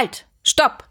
[0.00, 0.24] Halt!
[0.42, 0.84] Stopp!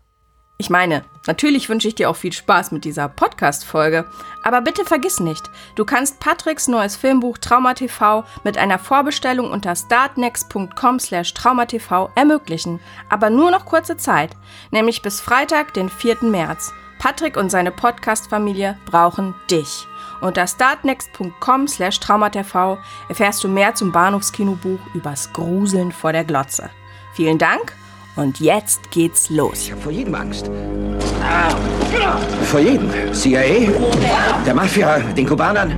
[0.59, 4.05] Ich meine, natürlich wünsche ich dir auch viel Spaß mit dieser Podcast-Folge,
[4.43, 9.75] aber bitte vergiss nicht, du kannst Patricks neues Filmbuch Trauma TV mit einer Vorbestellung unter
[9.75, 12.79] startnext.com slash traumatv ermöglichen.
[13.09, 14.35] Aber nur noch kurze Zeit,
[14.69, 16.17] nämlich bis Freitag, den 4.
[16.21, 16.71] März.
[16.99, 19.87] Patrick und seine Podcast-Familie brauchen dich.
[20.21, 26.69] Unter startnext.com slash traumatv erfährst du mehr zum Bahnhofskinobuch übers Gruseln vor der Glotze.
[27.15, 27.73] Vielen Dank
[28.15, 29.63] und jetzt geht's los.
[29.65, 30.49] Ich hab vor jedem Angst.
[32.43, 32.89] Vor jedem.
[33.13, 33.71] CIA,
[34.45, 35.73] der Mafia, den Kubanern.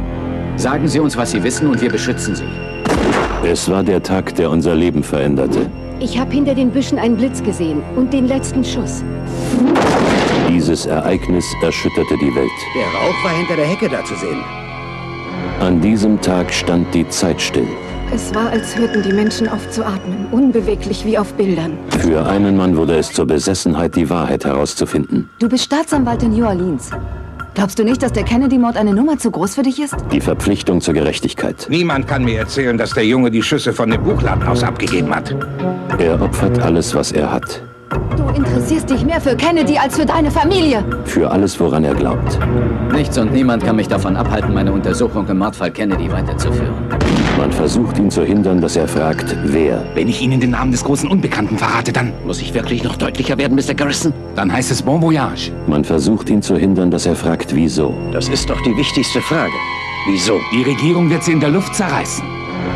[0.55, 2.45] Sagen Sie uns, was Sie wissen und wir beschützen Sie.
[3.43, 5.69] Es war der Tag, der unser Leben veränderte.
[5.99, 9.03] Ich habe hinter den Büschen einen Blitz gesehen und den letzten Schuss.
[10.49, 12.49] Dieses Ereignis erschütterte die Welt.
[12.75, 14.43] Der Rauch war hinter der Hecke da zu sehen.
[15.59, 17.67] An diesem Tag stand die Zeit still.
[18.13, 21.77] Es war, als hörten die Menschen auf zu atmen, unbeweglich wie auf Bildern.
[21.99, 25.29] Für einen Mann wurde es zur Besessenheit, die Wahrheit herauszufinden.
[25.39, 26.91] Du bist Staatsanwalt in New Orleans.
[27.53, 29.95] Glaubst du nicht, dass der Kennedy-Mord eine Nummer zu groß für dich ist?
[30.11, 31.67] Die Verpflichtung zur Gerechtigkeit.
[31.69, 35.35] Niemand kann mir erzählen, dass der Junge die Schüsse von dem Buchladen aus abgegeben hat.
[35.97, 37.61] Er opfert alles, was er hat.
[38.15, 40.83] Du interessierst dich mehr für Kennedy als für deine Familie.
[41.03, 42.39] Für alles, woran er glaubt.
[42.93, 46.73] Nichts und niemand kann mich davon abhalten, meine Untersuchung im Mordfall Kennedy weiterzuführen.
[47.37, 49.83] Man versucht ihn zu hindern, dass er fragt, wer.
[49.93, 53.37] Wenn ich Ihnen den Namen des großen Unbekannten verrate, dann Muss ich wirklich noch deutlicher
[53.37, 53.73] werden, Mr.
[53.73, 54.13] Garrison?
[54.35, 55.51] dann heißt es Bon Voyage.
[55.67, 57.93] Man versucht ihn zu hindern, dass er fragt, wieso.
[58.13, 59.51] Das ist doch die wichtigste Frage.
[60.07, 60.39] Wieso?
[60.53, 62.23] Die Regierung wird sie in der Luft zerreißen.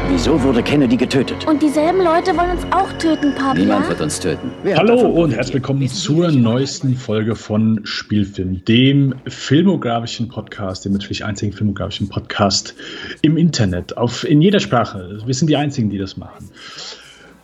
[0.09, 1.45] Wieso wurde Kennedy getötet?
[1.47, 3.55] Und dieselben Leute wollen uns auch töten, Papa.
[3.55, 4.51] Niemand wird uns töten.
[4.63, 11.25] Wer Hallo und herzlich willkommen zur neuesten Folge von Spielfilm, dem filmografischen Podcast, dem natürlich
[11.25, 12.75] einzigen filmografischen Podcast
[13.21, 15.19] im Internet, auf, in jeder Sprache.
[15.25, 16.49] Wir sind die Einzigen, die das machen.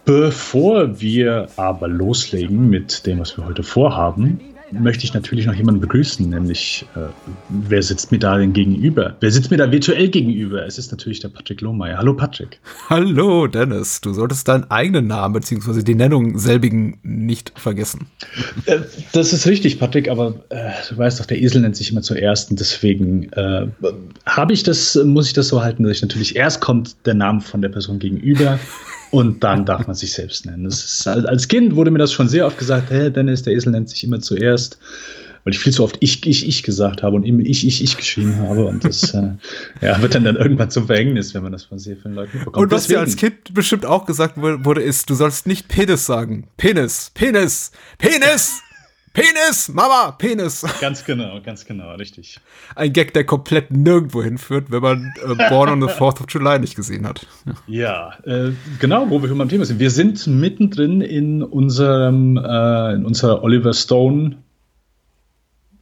[0.06, 4.40] Bevor wir aber loslegen mit dem, was wir heute vorhaben,
[4.72, 7.00] möchte ich natürlich noch jemanden begrüßen, nämlich äh,
[7.50, 9.16] wer sitzt mir da denn gegenüber?
[9.20, 10.66] Wer sitzt mir da virtuell gegenüber?
[10.66, 11.98] Es ist natürlich der Patrick Lohmeier.
[11.98, 12.60] Hallo Patrick.
[12.90, 15.84] Hallo Dennis, du solltest deinen eigenen Namen bzw.
[15.84, 18.08] die Nennung selbigen nicht vergessen.
[18.66, 18.80] Äh,
[19.14, 22.52] Das ist richtig, Patrick, aber äh, du weißt doch, der Esel nennt sich immer zuerst
[22.52, 23.68] und deswegen äh,
[24.26, 27.42] habe ich das, muss ich das so halten, dass ich natürlich erst kommt der Name
[27.42, 28.60] von der Person gegenüber
[29.12, 30.64] und dann darf man sich selbst nennen.
[30.64, 33.72] Das ist, als Kind wurde mir das schon sehr oft gesagt, hey Dennis, der Esel
[33.72, 34.80] nennt sich immer zuerst,
[35.44, 37.98] weil ich viel zu oft ich, ich, ich gesagt habe und immer ich, ich, ich
[37.98, 39.32] geschrieben habe und das äh,
[39.82, 42.64] ja, wird dann, dann irgendwann zum Verhängnis, wenn man das von sehr vielen Leuten mitbekommt.
[42.64, 45.68] Und was dir als Deswegen- Kind bestimmt auch gesagt wu- wurde, ist, du sollst nicht
[45.68, 46.48] Penis sagen.
[46.58, 48.62] Penis, Penis, Penis,
[49.14, 50.66] Penis, Mama, Penis.
[50.80, 52.40] Ganz genau, ganz genau, richtig.
[52.76, 56.60] Ein Gag, der komplett nirgendwo hinführt, wenn man äh, Born on the 4th of July
[56.60, 57.26] nicht gesehen hat.
[57.68, 59.80] Ja, äh, genau, wo wir schon beim Thema sind.
[59.80, 64.38] Wir sind mittendrin in unserem, äh, in unserer Oliver Stone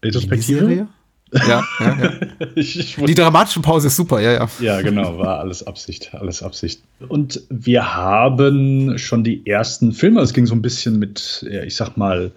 [0.04, 0.88] Retrospektive.
[1.32, 2.12] Ja, ja, ja.
[2.56, 4.50] Ich, ich Die dramatische Pause ist super, ja, ja.
[4.60, 6.82] ja, genau, war alles Absicht, alles Absicht.
[7.08, 11.76] Und wir haben schon die ersten Filme, es ging so ein bisschen mit, ja, ich
[11.76, 12.32] sag mal,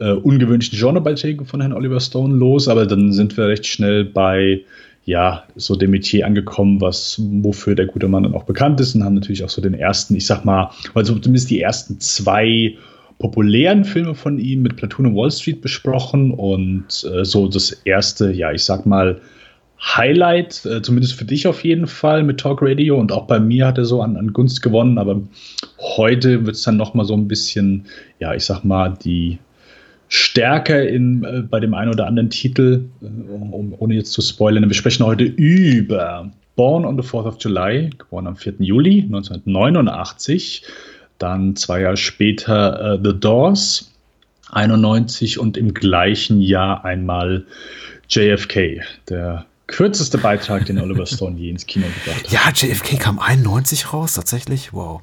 [0.00, 4.62] äh, ungewöhnlichen Genrebeiträgen von Herrn Oliver Stone los, aber dann sind wir recht schnell bei,
[5.04, 9.04] ja, so dem Metier angekommen, was, wofür der gute Mann dann auch bekannt ist und
[9.04, 12.76] haben natürlich auch so den ersten, ich sag mal, also zumindest die ersten zwei
[13.18, 18.30] populären Filme von ihm mit Platoon und Wall Street besprochen und äh, so das erste,
[18.32, 19.20] ja, ich sag mal,
[19.80, 23.66] Highlight, äh, zumindest für dich auf jeden Fall mit Talk Radio und auch bei mir
[23.66, 25.20] hat er so an, an Gunst gewonnen, aber
[25.96, 27.86] heute wird es dann noch mal so ein bisschen,
[28.18, 29.38] ja, ich sag mal, die
[30.08, 34.68] stärker in, äh, bei dem einen oder anderen Titel, äh, um, ohne jetzt zu spoilern.
[34.68, 38.54] Wir sprechen heute über Born on the 4th of July, geboren am 4.
[38.58, 40.64] Juli 1989.
[41.18, 43.92] Dann zwei Jahre später äh, The Doors,
[44.50, 47.44] 91 und im gleichen Jahr einmal
[48.08, 52.32] JFK, der kürzeste Beitrag, den Oliver Stone je ins Kino gebracht hat.
[52.32, 54.72] Ja, JFK kam 91 raus, tatsächlich.
[54.72, 55.02] Wow.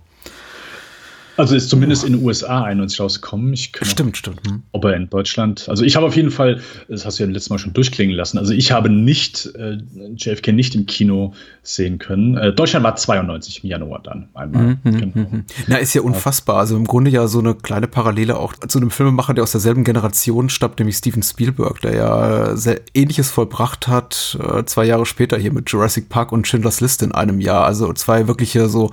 [1.37, 3.53] Also ist zumindest in den USA 91 rausgekommen.
[3.53, 4.41] Ich kann Stimmt, stimmt.
[4.47, 4.63] Hm.
[4.71, 7.49] ob er in Deutschland, also ich habe auf jeden Fall, das hast du ja letztes
[7.49, 9.77] Mal schon durchklingen lassen, also ich habe nicht, äh,
[10.15, 11.33] JFK nicht im Kino
[11.63, 12.37] sehen können.
[12.37, 14.77] Äh, Deutschland war 92 im Januar dann einmal.
[14.83, 15.27] Mhm, genau.
[15.67, 16.57] Na, ist ja unfassbar.
[16.57, 19.83] Also im Grunde ja so eine kleine Parallele auch zu einem Filmemacher, der aus derselben
[19.83, 25.37] Generation stammt, nämlich Steven Spielberg, der ja sehr ähnliches vollbracht hat, äh, zwei Jahre später
[25.37, 27.65] hier mit Jurassic Park und Schindlers Liste in einem Jahr.
[27.65, 28.91] Also zwei wirkliche so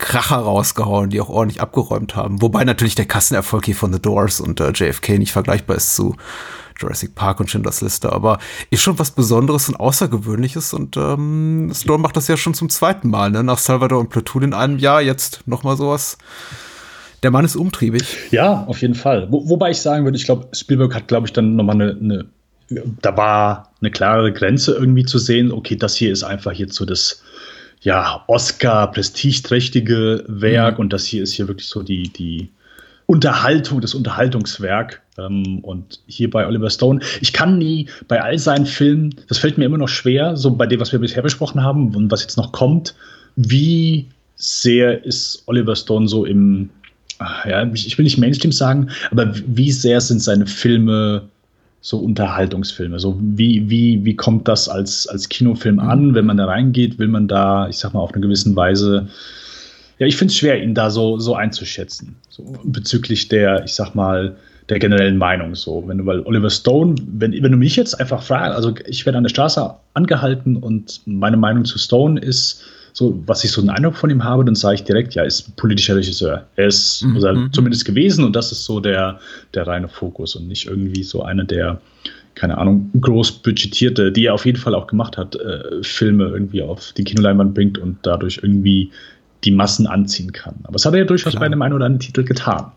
[0.00, 2.42] Kracher rausgehauen, die auch ordentlich abgeräumt haben.
[2.42, 6.16] Wobei natürlich der Kassenerfolg hier von The Doors und äh, JFK nicht vergleichbar ist zu
[6.80, 8.38] Jurassic Park und Schindlers Liste, aber
[8.70, 13.10] ist schon was Besonderes und Außergewöhnliches und ähm, Stone macht das ja schon zum zweiten
[13.10, 13.44] Mal, ne?
[13.44, 16.16] Nach Salvador und Platoon in einem Jahr, jetzt noch mal sowas
[17.22, 18.16] Der Mann ist umtriebig.
[18.30, 19.28] Ja, auf jeden Fall.
[19.30, 22.24] Wo, wobei ich sagen würde, ich glaube, Spielberg hat, glaube ich, dann nochmal eine, eine,
[23.02, 27.22] da war eine klare Grenze irgendwie zu sehen, okay, das hier ist einfach so das,
[27.80, 30.84] ja, Oscar-prestigeträchtige Werk mhm.
[30.84, 32.50] und das hier ist hier wirklich so die, die
[33.06, 35.02] Unterhaltung, das Unterhaltungswerk.
[35.18, 39.58] Ähm, und hier bei Oliver Stone, ich kann nie bei all seinen Filmen, das fällt
[39.58, 42.36] mir immer noch schwer, so bei dem, was wir bisher besprochen haben und was jetzt
[42.36, 42.94] noch kommt,
[43.36, 44.06] wie
[44.36, 46.70] sehr ist Oliver Stone so im,
[47.18, 51.28] ja, ich will nicht Mainstream sagen, aber wie sehr sind seine Filme
[51.80, 52.98] so Unterhaltungsfilme?
[53.00, 55.80] So wie, wie, wie kommt das als, als Kinofilm mhm.
[55.80, 56.98] an, wenn man da reingeht?
[56.98, 59.08] Will man da, ich sag mal, auf eine gewisse Weise
[60.00, 62.16] ja, ich finde es schwer, ihn da so, so einzuschätzen.
[62.30, 64.34] So, bezüglich der, ich sag mal,
[64.70, 65.54] der generellen Meinung.
[65.54, 69.04] So, wenn du, weil Oliver Stone, wenn, wenn du mich jetzt einfach fragst, also ich
[69.04, 73.60] werde an der Straße angehalten und meine Meinung zu Stone ist, so, was ich so
[73.60, 76.46] einen Eindruck von ihm habe, dann sage ich direkt, ja, ist politischer Regisseur.
[76.56, 77.16] Er ist mhm.
[77.16, 79.18] also zumindest gewesen und das ist so der,
[79.54, 81.80] der reine Fokus und nicht irgendwie so einer der,
[82.34, 86.62] keine Ahnung, groß budgetierte, die er auf jeden Fall auch gemacht hat, äh, Filme irgendwie
[86.62, 88.90] auf die Kinoleinwand bringt und dadurch irgendwie
[89.44, 90.56] die Massen anziehen kann.
[90.64, 91.40] Aber das hat er ja durchaus Klar.
[91.40, 92.72] bei dem einen oder anderen Titel getan.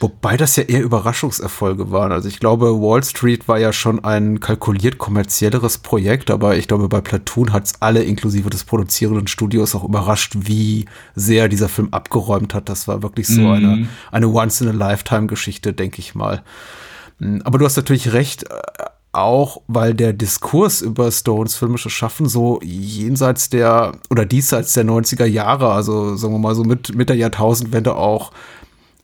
[0.00, 2.12] Wobei das ja eher Überraschungserfolge waren.
[2.12, 6.88] Also ich glaube, Wall Street war ja schon ein kalkuliert kommerzielleres Projekt, aber ich glaube,
[6.88, 11.88] bei Platoon hat es alle inklusive des produzierenden Studios auch überrascht, wie sehr dieser Film
[11.92, 12.68] abgeräumt hat.
[12.68, 13.52] Das war wirklich so mhm.
[13.52, 16.42] eine, eine Once-in-a-Lifetime-Geschichte, denke ich mal.
[17.18, 18.54] Hm, aber du hast natürlich recht, äh,
[19.16, 25.24] auch weil der Diskurs über Stones filmisches Schaffen so jenseits der oder diesseits der 90er
[25.24, 28.32] Jahre, also sagen wir mal so mit, mit der Jahrtausendwende auch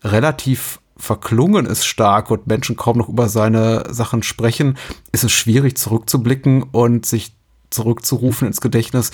[0.04, 4.78] relativ verklungen ist stark und Menschen kaum noch über seine Sachen sprechen,
[5.10, 7.34] ist es schwierig zurückzublicken und sich
[7.70, 9.10] zurückzurufen ins Gedächtnis.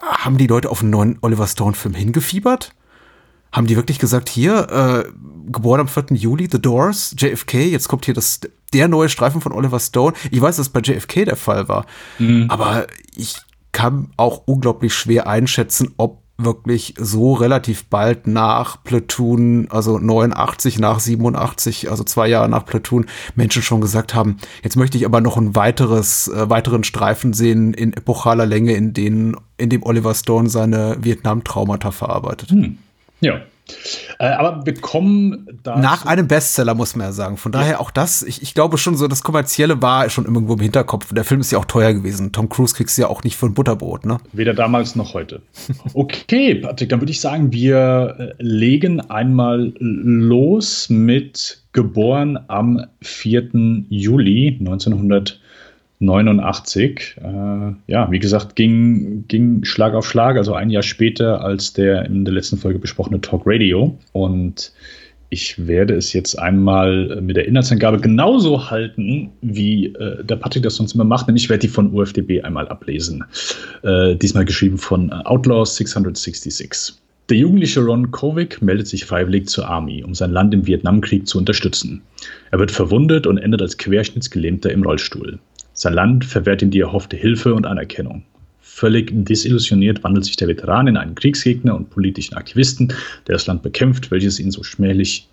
[0.00, 2.72] Haben die Leute auf einen neuen Oliver Stone-Film hingefiebert?
[3.54, 5.12] Haben die wirklich gesagt, hier, äh,
[5.46, 6.16] geboren am 4.
[6.16, 8.40] Juli, The Doors, JFK, jetzt kommt hier das,
[8.72, 10.14] der neue Streifen von Oliver Stone.
[10.30, 11.86] Ich weiß, dass es bei JFK der Fall war,
[12.18, 12.46] mhm.
[12.50, 13.36] aber ich
[13.72, 20.98] kann auch unglaublich schwer einschätzen, ob wirklich so relativ bald nach Platoon, also 89, nach
[20.98, 23.06] 87, also zwei Jahre nach Platoon,
[23.36, 27.72] Menschen schon gesagt haben, jetzt möchte ich aber noch ein weiteres, äh, weiteren Streifen sehen
[27.72, 32.50] in epochaler Länge, in denen, in dem Oliver Stone seine Vietnam-Traumata verarbeitet.
[32.50, 32.78] Hm.
[33.24, 33.40] Ja.
[34.18, 35.78] Äh, aber wir kommen da.
[35.78, 37.36] Nach einem Bestseller, muss man ja sagen.
[37.36, 37.80] Von daher ja.
[37.80, 41.12] auch das, ich, ich glaube schon so, das Kommerzielle war schon irgendwo im Hinterkopf.
[41.14, 42.32] Der Film ist ja auch teuer gewesen.
[42.32, 44.18] Tom Cruise kriegst du ja auch nicht für ein Butterbrot, ne?
[44.32, 45.42] Weder damals noch heute.
[45.94, 53.50] Okay, Patrick, dann würde ich sagen, wir äh, legen einmal los mit Geboren am 4.
[53.88, 55.40] Juli 1900.
[56.04, 57.16] 89.
[57.18, 57.22] Äh,
[57.86, 62.24] ja, wie gesagt, ging, ging Schlag auf Schlag, also ein Jahr später als der in
[62.24, 63.98] der letzten Folge besprochene Talk Radio.
[64.12, 64.72] Und
[65.30, 70.76] ich werde es jetzt einmal mit der Inhaltsangabe genauso halten, wie äh, der Patrick das
[70.76, 73.24] sonst immer macht, nämlich ich werde die von UFDB einmal ablesen.
[73.82, 76.94] Äh, diesmal geschrieben von Outlaw 666.
[77.30, 81.38] Der jugendliche Ron Kovic meldet sich freiwillig zur Army, um sein Land im Vietnamkrieg zu
[81.38, 82.02] unterstützen.
[82.50, 85.38] Er wird verwundet und endet als Querschnittsgelähmter im Rollstuhl.
[85.74, 88.22] Sein Land verwehrt ihm die erhoffte Hilfe und Anerkennung.
[88.60, 92.88] Völlig desillusioniert wandelt sich der Veteran in einen Kriegsgegner und politischen Aktivisten,
[93.26, 95.28] der das Land bekämpft, welches ihn so schmählich,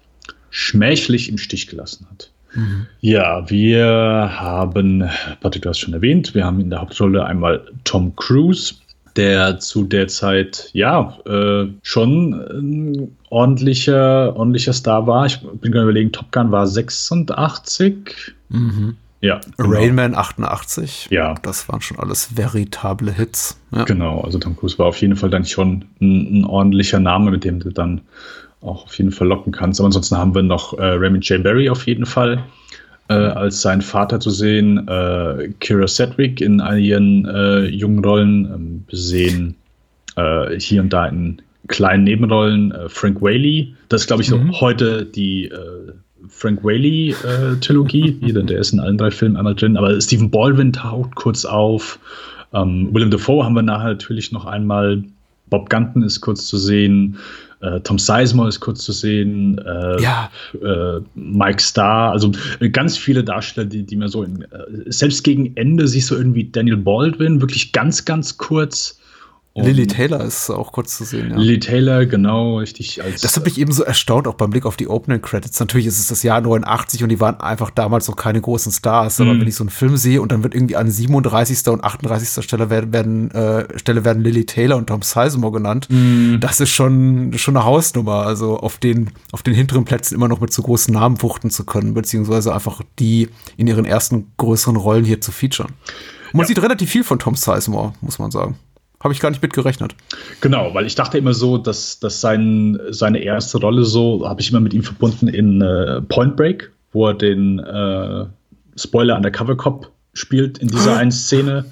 [0.49, 2.31] schmächlich im Stich gelassen hat.
[2.53, 2.87] Mhm.
[2.99, 8.15] Ja, wir haben, Patrick, du hast schon erwähnt, wir haben in der Hauptrolle einmal Tom
[8.15, 8.75] Cruise,
[9.15, 15.25] der zu der Zeit ja äh, schon ein ordentlicher, ordentlicher Star war.
[15.25, 18.33] Ich bin gerade überlegen, Top Gun war 86.
[18.49, 18.97] Mhm.
[19.21, 19.39] Ja.
[19.57, 19.69] Genau.
[19.69, 21.07] Rainman 88.
[21.11, 21.35] Ja.
[21.43, 23.59] Das waren schon alles veritable Hits.
[23.71, 23.85] Ja.
[23.85, 27.43] Genau, also Tom Cruise war auf jeden Fall dann schon ein, ein, ordentlicher Name, mit
[27.43, 28.01] dem du dann
[28.61, 29.79] auch auf jeden Fall locken kannst.
[29.79, 31.43] Aber ansonsten haben wir noch äh, Raymond J.
[31.43, 32.43] Barry auf jeden Fall
[33.09, 34.87] äh, als sein Vater zu sehen.
[34.87, 38.45] Äh, Kira Sedgwick in einigen äh, jungen Rollen.
[38.45, 39.55] Ähm, wir sehen
[40.15, 43.75] äh, hier und da in kleinen Nebenrollen äh, Frank Whaley.
[43.89, 44.59] Das ist, glaube ich, mhm.
[44.59, 45.93] heute die äh,
[46.29, 48.19] Frank Whaley-Trilogie.
[48.21, 49.77] Äh, der ist in allen drei Filmen einmal drin.
[49.77, 51.99] Aber Stephen Baldwin taucht kurz auf.
[52.53, 55.03] Ähm, Willem Dafoe haben wir nachher natürlich noch einmal.
[55.49, 57.17] Bob Gunton ist kurz zu sehen.
[57.61, 59.57] Äh, Tom Sizemore ist kurz zu sehen.
[59.59, 60.31] Äh, ja.
[60.53, 62.11] Äh, Mike Starr.
[62.11, 64.47] Also äh, ganz viele Darsteller, die, die mir so in, äh,
[64.87, 69.00] selbst gegen Ende siehst du irgendwie Daniel Baldwin wirklich ganz, ganz kurz.
[69.53, 71.31] Und Lily Taylor ist auch kurz zu sehen.
[71.31, 71.35] Ja.
[71.35, 73.03] Lily Taylor, genau, richtig.
[73.03, 75.59] Als, Das hat mich eben so erstaunt, auch beim Blick auf die Opening Credits.
[75.59, 79.19] Natürlich ist es das Jahr 89 und die waren einfach damals noch keine großen Stars.
[79.19, 79.41] Aber Mhm.
[79.41, 81.67] wenn ich so einen Film sehe und dann wird irgendwie an 37.
[81.73, 82.41] und 38.
[82.45, 86.37] Stelle werden, werden, äh, Stelle werden Lily Taylor und Tom Sizemore genannt, Mhm.
[86.39, 88.25] das ist schon, schon eine Hausnummer.
[88.25, 91.65] Also auf den, auf den hinteren Plätzen immer noch mit so großen Namen wuchten zu
[91.65, 93.27] können, beziehungsweise einfach die
[93.57, 95.73] in ihren ersten größeren Rollen hier zu featuren.
[96.31, 98.55] Und man sieht relativ viel von Tom Sizemore, muss man sagen.
[99.03, 99.95] Habe ich gar nicht mitgerechnet.
[100.41, 104.51] Genau, weil ich dachte immer so, dass, dass sein, seine erste Rolle so, habe ich
[104.51, 108.25] immer mit ihm verbunden in äh, Point Break, wo er den äh,
[108.75, 111.65] Spoiler Undercover Cop spielt in dieser einen Szene.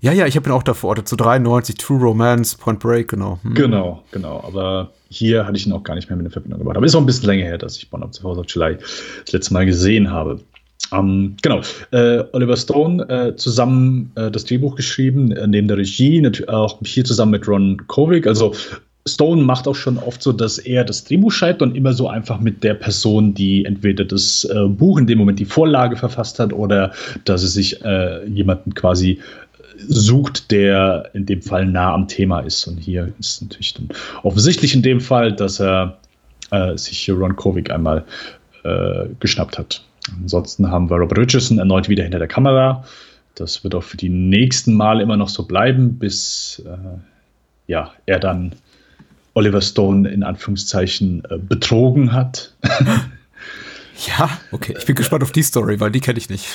[0.00, 1.08] Ja, ja, ich habe ihn auch da verortet.
[1.08, 3.38] Zu 93, True Romance, Point Break, genau.
[3.42, 3.54] Hm.
[3.54, 4.42] Genau, genau.
[4.46, 6.76] Aber hier hatte ich ihn auch gar nicht mehr mit in Verbindung gebracht.
[6.76, 8.76] Aber ist auch ein bisschen länger her, dass ich Born of the of July
[9.24, 10.40] das letzte Mal gesehen habe.
[10.92, 11.60] Ähm, genau.
[11.90, 16.78] Äh, Oliver Stone äh, zusammen äh, das Drehbuch geschrieben, äh, neben der Regie, natürlich auch
[16.84, 18.26] hier zusammen mit Ron Kovic.
[18.26, 18.54] Also
[19.08, 22.40] Stone macht auch schon oft so, dass er das Drehbuch schreibt und immer so einfach
[22.40, 26.52] mit der Person, die entweder das äh, Buch in dem Moment die Vorlage verfasst hat
[26.52, 26.92] oder
[27.24, 29.20] dass er sich äh, jemanden quasi
[29.78, 32.66] sucht, der in dem Fall nah am Thema ist.
[32.66, 33.88] Und hier ist natürlich dann
[34.22, 35.98] offensichtlich in dem Fall, dass er
[36.76, 38.06] sich Ron Kovic einmal
[39.20, 39.82] geschnappt hat.
[40.20, 42.84] Ansonsten haben wir Robert Richardson erneut wieder hinter der Kamera.
[43.34, 46.98] Das wird auch für die nächsten Male immer noch so bleiben, bis äh,
[47.66, 48.52] ja, er dann
[49.34, 52.54] Oliver Stone in Anführungszeichen äh, betrogen hat.
[54.18, 54.74] Ja, okay.
[54.78, 56.46] Ich bin gespannt auf die Story, weil die kenne ich nicht.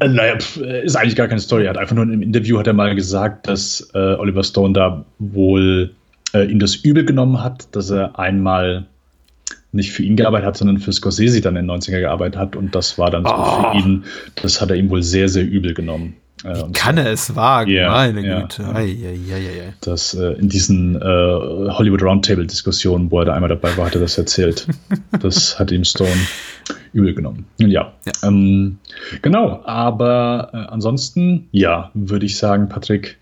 [0.00, 1.64] Äh, Naja, äh, ist eigentlich gar keine Story.
[1.64, 5.04] Er hat einfach nur im Interview hat er mal gesagt, dass äh, Oliver Stone da
[5.18, 5.94] wohl
[6.34, 8.86] äh, ihm das übel genommen hat, dass er einmal
[9.72, 12.74] nicht für ihn gearbeitet hat, sondern für Scorsese dann in den 90er gearbeitet hat und
[12.74, 13.70] das war dann so Oh.
[13.72, 14.04] für ihn,
[14.40, 16.14] das hat er ihm wohl sehr, sehr übel genommen.
[16.44, 17.70] Äh, und Kann er es wagen?
[17.70, 18.40] Ja, Meine ja.
[18.40, 18.64] Güte.
[18.74, 19.74] Ei, ei, ei, ei.
[19.80, 24.00] das äh, in diesen äh, Hollywood Roundtable-Diskussionen, wo er da einmal dabei war, hat er
[24.00, 24.66] das erzählt.
[25.20, 26.10] das hat ihm Stone
[26.92, 27.46] übel genommen.
[27.58, 27.92] Ja, Ja.
[28.28, 28.78] Ähm,
[29.22, 29.62] genau.
[29.64, 33.18] Aber äh, ansonsten, ja, würde ich sagen, Patrick,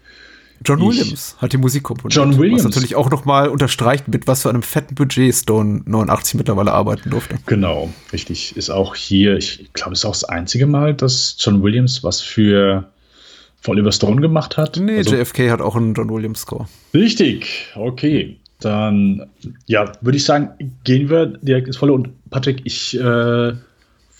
[0.64, 2.14] John Ich- Williams hat die Musik komponiert.
[2.16, 2.64] John Williams.
[2.64, 7.08] Was natürlich auch nochmal unterstreicht, mit was für einem fetten Budget Stone 89 mittlerweile arbeiten
[7.10, 7.36] durfte.
[7.46, 11.62] genau, richtig, ist auch hier, ich glaube, es ist auch das einzige Mal, dass John
[11.62, 12.90] Williams was für,
[13.62, 14.76] für Oliver Stone gemacht hat.
[14.76, 16.66] Nee, Also- JFK hat auch einen John Williams Score.
[16.94, 18.36] Richtig, okay.
[18.60, 19.30] Dann,
[19.66, 20.50] ja, würde ich sagen,
[20.84, 21.94] gehen wir direkt ins Volle.
[21.94, 23.52] Und Patrick, ich äh,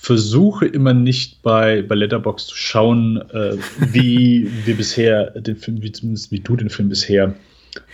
[0.03, 3.57] versuche immer nicht bei, bei Letterbox zu schauen, äh,
[3.93, 7.35] wie wir bisher den Film, wie zumindest wie du den Film bisher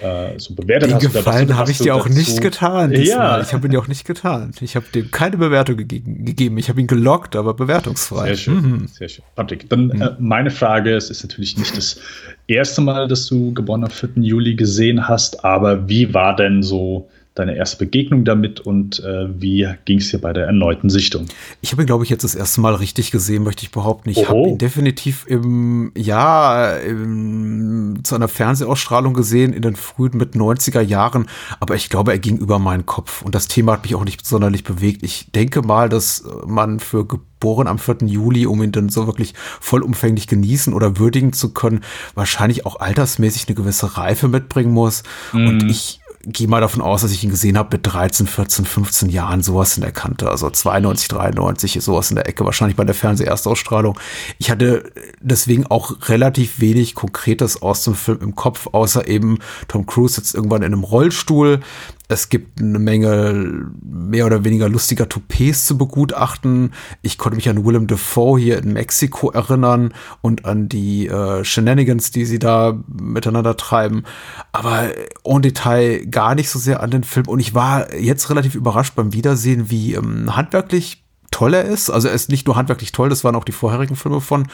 [0.00, 1.12] äh, so bewertet Den hast.
[1.12, 2.92] Gefallen habe ich dir auch dazu- nicht getan.
[2.92, 3.42] Ja, Diesmal.
[3.42, 4.52] Ich habe ihn dir auch nicht getan.
[4.60, 6.25] Ich habe dem keine Bewertung gegeben.
[6.25, 6.56] gegeben.
[6.58, 8.28] Ich habe ihn gelockt, aber bewertungsfrei.
[8.28, 8.86] Sehr schön, Mhm.
[8.86, 9.25] sehr schön.
[9.34, 12.00] Patrick, dann äh, meine Frage, es ist natürlich nicht das
[12.46, 14.10] erste Mal, dass du geboren am 4.
[14.22, 19.69] Juli gesehen hast, aber wie war denn so deine erste Begegnung damit und äh, wie
[19.85, 21.26] ging es dir bei der erneuten Sichtung?
[21.61, 24.11] Ich habe ihn, glaube ich, jetzt das erste Mal richtig gesehen, möchte ich behaupten.
[24.11, 30.35] Ich habe ihn definitiv im, ja, im, zu einer Fernsehausstrahlung gesehen in den frühen mit
[30.35, 31.26] 90er Jahren,
[31.61, 34.25] aber ich glaube, er ging über meinen Kopf und das Thema hat mich auch nicht
[34.25, 35.02] sonderlich bewegt.
[35.02, 37.99] Ich denke mal, dass man für geboren am 4.
[38.07, 41.83] Juli, um ihn dann so wirklich vollumfänglich genießen oder würdigen zu können,
[42.14, 45.02] wahrscheinlich auch altersmäßig eine gewisse Reife mitbringen muss.
[45.33, 49.09] Und ich gehe mal davon aus, dass ich ihn gesehen habe mit 13, 14, 15
[49.11, 50.28] Jahren, sowas in der Kante.
[50.28, 53.99] Also 92, 93, sowas in der Ecke, wahrscheinlich bei der Fernseherstausstrahlung.
[54.38, 54.90] Ich hatte
[55.21, 60.35] deswegen auch relativ wenig Konkretes aus dem Film im Kopf, außer eben Tom Cruise sitzt
[60.35, 61.61] irgendwann in einem Rollstuhl.
[62.08, 66.72] Es gibt eine Menge mehr oder weniger lustiger Toupets zu begutachten.
[67.02, 72.12] Ich konnte mich an Willem Dafoe hier in Mexiko erinnern und an die äh, Shenanigans,
[72.12, 74.04] die sie da miteinander treiben.
[74.52, 74.90] Aber
[75.25, 77.26] en Detail gar nicht so sehr an den Film.
[77.26, 81.90] Und ich war jetzt relativ überrascht beim Wiedersehen, wie ähm, handwerklich toll er ist.
[81.90, 84.46] Also er ist nicht nur handwerklich toll, das waren auch die vorherigen Filme von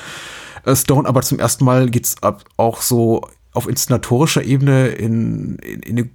[0.65, 5.81] äh, Stone, aber zum ersten Mal geht's ab auch so auf inszenatorischer Ebene in, in,
[5.81, 6.11] in eine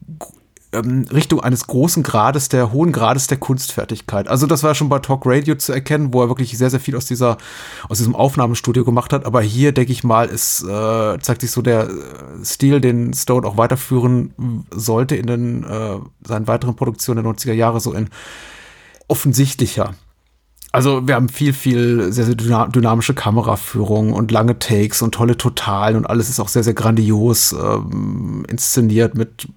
[0.74, 4.28] ähm, Richtung eines großen Grades, der hohen Grades der Kunstfertigkeit.
[4.28, 6.96] Also das war schon bei Talk Radio zu erkennen, wo er wirklich sehr, sehr viel
[6.96, 7.38] aus dieser,
[7.90, 9.26] aus diesem Aufnahmestudio gemacht hat.
[9.26, 13.48] Aber hier, denke ich mal, ist, äh, zeigt sich so der äh, Stil, den Stone
[13.48, 18.10] auch weiterführen sollte in den, äh, seinen weiteren Produktionen der 90er Jahre so in
[19.08, 19.96] offensichtlicher.
[20.72, 25.38] Also wir haben viel, viel sehr, sehr dyna- dynamische Kameraführung und lange Takes und tolle
[25.38, 29.48] Totalen und alles ist auch sehr, sehr grandios ähm, inszeniert mit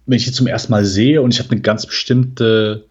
[0.06, 2.86] wenn ich die zum ersten Mal sehe und ich habe eine ganz bestimmte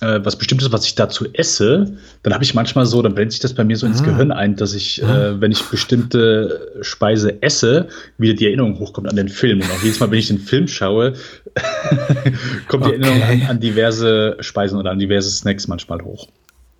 [0.00, 3.40] äh, was Bestimmtes, was ich dazu esse, dann habe ich manchmal so, dann brennt sich
[3.40, 4.04] das bei mir so ins ah.
[4.04, 7.88] Gehirn ein, dass ich, äh, wenn ich bestimmte Speise esse,
[8.18, 9.60] wieder die Erinnerung hochkommt an den Film.
[9.60, 11.14] Und auch jedes Mal, wenn ich den Film schaue,
[12.68, 13.02] kommt die okay.
[13.02, 16.28] Erinnerung an, an, diverse Speisen oder an diverse Snacks manchmal hoch.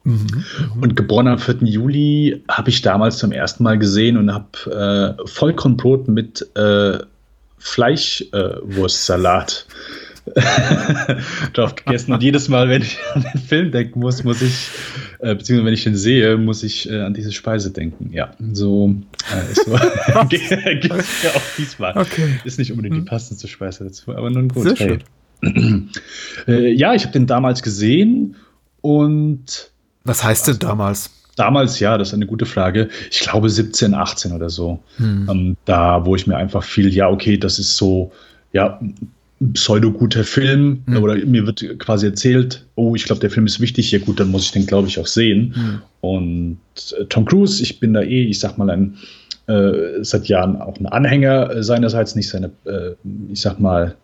[0.04, 0.82] Mhm, mhm.
[0.82, 1.56] Und geboren am 4.
[1.62, 6.98] Juli habe ich damals zum ersten Mal gesehen und habe äh, Vollkornbrot mit äh,
[7.58, 9.72] Fleischwurstsalat äh,
[11.52, 12.12] drauf gegessen.
[12.12, 14.68] Und jedes Mal, wenn ich an den Film denken muss, muss ich,
[15.20, 18.10] äh, beziehungsweise wenn ich den sehe, muss ich äh, an diese Speise denken.
[18.12, 18.94] Ja, so
[19.32, 19.72] äh, ist so.
[20.28, 21.96] geht es ja auch diesmal.
[21.96, 22.40] Okay.
[22.44, 23.06] Ist nicht unbedingt die hm.
[23.06, 24.76] passendste Speise dazu, aber nun gut.
[24.76, 24.98] Sehr
[25.42, 25.88] hey.
[26.48, 28.36] äh, ja, ich habe den damals gesehen
[28.80, 29.70] und.
[30.04, 31.10] Was heißt denn damals?
[31.36, 32.88] Damals, ja, das ist eine gute Frage.
[33.10, 34.80] Ich glaube 17, 18 oder so.
[34.96, 35.28] Hm.
[35.30, 38.12] Ähm, da, wo ich mir einfach fiel, ja, okay, das ist so,
[38.52, 38.80] ja,
[39.54, 40.96] pseudo-guter Film mhm.
[40.98, 44.30] oder mir wird quasi erzählt, oh, ich glaube, der Film ist wichtig, ja gut, dann
[44.30, 45.54] muss ich den, glaube ich, auch sehen.
[45.56, 45.82] Mhm.
[46.00, 46.58] Und
[46.98, 48.96] äh, Tom Cruise, ich bin da eh, ich sag mal, ein
[49.46, 52.92] äh, seit Jahren auch ein Anhänger äh, seinerseits, nicht seine, äh,
[53.32, 53.96] ich sag mal,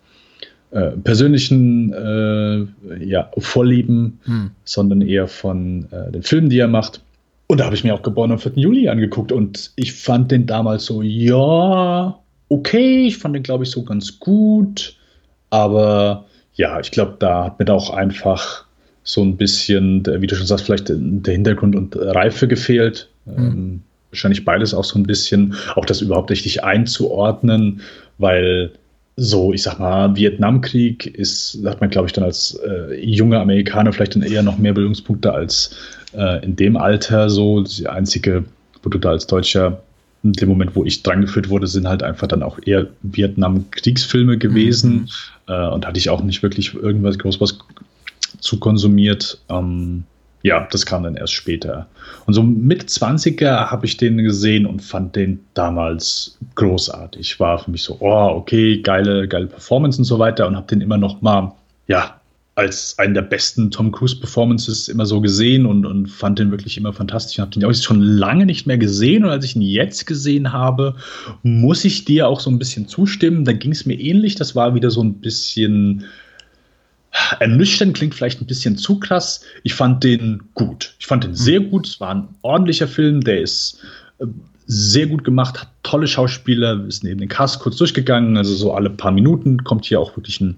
[0.71, 4.51] äh, persönlichen äh, ja, Vorlieben, mhm.
[4.65, 7.01] sondern eher von den Filmen, die er macht.
[7.47, 8.53] Und da habe ich mir auch geboren am 4.
[8.55, 12.19] Juli angeguckt und ich fand den damals so, ja,
[12.49, 14.97] okay, ich fand den, glaube ich, so ganz gut
[15.49, 18.65] aber ja, ich glaube, da hat mir da auch einfach
[19.03, 23.09] so ein bisschen, wie du schon sagst, vielleicht der Hintergrund und Reife gefehlt.
[23.25, 23.37] Mhm.
[23.37, 23.81] Ähm,
[24.11, 27.81] wahrscheinlich beides auch so ein bisschen, auch das überhaupt richtig einzuordnen,
[28.17, 28.71] weil
[29.15, 33.91] so, ich sag mal, Vietnamkrieg ist, hat man, glaube ich, dann als äh, junger Amerikaner
[33.91, 35.75] vielleicht dann eher noch mehr Bildungspunkte als
[36.13, 37.61] äh, in dem Alter so.
[37.61, 38.45] Die einzige,
[38.83, 39.81] wo du da als Deutscher
[40.23, 45.09] in dem Moment, wo ich drangeführt wurde, sind halt einfach dann auch eher Vietnam-Kriegsfilme gewesen.
[45.47, 47.57] Äh, und hatte ich auch nicht wirklich irgendwas groß was
[48.39, 49.39] zu konsumiert.
[49.49, 50.03] Ähm,
[50.43, 51.87] ja, das kam dann erst später.
[52.25, 57.39] Und so mit 20er habe ich den gesehen und fand den damals großartig.
[57.39, 60.81] War für mich so, oh, okay, geile, geile Performance und so weiter und habe den
[60.81, 61.53] immer noch mal,
[61.87, 62.19] ja,
[62.57, 66.91] als einen der besten Tom Cruise-Performances immer so gesehen und, und fand den wirklich immer
[66.91, 67.35] fantastisch.
[67.35, 70.51] Ich habe den auch schon lange nicht mehr gesehen und als ich ihn jetzt gesehen
[70.51, 70.95] habe,
[71.43, 73.45] muss ich dir auch so ein bisschen zustimmen.
[73.45, 74.33] Da ging es mir ähnlich.
[74.33, 76.05] Das war wieder so ein bisschen
[77.39, 79.41] ernüchternd, klingt vielleicht ein bisschen zu krass.
[79.61, 80.95] Ich fand den gut.
[80.97, 81.85] Ich fand den sehr gut.
[81.85, 83.81] Es war ein ordentlicher Film, der ist
[84.17, 84.25] äh,
[84.65, 88.89] sehr gut gemacht, hat tolle Schauspieler, ist neben den Cast kurz durchgegangen, also so alle
[88.89, 90.57] paar Minuten kommt hier auch wirklich ein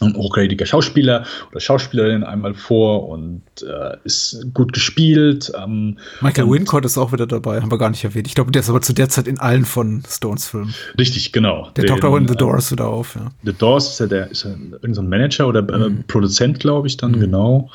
[0.00, 5.52] hochgradiger Schauspieler oder Schauspielerin einmal vor und äh, ist gut gespielt.
[5.56, 8.26] Ähm, Michael Wincott ist auch wieder dabei, haben wir gar nicht erwähnt.
[8.26, 10.74] Ich glaube, der ist aber zu der Zeit in allen von Stones Filmen.
[10.98, 11.70] Richtig, genau.
[11.76, 13.14] Der taucht auch in The Doors wieder auf.
[13.14, 13.30] Ja.
[13.44, 16.04] The Doors ist ja der ist ja irgendein Manager oder äh, mhm.
[16.08, 17.20] Produzent, glaube ich, dann mhm.
[17.20, 17.70] genau.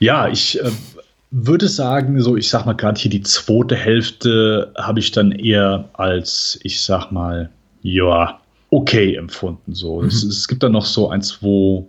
[0.00, 0.70] Ja, ich äh,
[1.30, 5.88] würde sagen, so ich sag mal gerade hier die zweite Hälfte habe ich dann eher
[5.94, 7.50] als ich sag mal
[7.82, 8.40] ja
[8.74, 9.74] okay empfunden.
[9.74, 10.00] So.
[10.00, 10.08] Mhm.
[10.08, 11.84] Es, es, gibt dann noch so ein, zwei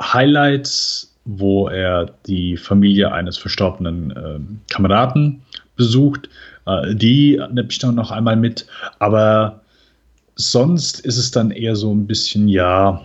[0.00, 5.42] Highlights, wo er die Familie eines verstorbenen äh, Kameraden
[5.76, 6.28] besucht.
[6.66, 8.66] Äh, die nehme ich dann noch einmal mit.
[8.98, 9.60] Aber
[10.36, 13.04] sonst ist es dann eher so ein bisschen, ja,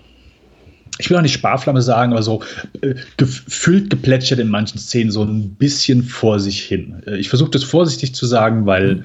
[0.99, 2.43] ich will auch nicht Sparflamme sagen, aber so
[2.82, 7.01] äh, gefüllt geplätschert in manchen Szenen so ein bisschen vor sich hin.
[7.08, 9.03] Äh, ich versuche das vorsichtig zu sagen, weil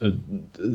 [0.00, 0.10] äh,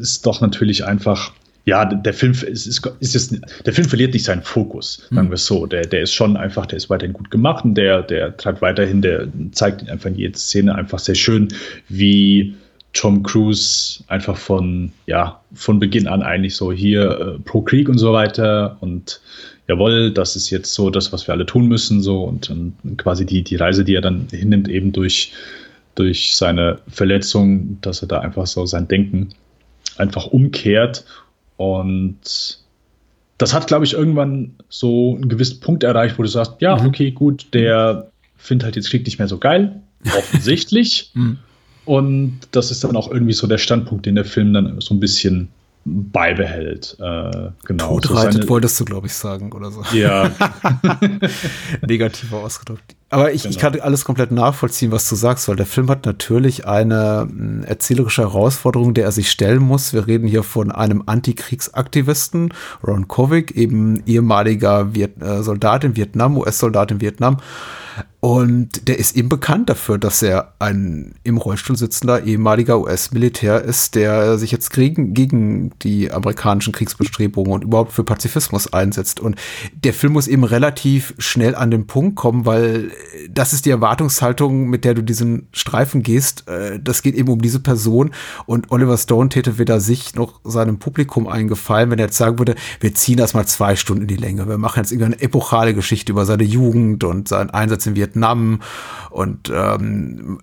[0.01, 1.33] es doch natürlich einfach,
[1.65, 5.35] ja, der Film ist, ist, ist jetzt, der Film verliert nicht seinen Fokus, sagen wir
[5.35, 5.65] es so.
[5.65, 9.01] Der, der ist schon einfach, der ist weiterhin gut gemacht und der, der treibt weiterhin,
[9.01, 11.47] der zeigt einfach in jeder Szene einfach sehr schön,
[11.87, 12.55] wie
[12.91, 17.97] Tom Cruise einfach von, ja, von Beginn an eigentlich so hier äh, pro Krieg und
[17.97, 19.21] so weiter und
[19.69, 23.25] jawohl, das ist jetzt so das, was wir alle tun müssen, so und, und quasi
[23.25, 25.31] die, die Reise, die er dann hinnimmt, eben durch,
[25.95, 29.29] durch seine Verletzung, dass er da einfach so sein Denken
[29.97, 31.05] einfach umkehrt
[31.57, 32.59] und
[33.37, 36.87] das hat, glaube ich, irgendwann so einen gewissen Punkt erreicht, wo du sagst, ja, mhm.
[36.87, 39.81] okay, gut, der findet halt jetzt Krieg nicht mehr so geil,
[40.17, 41.11] offensichtlich.
[41.13, 41.39] mhm.
[41.85, 44.99] Und das ist dann auch irgendwie so der Standpunkt, den der Film dann so ein
[44.99, 45.49] bisschen
[45.85, 46.97] beibehält.
[46.99, 47.99] Äh, genau.
[47.99, 49.83] Todreitet so wolltest du, glaube ich, sagen oder so.
[49.91, 50.31] Ja.
[51.87, 52.95] Negativer ausgedrückt.
[53.09, 53.51] Aber ich, genau.
[53.51, 57.63] ich kann alles komplett nachvollziehen, was du sagst, weil der Film hat natürlich eine hm,
[57.65, 59.93] erzählerische Herausforderung, der er sich stellen muss.
[59.93, 62.53] Wir reden hier von einem Antikriegsaktivisten,
[62.85, 67.37] Ron Kovic, eben ehemaliger Viet äh, Soldat in Vietnam, US-Soldat in Vietnam,
[68.23, 73.95] und der ist eben bekannt dafür, dass er ein im Rollstuhl sitzender ehemaliger US-Militär ist,
[73.95, 79.19] der sich jetzt gegen, gegen die amerikanischen Kriegsbestrebungen und überhaupt für Pazifismus einsetzt.
[79.19, 79.35] Und
[79.73, 82.91] der Film muss eben relativ schnell an den Punkt kommen, weil
[83.29, 86.47] das ist die Erwartungshaltung, mit der du diesen Streifen gehst.
[86.47, 88.11] Äh, das geht eben um diese Person.
[88.45, 92.55] Und Oliver Stone täte weder sich noch seinem Publikum eingefallen, wenn er jetzt sagen würde,
[92.79, 94.47] wir ziehen das mal zwei Stunden in die Länge.
[94.47, 98.61] Wir machen jetzt irgendeine epochale Geschichte über seine Jugend und seinen Einsatz in Vietnam
[99.09, 100.39] und ähm,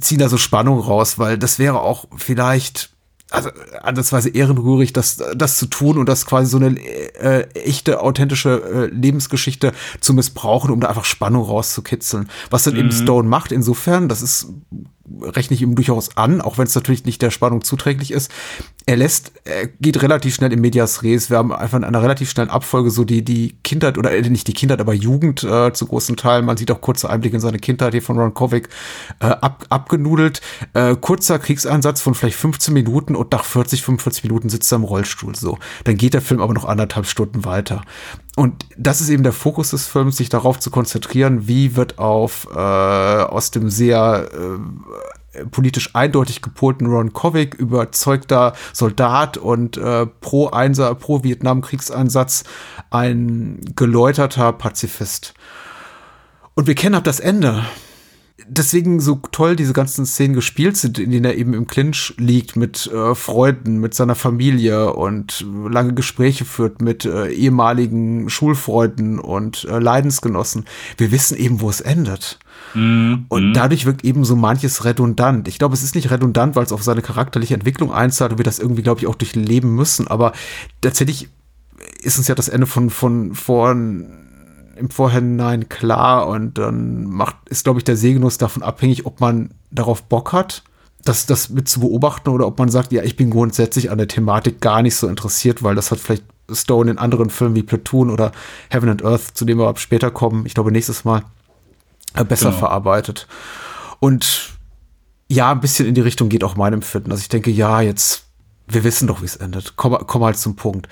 [0.00, 2.90] ziehen da so Spannung raus, weil das wäre auch vielleicht
[3.30, 3.50] also
[3.82, 8.94] ansatzweise ehrenrührig, das, das zu tun und das quasi so eine äh, echte, authentische äh,
[8.94, 12.28] Lebensgeschichte zu missbrauchen, um da einfach Spannung rauszukitzeln.
[12.50, 12.80] Was dann mhm.
[12.80, 14.48] eben Stone macht, insofern, das ist
[15.22, 18.30] rechne ich ihm durchaus an, auch wenn es natürlich nicht der Spannung zuträglich ist.
[18.86, 21.30] Er lässt, er geht relativ schnell in Medias Res.
[21.30, 24.48] Wir haben einfach in einer relativ schnellen Abfolge so die, die Kindheit, oder äh, nicht
[24.48, 26.44] die Kindheit, aber Jugend äh, zu großen Teilen.
[26.44, 28.68] Man sieht auch kurze Einblicke in seine Kindheit hier von Ron Kovic
[29.20, 30.40] äh, ab, abgenudelt.
[30.74, 34.84] Äh, kurzer Kriegseinsatz von vielleicht 15 Minuten und nach 40, 45 Minuten sitzt er im
[34.84, 35.58] Rollstuhl so.
[35.84, 37.82] Dann geht der Film aber noch anderthalb Stunden weiter.
[38.40, 42.48] Und das ist eben der Fokus des Films, sich darauf zu konzentrieren, wie wird auf
[42.50, 44.30] äh, aus dem sehr
[45.34, 52.44] äh, politisch eindeutig gepolten Ron Kovic, überzeugter Soldat und äh, pro Einser, pro Vietnam-Kriegseinsatz
[52.88, 55.34] ein geläuterter Pazifist.
[56.54, 57.66] Und wir kennen ab das Ende
[58.48, 62.56] deswegen so toll diese ganzen Szenen gespielt sind, in denen er eben im Clinch liegt
[62.56, 69.64] mit äh, Freunden, mit seiner Familie und lange Gespräche führt mit äh, ehemaligen Schulfreunden und
[69.64, 70.64] äh, Leidensgenossen.
[70.96, 72.38] Wir wissen eben, wo es endet.
[72.74, 75.48] Mm, und dadurch wirkt eben so manches redundant.
[75.48, 78.44] Ich glaube, es ist nicht redundant, weil es auf seine charakterliche Entwicklung einzahlt und wir
[78.44, 80.08] das irgendwie, glaube ich, auch durchleben müssen.
[80.08, 80.32] Aber
[80.80, 81.28] tatsächlich
[82.02, 84.19] ist uns ja das Ende von, von, von
[84.80, 89.50] im Vorhinein klar und dann macht, ist, glaube ich, der Sehgenuss davon abhängig, ob man
[89.70, 90.64] darauf Bock hat,
[91.04, 94.08] das, das mit zu beobachten oder ob man sagt, ja, ich bin grundsätzlich an der
[94.08, 98.10] Thematik gar nicht so interessiert, weil das hat vielleicht Stone in anderen Filmen wie Platoon
[98.10, 98.32] oder
[98.70, 101.22] Heaven and Earth, zu dem wir später kommen, ich glaube nächstes Mal,
[102.14, 102.58] äh, besser genau.
[102.58, 103.28] verarbeitet.
[104.00, 104.50] Und
[105.28, 107.12] ja, ein bisschen in die Richtung geht auch mein Empfinden.
[107.12, 108.24] Also ich denke, ja, jetzt,
[108.66, 109.74] wir wissen doch, wie es endet.
[109.76, 110.88] Komm, komm halt zum Punkt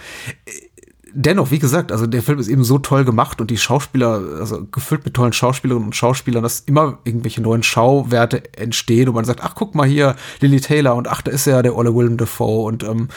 [1.21, 4.65] dennoch, wie gesagt, also der Film ist eben so toll gemacht und die Schauspieler, also
[4.71, 9.43] gefüllt mit tollen Schauspielerinnen und Schauspielern, dass immer irgendwelche neuen Schauwerte entstehen und man sagt,
[9.43, 12.67] ach, guck mal hier, Lily Taylor und ach, da ist ja der Olle Willem Dafoe
[12.67, 13.09] und ähm,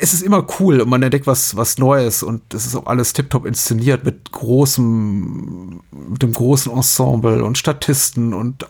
[0.00, 3.12] es ist immer cool und man entdeckt was, was Neues und es ist auch alles
[3.12, 8.66] tiptop inszeniert mit großem, mit dem großen Ensemble und Statisten und äh,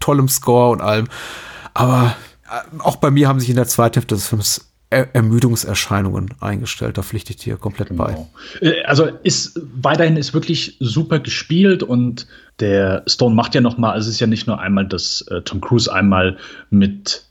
[0.00, 1.08] tollem Score und allem.
[1.72, 2.14] Aber
[2.44, 6.98] äh, auch bei mir haben sich in der zweiten Hälfte des Films er Ermüdungserscheinungen eingestellt.
[6.98, 8.28] Da pflichte ich dir komplett genau.
[8.60, 8.66] bei.
[8.66, 12.26] Äh, also ist weiterhin ist wirklich super gespielt und
[12.60, 15.42] der Stone macht ja noch mal, also es ist ja nicht nur einmal, dass äh,
[15.42, 16.36] Tom Cruise einmal
[16.70, 17.24] mit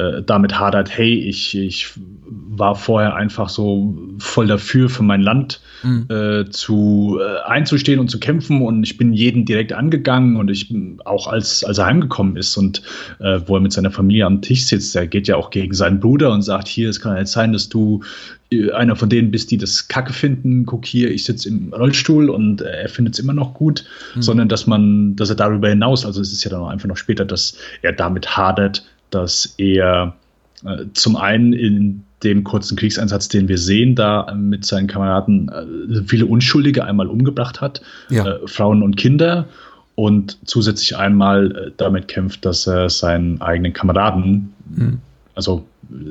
[0.00, 1.92] äh, damit hadert, hey, ich, ich
[2.26, 6.06] war vorher einfach so voll dafür, für mein Land mhm.
[6.08, 10.72] äh, zu äh, einzustehen und zu kämpfen und ich bin jeden direkt angegangen und ich
[11.04, 12.82] auch als, als er heimgekommen ist und
[13.18, 16.00] äh, wo er mit seiner Familie am Tisch sitzt, er geht ja auch gegen seinen
[16.00, 18.02] Bruder und sagt, hier, es kann ja nicht sein, dass du
[18.50, 22.30] äh, einer von denen bist, die das Kacke finden, guck hier, ich sitze im Rollstuhl
[22.30, 23.84] und er findet es immer noch gut,
[24.14, 24.22] mhm.
[24.22, 26.96] sondern dass man, dass er darüber hinaus, also es ist ja dann auch einfach noch
[26.96, 30.14] später, dass er damit hadert, dass er
[30.64, 36.02] äh, zum einen in dem kurzen Kriegseinsatz, den wir sehen, da mit seinen Kameraden äh,
[36.06, 38.26] viele Unschuldige einmal umgebracht hat, Ja.
[38.26, 39.46] äh, Frauen und Kinder
[39.94, 44.98] und zusätzlich einmal äh, damit kämpft, dass er seinen eigenen Kameraden, Mhm.
[45.34, 45.64] also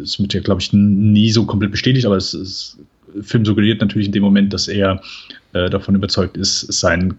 [0.04, 2.78] es wird ja, glaube ich, nie so komplett bestätigt, aber es ist,
[3.16, 5.02] der Film suggeriert natürlich in dem Moment, dass er
[5.54, 7.16] äh, davon überzeugt ist, seinen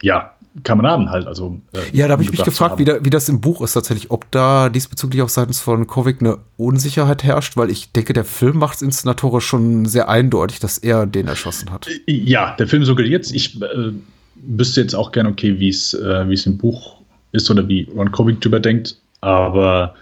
[0.00, 3.28] ja, Kameraden halt, also äh, Ja, da habe ich mich gefragt, wie, da, wie das
[3.28, 7.70] im Buch ist tatsächlich, ob da diesbezüglich auch seitens von Kovic eine Unsicherheit herrscht, weil
[7.70, 11.88] ich denke, der Film macht es inszenatorisch schon sehr eindeutig, dass er den erschossen hat.
[12.06, 13.92] Ja, der Film suggeriert Ich äh,
[14.34, 16.96] wüsste jetzt auch gerne, okay, wie es äh, es im Buch
[17.32, 19.94] ist oder wie Ron Kovic drüber denkt, aber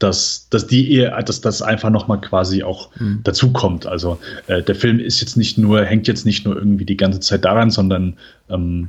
[0.00, 3.20] dass, dass die eher, dass das einfach nochmal quasi auch Mhm.
[3.24, 3.86] dazu kommt.
[3.86, 7.20] Also äh, der Film ist jetzt nicht nur, hängt jetzt nicht nur irgendwie die ganze
[7.20, 8.14] Zeit daran, sondern
[8.50, 8.88] ähm,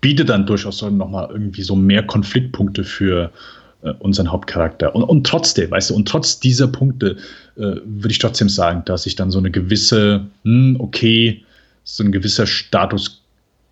[0.00, 3.30] bietet dann durchaus nochmal irgendwie so mehr Konfliktpunkte für
[3.82, 4.94] äh, unseren Hauptcharakter.
[4.94, 7.16] Und, und trotzdem, weißt du, und trotz dieser Punkte
[7.56, 11.44] äh, würde ich trotzdem sagen, dass sich dann so eine gewisse, hm, okay,
[11.84, 13.22] so ein gewisser Status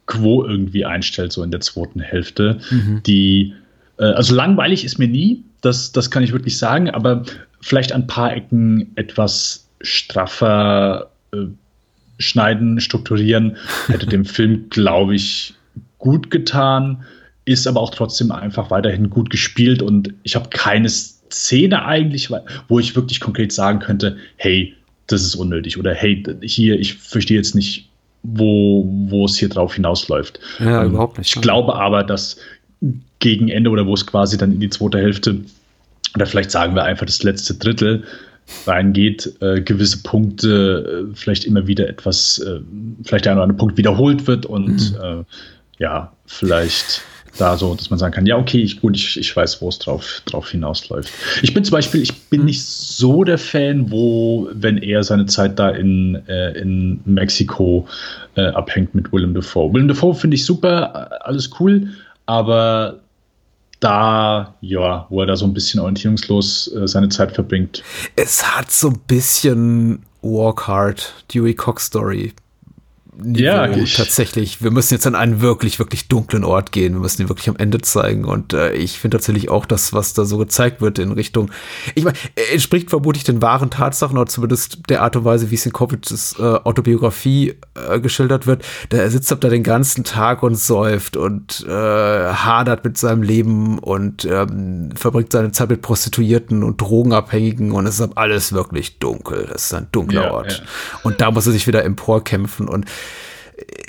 [0.07, 2.59] quo irgendwie einstellt, so in der zweiten Hälfte,
[3.07, 3.55] die,
[3.98, 7.24] äh, also langweilig ist mir nie, das, das kann ich wirklich sagen, aber
[7.61, 11.46] vielleicht an ein paar Ecken etwas straffer äh,
[12.18, 13.57] schneiden, strukturieren,
[13.88, 15.55] hätte dem Film, glaube ich,
[15.98, 17.05] gut getan,
[17.44, 22.31] ist aber auch trotzdem einfach weiterhin gut gespielt und ich habe keine Szene eigentlich,
[22.68, 24.74] wo ich wirklich konkret sagen könnte, hey,
[25.07, 27.90] das ist unnötig oder hey, hier, ich verstehe jetzt nicht,
[28.22, 30.40] wo, wo es hier drauf hinausläuft.
[30.59, 31.35] Ja, Ähm, überhaupt nicht.
[31.37, 32.38] Ich glaube aber, dass
[33.18, 35.40] gegen Ende oder wo es quasi dann in die zweite Hälfte
[36.14, 38.05] oder vielleicht sagen wir einfach das letzte Drittel
[38.66, 42.61] reingeht, äh, gewisse Punkte äh, vielleicht immer wieder etwas, äh,
[43.04, 44.98] vielleicht der eine oder andere Punkt wiederholt wird und Mhm.
[45.02, 45.24] äh,
[45.78, 47.02] ja, vielleicht
[47.37, 49.80] da so, dass man sagen kann, ja, okay, ich, gut, ich, ich weiß, wo es
[49.80, 51.12] drauf, drauf hinausläuft.
[51.42, 52.46] Ich bin zum Beispiel, ich bin Mhm.
[52.46, 57.88] nicht so der Fan, wo, wenn er seine Zeit da in, äh, in Mexiko
[58.37, 59.72] äh, abhängt mit Willem Dafoe.
[59.74, 61.88] Willem Dafoe finde ich super, alles cool,
[62.26, 63.00] aber
[63.85, 67.83] da, ja, wo er da so ein bisschen orientierungslos äh, seine Zeit verbringt.
[68.16, 72.33] Es hat so ein bisschen Walk Hard, Dewey Cox Story.
[73.22, 74.62] Ja, ich- tatsächlich.
[74.62, 76.94] Wir müssen jetzt an einen wirklich, wirklich dunklen Ort gehen.
[76.94, 78.24] Wir müssen ihn wirklich am Ende zeigen.
[78.24, 81.50] Und äh, ich finde tatsächlich auch das, was da so gezeigt wird in Richtung.
[81.94, 85.55] Ich meine, er entspricht vermutlich den wahren Tatsachen oder zumindest der Art und Weise, wie
[85.55, 87.55] es in Kovics äh, Autobiografie
[87.88, 88.64] äh, geschildert wird.
[88.90, 94.24] Der sitzt da den ganzen Tag und säuft und äh, hadert mit seinem Leben und
[94.24, 99.48] ähm, verbringt seine Zeit mit Prostituierten und Drogenabhängigen und es ist alles wirklich dunkel.
[99.55, 100.53] Es ist ein dunkler Ja, Ort.
[100.53, 100.64] ja.
[101.05, 102.87] Und da muss er sich wieder emporkämpfen und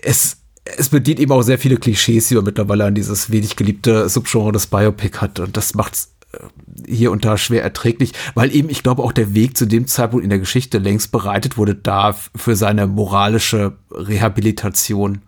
[0.03, 4.09] es, es bedient eben auch sehr viele Klischees, die man mittlerweile an dieses wenig geliebte
[4.09, 5.39] Subgenre des Biopic hat.
[5.39, 6.37] Und das macht's äh,
[6.87, 10.23] hier und da schwer erträglich, weil eben, ich glaube, auch der Weg zu dem Zeitpunkt
[10.23, 15.21] in der Geschichte längst bereitet wurde, da für seine moralische Rehabilitation.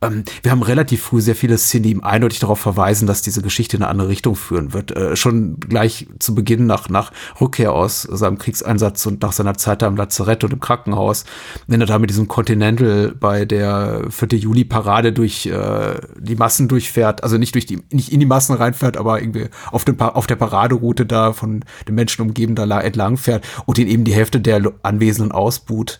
[0.00, 3.42] Ähm, wir haben relativ früh sehr viele Szenen, die ihm eindeutig darauf verweisen, dass diese
[3.42, 4.92] Geschichte in eine andere Richtung führen wird.
[4.96, 9.82] Äh, schon gleich zu Beginn nach, nach Rückkehr aus seinem Kriegseinsatz und nach seiner Zeit
[9.82, 11.24] da im Lazarett und im Krankenhaus,
[11.66, 14.38] wenn er da mit diesem Continental bei der 4.
[14.38, 18.96] Juli-Parade durch äh, die Massen durchfährt, also nicht durch die, nicht in die Massen reinfährt,
[18.96, 23.16] aber irgendwie auf, dem, auf der Paraderoute da von den Menschen umgeben da la- entlang
[23.16, 25.98] fährt und ihn eben die Hälfte der Anwesenden ausbuht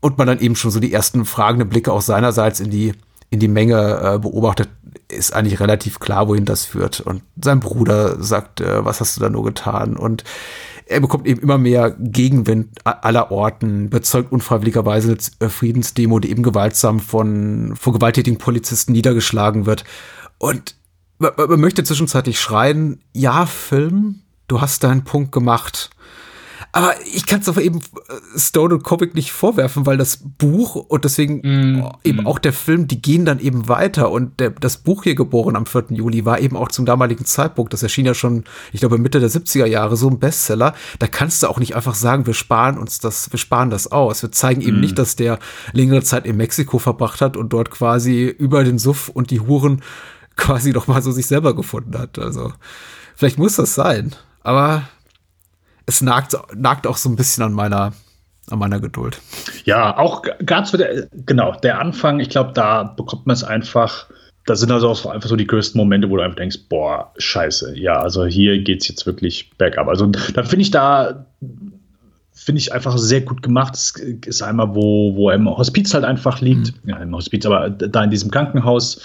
[0.00, 2.92] und man dann eben schon so die ersten fragenden Blicke auch seinerseits in die
[3.30, 4.68] in die Menge äh, beobachtet,
[5.08, 7.00] ist eigentlich relativ klar, wohin das führt.
[7.00, 9.96] Und sein Bruder sagt, äh, was hast du da nur getan?
[9.96, 10.24] Und
[10.86, 16.42] er bekommt eben immer mehr Gegenwind aller Orten, bezeugt unfreiwilligerweise eine äh, Friedensdemo, die eben
[16.42, 19.84] gewaltsam von, von gewalttätigen Polizisten niedergeschlagen wird.
[20.38, 20.76] Und
[21.18, 25.90] man, man möchte zwischenzeitlich schreien, ja, Film, du hast deinen Punkt gemacht.
[26.74, 30.74] Aber ich kann es aber eben äh, Stone und Comic nicht vorwerfen, weil das Buch
[30.74, 34.10] und deswegen Mm, eben auch der Film, die gehen dann eben weiter.
[34.10, 35.84] Und der, das Buch hier geboren am 4.
[35.90, 39.30] Juli war eben auch zum damaligen Zeitpunkt, das erschien ja schon, ich glaube, Mitte der
[39.30, 40.74] 70er Jahre, so ein Bestseller.
[40.98, 44.22] Da kannst du auch nicht einfach sagen, wir sparen uns das, wir sparen das aus.
[44.22, 45.38] Wir zeigen eben nicht, dass der
[45.72, 49.82] längere Zeit in Mexiko verbracht hat und dort quasi über den Suff und die Huren
[50.36, 52.18] quasi doch mal so sich selber gefunden hat.
[52.18, 52.52] Also
[53.14, 54.14] vielleicht muss das sein.
[54.42, 54.88] Aber
[55.86, 57.92] es nagt, nagt auch so ein bisschen an meiner,
[58.50, 59.20] an meiner Geduld.
[59.64, 64.06] Ja, auch gerade so der, genau, der Anfang, ich glaube, da bekommt man es einfach,
[64.46, 67.78] da sind also auch einfach so die größten Momente, wo du einfach denkst, boah, scheiße,
[67.78, 69.88] ja, also hier geht's jetzt wirklich bergab.
[69.88, 71.26] Also da finde ich da,
[72.32, 73.74] finde ich einfach sehr gut gemacht.
[73.74, 73.90] Es
[74.26, 78.04] ist einmal, wo, wo er im Hospiz halt einfach liegt, ja, im Hospiz, aber da
[78.04, 79.00] in diesem Krankenhaus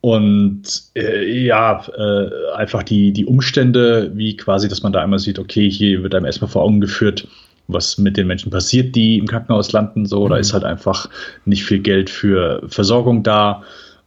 [0.00, 0.62] Und
[0.94, 5.68] äh, ja, äh, einfach die, die Umstände, wie quasi, dass man da einmal sieht, okay,
[5.68, 7.26] hier wird einem erstmal vor Augen geführt,
[7.66, 10.06] was mit den Menschen passiert, die im Krankenhaus landen.
[10.06, 10.30] So, mhm.
[10.30, 11.08] da ist halt einfach
[11.44, 13.64] nicht viel Geld für Versorgung da.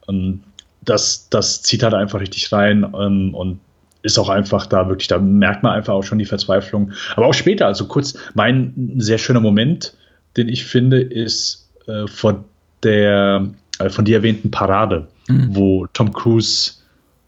[0.08, 0.44] Und
[0.84, 3.60] das, das zieht halt einfach richtig rein ähm, und
[4.04, 6.92] ist auch einfach da wirklich, da merkt man einfach auch schon die Verzweiflung.
[7.16, 9.94] Aber auch später, also kurz, mein sehr schöner Moment,
[10.38, 12.46] den ich finde, ist äh, von
[12.82, 13.52] der
[13.82, 15.56] äh, von dir erwähnten Parade, mhm.
[15.56, 16.74] wo Tom Cruise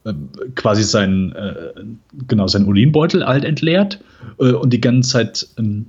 [0.05, 0.13] äh,
[0.55, 1.55] quasi seinen, äh,
[2.27, 3.99] genau, seinen Urinbeutel halt entleert
[4.39, 5.87] äh, und die ganze Zeit ähm,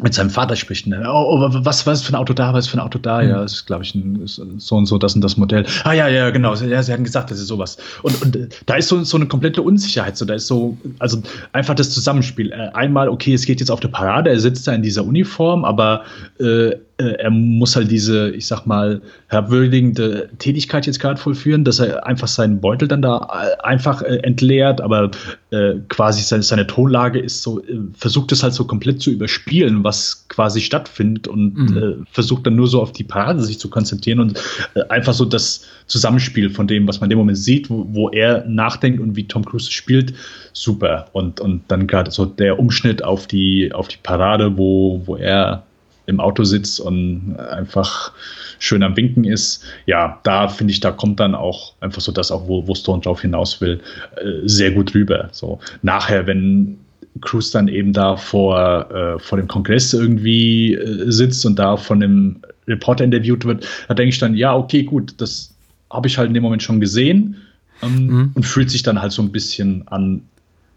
[0.00, 0.86] mit seinem Vater spricht.
[0.86, 1.04] Ne?
[1.06, 2.54] Oh, oh, was, was ist für ein Auto da?
[2.54, 3.22] Was ist für ein Auto da?
[3.22, 3.28] Mhm.
[3.28, 5.66] Ja, das ist, glaube ich, ein, so und so, das und das Modell.
[5.84, 6.54] Ah, ja, ja, genau.
[6.54, 7.76] Ja, sie hatten gesagt, das ist sowas.
[8.02, 10.16] Und, und da ist so, so eine komplette Unsicherheit.
[10.16, 11.22] So, da ist so, also
[11.52, 12.52] einfach das Zusammenspiel.
[12.72, 16.04] Einmal, okay, es geht jetzt auf der Parade, er sitzt da in dieser Uniform, aber
[16.40, 22.06] äh, er muss halt diese, ich sag mal, herabwürdigende Tätigkeit jetzt gerade vollführen, dass er
[22.06, 25.10] einfach seinen Beutel dann da äh, einfach äh, entleert, aber
[25.50, 29.82] äh, quasi seine, seine, Tonlage ist so, äh, versucht es halt so komplett zu überspielen,
[29.82, 31.76] was quasi stattfindet und mhm.
[31.76, 34.40] Äh, versucht dann nur so auf die Parade sich zu konzentrieren und
[34.88, 38.44] einfach so das Zusammenspiel von dem, was man in dem Moment sieht, wo, wo er
[38.46, 40.14] nachdenkt und wie Tom Cruise spielt,
[40.52, 41.06] super.
[41.12, 45.64] Und, und dann gerade so der Umschnitt auf die, auf die Parade, wo, wo er
[46.06, 48.12] im Auto sitzt und einfach
[48.58, 49.64] schön am Winken ist.
[49.86, 53.02] Ja, da finde ich, da kommt dann auch einfach so das auch, wo, wo Stone
[53.02, 53.80] drauf hinaus will,
[54.16, 55.28] äh, sehr gut rüber.
[55.32, 56.78] So nachher, wenn
[57.20, 62.00] Cruz dann eben da vor, äh, vor dem Kongress irgendwie äh, sitzt und da von
[62.00, 65.54] dem Reporter interviewt wird, da denke ich dann, ja, okay, gut, das
[65.90, 67.36] habe ich halt in dem Moment schon gesehen
[67.82, 68.30] ähm, mhm.
[68.34, 70.22] und fühlt sich dann halt so ein bisschen an,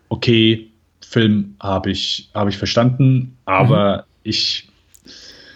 [0.10, 0.68] okay,
[1.02, 4.04] Film habe ich, hab ich verstanden, aber mhm.
[4.24, 4.68] ich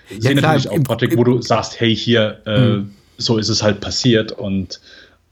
[0.10, 2.92] ja, sehe klar, natürlich auch, Patrick, wo du sagst, hey, hier, äh, mhm.
[3.18, 4.80] so ist es halt passiert und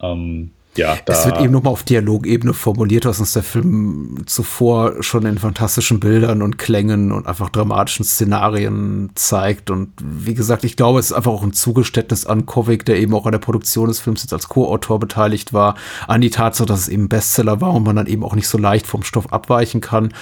[0.00, 5.02] ähm, ja, da es wird eben nochmal auf Dialogebene formuliert, was uns der Film zuvor
[5.02, 9.70] schon in fantastischen Bildern und Klängen und einfach dramatischen Szenarien zeigt.
[9.70, 13.12] Und wie gesagt, ich glaube, es ist einfach auch ein Zugeständnis an Kovic, der eben
[13.14, 15.74] auch an der Produktion des Films jetzt als Co-Autor beteiligt war,
[16.06, 18.56] an die Tatsache, dass es eben Bestseller war und man dann eben auch nicht so
[18.56, 20.14] leicht vom Stoff abweichen kann.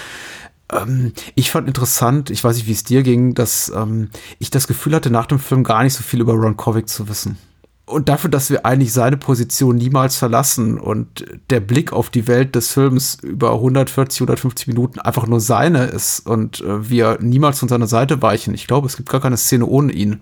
[0.72, 4.66] Ähm, ich fand interessant, ich weiß nicht, wie es dir ging, dass ähm, ich das
[4.66, 7.38] Gefühl hatte, nach dem Film gar nicht so viel über Ron Kovic zu wissen.
[7.84, 12.56] Und dafür, dass wir eigentlich seine Position niemals verlassen und der Blick auf die Welt
[12.56, 17.68] des Films über 140, 150 Minuten einfach nur seine ist und äh, wir niemals von
[17.68, 18.54] seiner Seite weichen.
[18.54, 20.20] Ich glaube, es gibt gar keine Szene ohne ihn.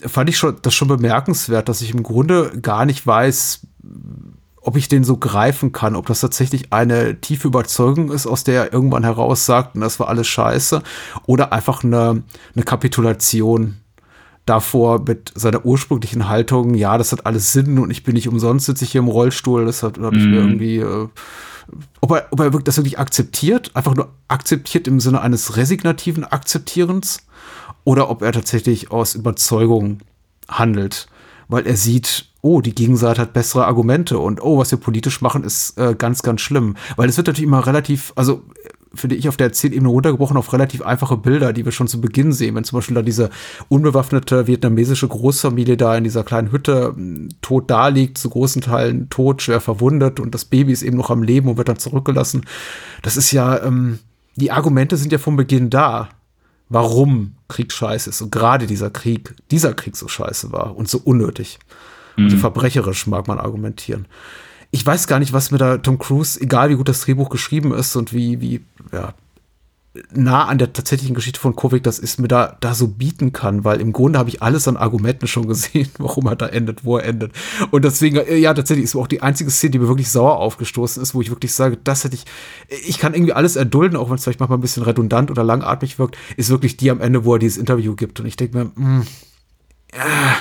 [0.00, 3.66] Fand ich schon, das schon bemerkenswert, dass ich im Grunde gar nicht weiß,
[4.62, 8.64] ob ich den so greifen kann, ob das tatsächlich eine tiefe Überzeugung ist, aus der
[8.64, 10.82] er irgendwann heraus sagt, das war alles scheiße,
[11.26, 12.22] oder einfach eine,
[12.54, 13.76] eine Kapitulation
[14.46, 18.66] davor mit seiner ursprünglichen Haltung, ja, das hat alles Sinn und ich bin nicht umsonst,
[18.66, 20.48] sitze ich hier im Rollstuhl, das habe ich mir mhm.
[20.48, 21.08] irgendwie, äh,
[22.00, 27.22] ob er, ob er das wirklich akzeptiert, einfach nur akzeptiert im Sinne eines resignativen Akzeptierens,
[27.84, 30.00] oder ob er tatsächlich aus Überzeugung
[30.48, 31.06] handelt,
[31.48, 35.44] weil er sieht, oh, die Gegenseite hat bessere Argumente und oh, was wir politisch machen,
[35.44, 36.76] ist äh, ganz, ganz schlimm.
[36.96, 38.42] Weil es wird natürlich immer relativ, also
[38.92, 42.32] finde ich auf der Erzählebene runtergebrochen auf relativ einfache Bilder, die wir schon zu Beginn
[42.32, 42.56] sehen.
[42.56, 43.30] Wenn zum Beispiel da diese
[43.68, 49.08] unbewaffnete vietnamesische Großfamilie da in dieser kleinen Hütte hm, tot da liegt, zu großen Teilen
[49.08, 52.46] tot, schwer verwundet und das Baby ist eben noch am Leben und wird dann zurückgelassen.
[53.02, 54.00] Das ist ja, ähm,
[54.36, 56.08] die Argumente sind ja von Beginn da
[56.70, 60.98] warum Krieg scheiße ist und gerade dieser Krieg, dieser Krieg so scheiße war und so
[61.04, 61.58] unnötig.
[62.20, 62.26] Mhm.
[62.26, 64.06] Also verbrecherisch mag man argumentieren.
[64.70, 67.74] Ich weiß gar nicht, was mir da Tom Cruise, egal wie gut das Drehbuch geschrieben
[67.74, 68.60] ist und wie, wie,
[68.92, 69.14] ja,
[70.12, 73.64] nah an der tatsächlichen Geschichte von Kovic das ist, mir da, da so bieten kann,
[73.64, 76.98] weil im Grunde habe ich alles an Argumenten schon gesehen, warum er da endet, wo
[76.98, 77.32] er endet.
[77.72, 81.02] Und deswegen, äh, ja, tatsächlich ist auch die einzige Szene, die mir wirklich sauer aufgestoßen
[81.02, 82.24] ist, wo ich wirklich sage, das hätte ich,
[82.86, 85.98] ich kann irgendwie alles erdulden, auch wenn es vielleicht manchmal ein bisschen redundant oder langatmig
[85.98, 88.20] wirkt, ist wirklich die am Ende, wo er dieses Interview gibt.
[88.20, 89.06] Und ich denke mir, mh, hm,
[89.92, 90.36] ja,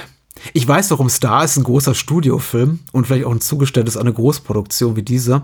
[0.54, 4.14] ich weiß, warum Star ist ein großer Studiofilm und vielleicht auch ein Zugeständnis an eine
[4.14, 5.44] Großproduktion wie diese.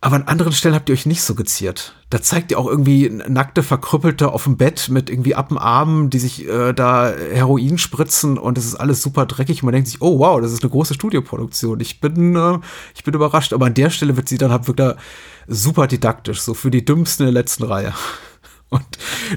[0.00, 1.96] Aber an anderen Stellen habt ihr euch nicht so geziert.
[2.10, 6.08] Da zeigt ihr auch irgendwie nackte Verkrüppelte auf dem Bett mit irgendwie ab dem Arm,
[6.08, 9.62] die sich äh, da Heroin spritzen und es ist alles super dreckig.
[9.62, 11.80] Und man denkt sich, oh wow, das ist eine große Studioproduktion.
[11.80, 12.58] Ich bin, äh,
[12.94, 13.52] ich bin überrascht.
[13.52, 14.94] Aber an der Stelle wird sie dann halt wirklich
[15.48, 17.92] super didaktisch, so für die Dümmsten in der letzten Reihe.
[18.68, 18.86] Und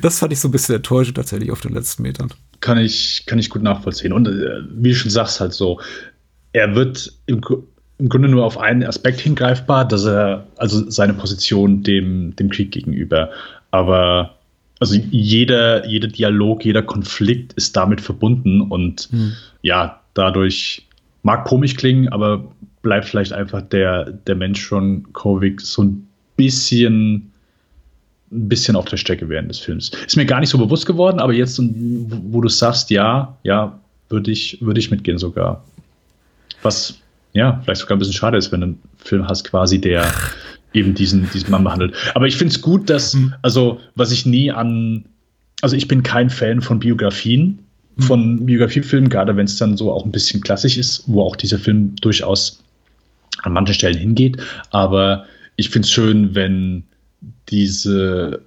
[0.04, 2.32] das fand ich so ein bisschen enttäuschend tatsächlich auf den letzten Metern.
[2.62, 4.14] Kann ich, kann ich gut nachvollziehen.
[4.14, 5.82] Und äh, wie du schon sagst, halt so,
[6.54, 7.42] er wird im,
[7.98, 12.72] im Grunde nur auf einen Aspekt hingreifbar, dass er, also seine Position dem, dem Krieg
[12.72, 13.30] gegenüber.
[13.72, 14.38] Aber
[14.80, 19.34] also jeder, jeder Dialog, jeder Konflikt ist damit verbunden und hm.
[19.62, 20.88] ja, dadurch
[21.22, 27.31] mag komisch klingen, aber bleibt vielleicht einfach der, der Mensch von Kovic so ein bisschen,
[28.32, 29.92] ein bisschen auf der Strecke während des Films.
[30.08, 33.80] Ist mir gar nicht so bewusst geworden, aber jetzt, wo du sagst, ja, ja,
[34.10, 35.64] würde ich, würde ich mitgehen sogar.
[36.62, 37.00] Was,
[37.34, 40.06] ja, vielleicht sogar ein bisschen schade ist, wenn du einen Film hast, quasi, der
[40.74, 41.96] eben diesen, diesen Mann behandelt.
[42.16, 43.34] Aber ich finde es gut, dass, mhm.
[43.42, 45.06] also, was ich nie an,
[45.62, 47.60] also ich bin kein Fan von Biografien,
[47.98, 48.02] mhm.
[48.02, 51.60] von Biografiefilmen, gerade wenn es dann so auch ein bisschen klassisch ist, wo auch dieser
[51.60, 52.64] Film durchaus
[53.44, 54.38] an manchen Stellen hingeht.
[54.70, 55.26] Aber
[55.58, 56.84] ich finde es schön, wenn
[57.50, 58.42] diese,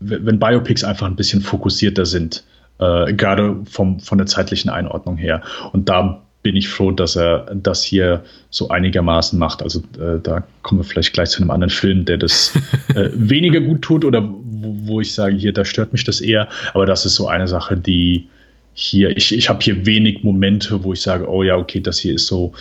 [0.00, 2.44] wenn Biopics einfach ein bisschen fokussierter sind,
[2.78, 5.42] äh, gerade vom, von der zeitlichen Einordnung her.
[5.72, 9.62] Und da bin ich froh, dass er das hier so einigermaßen macht.
[9.62, 12.54] Also äh, da kommen wir vielleicht gleich zu einem anderen Film, der das
[12.94, 16.48] äh, weniger gut tut oder wo, wo, ich sage, hier, da stört mich das eher.
[16.72, 18.26] Aber das ist so eine Sache, die
[18.72, 22.14] hier, ich, ich habe hier wenig Momente, wo ich sage, oh ja, okay, das hier
[22.14, 22.52] ist so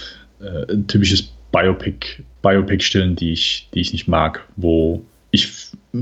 [0.41, 5.01] äh, ein typisches Biopic, Biopic-Stillen, die ich, die ich nicht mag, wo
[5.31, 5.51] ich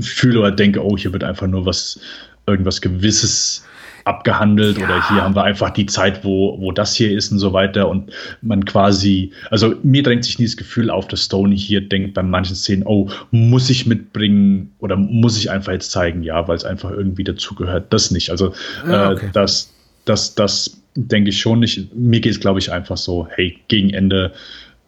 [0.00, 2.00] fühle oder denke, oh, hier wird einfach nur was,
[2.46, 3.64] irgendwas Gewisses
[4.04, 4.84] abgehandelt ja.
[4.84, 7.88] oder hier haben wir einfach die Zeit, wo, wo das hier ist und so weiter
[7.88, 8.10] und
[8.40, 12.22] man quasi, also mir drängt sich nie das Gefühl auf, dass Stone hier denkt bei
[12.22, 16.64] manchen Szenen, oh, muss ich mitbringen oder muss ich einfach jetzt zeigen, ja, weil es
[16.64, 18.30] einfach irgendwie dazugehört, das nicht.
[18.30, 18.54] Also
[18.86, 19.26] ja, okay.
[19.26, 19.74] äh, das,
[20.06, 21.94] das, das denke ich schon nicht.
[21.94, 24.32] Mir geht es, glaube ich, einfach so, hey, gegen Ende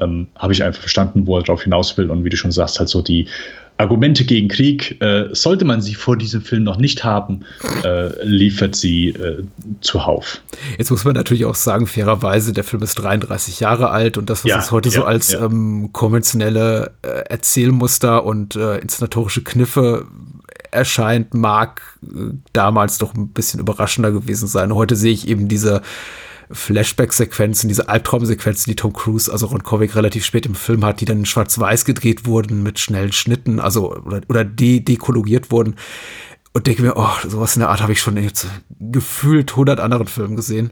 [0.00, 2.10] ähm, habe ich einfach verstanden, wo er drauf hinaus will.
[2.10, 3.26] Und wie du schon sagst, halt so die
[3.80, 7.40] Argumente gegen Krieg, äh, sollte man sie vor diesem Film noch nicht haben,
[7.82, 9.42] äh, liefert sie äh,
[9.80, 10.42] zuhauf.
[10.78, 14.44] Jetzt muss man natürlich auch sagen, fairerweise, der Film ist 33 Jahre alt und das,
[14.44, 15.44] was ja, uns heute ja, so als ja.
[15.44, 20.06] ähm, konventionelle äh, Erzählmuster und äh, inszenatorische Kniffe
[20.70, 24.74] erscheint, mag äh, damals doch ein bisschen überraschender gewesen sein.
[24.74, 25.80] Heute sehe ich eben diese
[26.52, 31.04] Flashback-Sequenzen, diese Albtraumsequenzen, die Tom Cruise, also Ron Kovic relativ spät im Film hat, die
[31.04, 35.76] dann in schwarz-weiß gedreht wurden mit schnellen Schnitten, also oder, oder de dekologiert wurden.
[36.52, 38.48] Und denke mir, oh, sowas in der Art habe ich schon jetzt
[38.80, 40.70] gefühlt 100 anderen Filmen gesehen.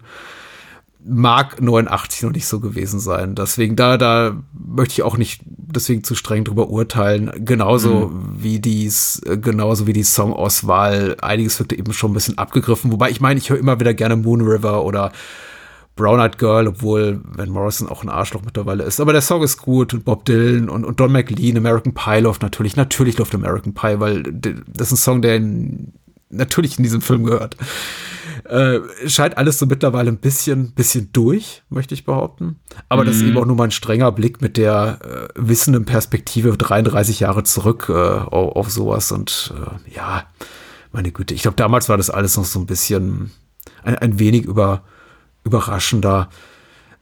[1.04, 3.36] Mag 89 noch nicht so gewesen sein.
[3.36, 7.30] Deswegen, da, da möchte ich auch nicht deswegen zu streng drüber urteilen.
[7.44, 8.42] Genauso mhm.
[8.42, 11.16] wie dies, genauso wie die Songauswahl.
[11.22, 12.90] Einiges wirkte eben schon ein bisschen abgegriffen.
[12.90, 15.12] Wobei ich meine, ich höre immer wieder gerne Moon River oder
[15.98, 19.00] Brown Eyed Girl, obwohl Van Morrison auch ein Arschloch mittlerweile ist.
[19.00, 22.40] Aber der Song ist gut und Bob Dylan und, und Don McLean, American Pie läuft
[22.40, 22.76] natürlich.
[22.76, 25.92] Natürlich läuft American Pie, weil das ist ein Song, der in,
[26.30, 27.56] natürlich in diesem Film gehört.
[28.44, 32.60] Äh, scheint alles so mittlerweile ein bisschen, bisschen durch, möchte ich behaupten.
[32.88, 33.06] Aber mhm.
[33.08, 37.20] das ist eben auch nur mal ein strenger Blick mit der äh, wissenden Perspektive 33
[37.20, 39.12] Jahre zurück äh, auf, auf, sowas.
[39.12, 40.24] Und äh, ja,
[40.92, 43.32] meine Güte, ich glaube, damals war das alles noch so ein bisschen
[43.82, 44.82] ein, ein wenig über
[45.48, 46.28] überraschender.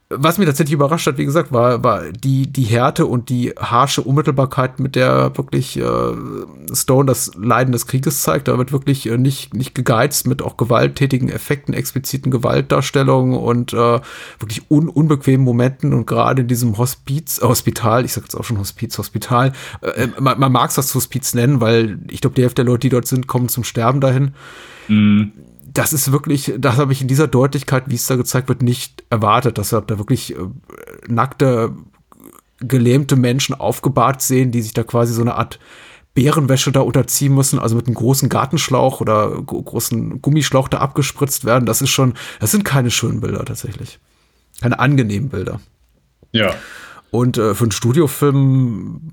[0.09, 4.01] Was mir tatsächlich überrascht hat, wie gesagt, war, war die, die Härte und die harsche
[4.01, 5.83] Unmittelbarkeit, mit der wirklich äh,
[6.73, 8.47] Stone das Leiden des Krieges zeigt.
[8.47, 13.99] Da wird wirklich äh, nicht, nicht gegeizt mit auch gewalttätigen Effekten, expliziten Gewaltdarstellungen und äh,
[14.39, 15.93] wirklich un unbequemen Momenten.
[15.93, 20.03] Und gerade in diesem Hospiz, äh, Hospital, ich sag jetzt auch schon Hospiz, Hospital, äh,
[20.03, 22.87] äh man, man mag es das Hospiz nennen, weil ich glaube, die Hälfte der Leute,
[22.87, 24.31] die dort sind, kommen zum Sterben dahin.
[24.87, 25.33] Mhm
[25.77, 29.03] das ist wirklich, das habe ich in dieser Deutlichkeit, wie es da gezeigt wird, nicht
[29.11, 30.37] erwartet, dass wir da wirklich äh,
[31.07, 31.75] nackte,
[32.59, 35.59] gelähmte Menschen aufgebahrt sehen, die sich da quasi so eine Art
[36.15, 41.67] Bärenwäsche da unterziehen müssen, also mit einem großen Gartenschlauch oder großen Gummischlauch da abgespritzt werden.
[41.67, 43.99] Das ist schon, das sind keine schönen Bilder tatsächlich.
[44.59, 45.59] Keine angenehmen Bilder.
[46.31, 46.55] Ja.
[47.11, 49.11] Und äh, für einen Studiofilm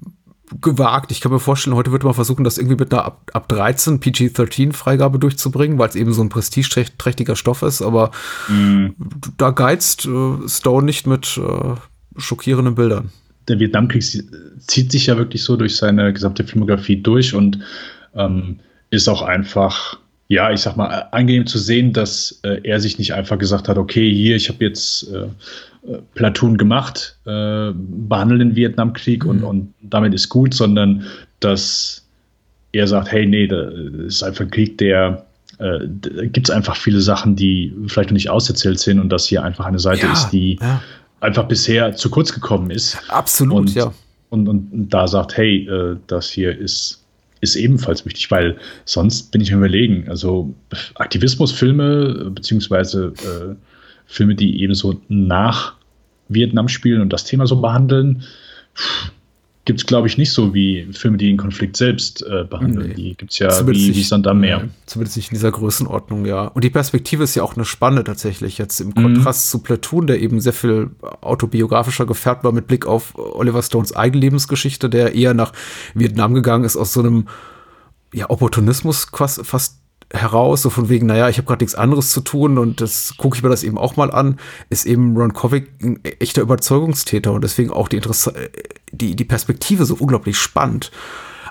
[0.61, 1.11] gewagt.
[1.11, 4.01] Ich kann mir vorstellen, heute wird man versuchen, das irgendwie mit einer ab, ab 13
[4.01, 7.83] PG-13-Freigabe durchzubringen, weil es eben so ein prestigeträchtiger Stoff ist.
[7.83, 8.11] Aber
[8.49, 8.91] mm.
[9.37, 11.75] da geizt äh, Stone nicht mit äh,
[12.21, 13.11] schockierenden Bildern.
[13.49, 17.59] Der Vietnamkrieg zieht sich ja wirklich so durch seine gesamte Filmografie durch und
[18.15, 19.99] ähm, ist auch einfach
[20.29, 23.77] ja, ich sag mal, angenehm zu sehen, dass äh, er sich nicht einfach gesagt hat,
[23.77, 25.27] okay, hier, ich habe jetzt äh,
[25.87, 29.31] äh, Platoon gemacht, äh, behandeln den Vietnamkrieg mhm.
[29.31, 31.05] und, und damit ist gut, sondern
[31.41, 32.07] dass
[32.73, 33.73] er sagt, hey, nee, das
[34.07, 35.27] ist einfach ein Krieg, der
[35.59, 35.87] äh,
[36.29, 39.67] gibt es einfach viele Sachen, die vielleicht noch nicht auserzählt sind und dass hier einfach
[39.67, 40.83] eine Seite ja, ist, die ja.
[41.21, 42.99] einfach bisher zu kurz gekommen ist.
[43.09, 43.93] Absolut, und, ja.
[44.31, 47.04] Und, und, und da sagt, hey, äh, das hier ist
[47.45, 50.55] ist ebenfalls wichtig, weil sonst bin ich mir überlegen, also
[50.97, 53.55] Aktivismusfilme beziehungsweise äh,
[54.07, 55.75] Filme, die eben so nach
[56.29, 58.25] Vietnam spielen und das Thema so behandeln,
[59.65, 62.89] gibt es, glaube ich, nicht so wie Filme, die den Konflikt selbst äh, behandeln.
[62.89, 62.95] Nee.
[62.95, 64.69] Die gibt es ja Zumindest wie, nicht- wie Sand am Meer.
[64.87, 66.49] Zumindest nicht in dieser Größenordnung, ja.
[66.49, 68.59] Und die Perspektive ist ja auch eine spannende tatsächlich.
[68.59, 70.91] Jetzt im Kontrast zu Platoon, der eben sehr viel
[71.23, 75.53] autobiografischer gefärbt war mit Blick auf Oliver Stones eigene Lebensgeschichte, der eher nach
[75.95, 77.27] Vietnam gegangen ist aus so einem
[78.13, 79.79] ja, Opportunismus fast, fast
[80.13, 83.37] heraus, so von wegen, naja, ich habe gerade nichts anderes zu tun und das gucke
[83.37, 84.39] ich mir das eben auch mal an,
[84.71, 88.33] ist eben Ron Kovic ein echter Überzeugungstäter und deswegen auch die, Interesse
[88.97, 90.91] die, die Perspektive so unglaublich spannend.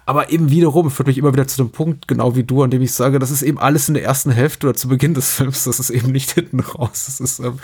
[0.05, 2.81] Aber eben wiederum führt mich immer wieder zu dem Punkt, genau wie du, an dem
[2.81, 5.63] ich sage, das ist eben alles in der ersten Hälfte oder zu Beginn des Films,
[5.63, 7.03] das ist eben nicht hinten raus.
[7.05, 7.59] Das ist, ähm,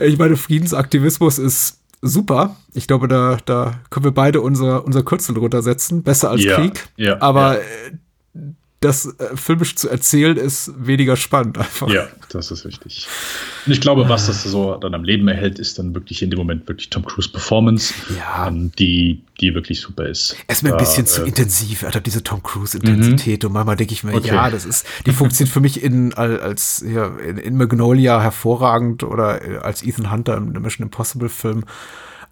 [0.00, 2.56] ich meine, Friedensaktivismus ist super.
[2.72, 6.02] Ich glaube, da, da können wir beide unser, unser Kürzel drunter setzen.
[6.02, 6.88] Besser als Ja, Krieg.
[6.96, 7.64] ja, Aber ja.
[8.86, 11.88] Äh, das äh, filmisch zu erzählen ist weniger spannend einfach.
[11.88, 13.06] Ja, das ist richtig.
[13.66, 16.38] Und ich glaube, was das so dann am Leben erhält, ist dann wirklich in dem
[16.38, 18.48] Moment wirklich Tom Cruise Performance, Ja.
[18.48, 20.36] ähm, die, die wirklich super ist.
[20.46, 21.82] Er ist mir ein bisschen zu äh, intensiv.
[21.82, 24.28] Hat diese Tom Cruise-Intensität und manchmal denke ich mir, Okay.
[24.28, 29.02] ja, das ist, die funktioniert für mich in, al- als, ja, in, in Magnolia hervorragend
[29.02, 31.64] oder äh, als Ethan Hunter im Mission Impossible Film.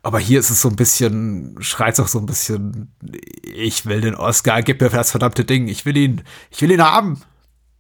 [0.05, 2.93] Aber hier ist es so ein bisschen, schreit auch so ein bisschen,
[3.43, 6.83] ich will den Oscar, gib mir das verdammte Ding, ich will ihn, ich will ihn
[6.83, 7.21] haben.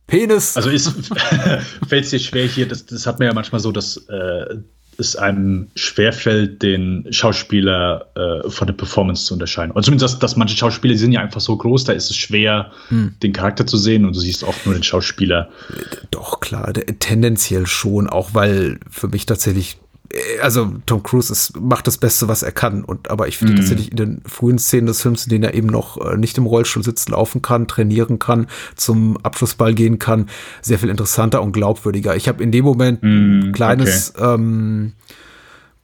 [0.06, 0.56] Penis.
[0.56, 0.88] Also ist
[1.88, 4.56] fällt es dir schwer hier, das, das hat man ja manchmal so, dass äh,
[4.96, 9.72] es einem schwerfällt, den Schauspieler äh, von der Performance zu unterscheiden.
[9.72, 12.70] Oder zumindest, dass, dass manche Schauspieler sind ja einfach so groß, da ist es schwer,
[12.90, 15.48] den Charakter zu sehen und du siehst oft nur den Schauspieler.
[16.10, 19.78] Doch, klar, de- tendenziell schon, auch weil für mich tatsächlich,
[20.40, 22.84] also Tom Cruise ist, macht das Beste, was er kann.
[22.84, 25.68] Und aber ich finde tatsächlich in den frühen Szenen des Films, in denen er eben
[25.68, 28.46] noch äh, nicht im Rollstuhl sitzt, laufen kann, trainieren kann,
[28.76, 30.28] zum Abschlussball gehen kann,
[30.62, 32.16] sehr viel interessanter und glaubwürdiger.
[32.16, 34.92] Ich habe in dem Moment ein kleines ähm,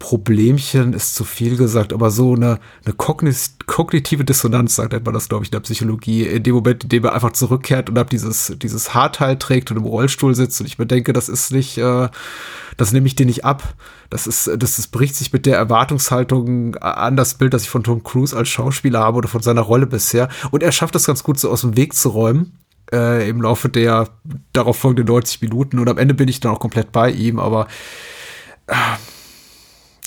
[0.00, 5.44] Problemchen ist zu viel gesagt, aber so eine, eine kognitive Dissonanz, sagt man das, glaube
[5.44, 8.56] ich, in der Psychologie, in dem Moment, in dem er einfach zurückkehrt und ab dieses,
[8.62, 12.08] dieses Haarteil trägt und im Rollstuhl sitzt und ich mir denke, das ist nicht, äh,
[12.78, 13.74] das nehme ich dir nicht ab.
[14.08, 17.84] Das ist, das, das bricht sich mit der Erwartungshaltung an das Bild, das ich von
[17.84, 20.30] Tom Cruise als Schauspieler habe oder von seiner Rolle bisher.
[20.50, 22.58] Und er schafft es ganz gut, so aus dem Weg zu räumen.
[22.90, 24.08] Äh, im Laufe der
[24.54, 27.68] darauf folgenden 90 Minuten und am Ende bin ich dann auch komplett bei ihm, aber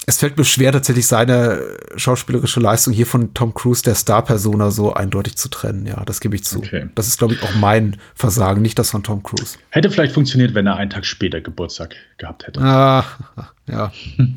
[0.06, 1.62] es fällt mir schwer, tatsächlich seine
[1.96, 5.86] schauspielerische Leistung hier von Tom Cruise, der Star-Persona, so eindeutig zu trennen.
[5.86, 6.60] Ja, das gebe ich zu.
[6.60, 6.90] Okay.
[6.96, 9.58] Das ist, glaube ich, auch mein Versagen, nicht das von Tom Cruise.
[9.70, 12.62] Hätte vielleicht funktioniert, wenn er einen Tag später Geburtstag gehabt hätte.
[12.62, 13.06] Ah,
[13.68, 13.92] ja.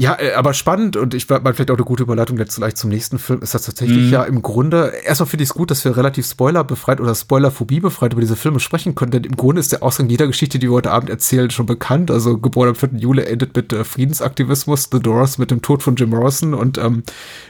[0.00, 2.88] Ja, äh, aber spannend und ich meine vielleicht auch eine gute Überleitung jetzt gleich zum
[2.88, 5.96] nächsten Film ist das tatsächlich ja im Grunde, erstmal finde ich es gut, dass wir
[5.96, 9.82] relativ spoilerbefreit oder spoilerphobie befreit über diese Filme sprechen können, denn im Grunde ist der
[9.82, 12.12] Ausgang jeder Geschichte, die wir heute Abend erzählen, schon bekannt.
[12.12, 12.90] Also geboren am 4.
[12.92, 17.02] Juli endet mit äh, Friedensaktivismus, The Doors mit dem Tod von Jim Morrison und ähm,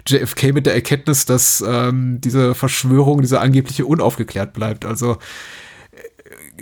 [0.07, 4.87] JFK mit der Erkenntnis, dass ähm, diese Verschwörung, diese angebliche unaufgeklärt bleibt.
[4.87, 5.19] Also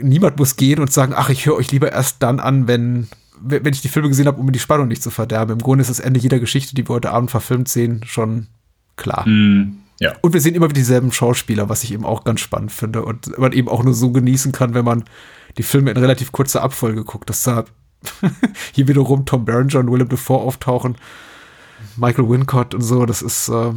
[0.01, 3.07] niemand muss gehen und sagen, ach, ich höre euch lieber erst dann an, wenn,
[3.41, 5.53] wenn ich die Filme gesehen habe, um mir die Spannung nicht zu verderben.
[5.53, 8.49] Im Grunde ist das Ende jeder Geschichte, die wir heute Abend verfilmt sehen, schon
[8.97, 9.29] klar.
[9.29, 10.15] Mm, ja.
[10.21, 13.37] Und wir sehen immer wieder dieselben Schauspieler, was ich eben auch ganz spannend finde und
[13.39, 15.05] man eben auch nur so genießen kann, wenn man
[15.59, 17.31] die Filme in relativ kurzer Abfolge guckt.
[17.31, 17.65] Dass da
[18.73, 20.97] hier wiederum Tom Berenger und Willem Dafoe auftauchen,
[21.97, 23.73] Michael Wincott und so, das ist äh,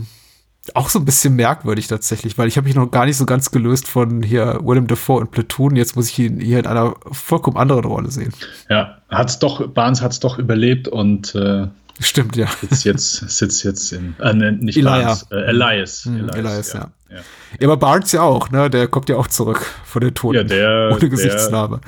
[0.75, 3.51] auch so ein bisschen merkwürdig tatsächlich, weil ich habe mich noch gar nicht so ganz
[3.51, 5.75] gelöst von hier Willem Dafoe und Platoon.
[5.75, 8.33] Jetzt muss ich ihn hier in einer vollkommen anderen Rolle sehen.
[8.69, 11.67] Ja, hat's doch, Barnes hat es doch überlebt und äh,
[12.01, 12.47] Stimmt, ja.
[12.61, 14.91] sitzt jetzt, sitzt jetzt in, äh, ne, nicht Elia.
[14.91, 16.05] Barnes, äh, Elias.
[16.05, 16.79] Hm, Elias, ja.
[16.79, 16.91] ja.
[17.11, 18.69] Ja, aber Barnes ja auch, ne?
[18.69, 20.35] Der kommt ja auch zurück von den Toten.
[20.35, 21.81] Ja, der- Ohne Gesichtsnarbe.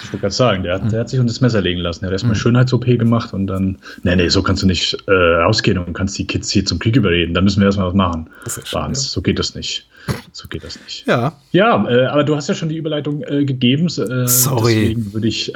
[0.00, 2.00] Ich wollte gerade sagen, der, hat- der hat sich unter das Messer legen lassen.
[2.00, 2.14] Der hat Mhm.
[2.14, 6.16] erstmal Schönheits-OP gemacht und dann, nee, nee, so kannst du nicht äh, rausgehen und kannst
[6.18, 7.34] die Kids hier zum Krieg überreden.
[7.34, 8.30] Da müssen wir erstmal was machen.
[8.72, 9.86] Barnes, so geht das nicht.
[10.32, 11.06] So geht das nicht.
[11.06, 11.32] Ja.
[11.52, 13.84] Ja, äh, aber du hast ja schon die Überleitung äh, gegeben.
[13.86, 14.74] Äh, Sorry.
[14.74, 15.52] Deswegen würde ich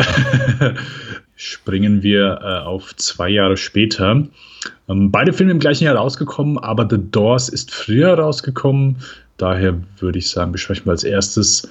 [1.36, 4.22] springen wir äh, auf zwei Jahre später.
[4.88, 8.96] Ähm, beide Filme im gleichen Jahr rausgekommen, aber The Doors ist früher rausgekommen.
[9.36, 11.70] Daher würde ich sagen, besprechen wir als erstes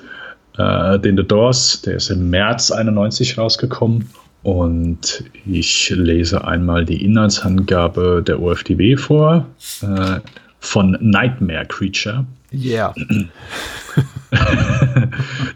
[0.57, 1.81] äh, den The Doors.
[1.81, 4.09] Der ist im März 91 rausgekommen.
[4.43, 9.47] Und ich lese einmal die Inhaltsangabe der OFDB vor
[9.81, 10.19] äh,
[10.65, 12.25] von Nightmare Creature.
[12.53, 12.93] Yeah.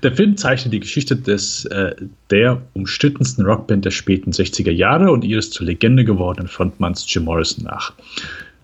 [0.03, 1.95] Der Film zeichnet die Geschichte des, äh,
[2.29, 7.65] der umstrittensten Rockband der späten 60er Jahre und ihres zur Legende gewordenen Frontmanns Jim Morrison
[7.65, 7.93] nach.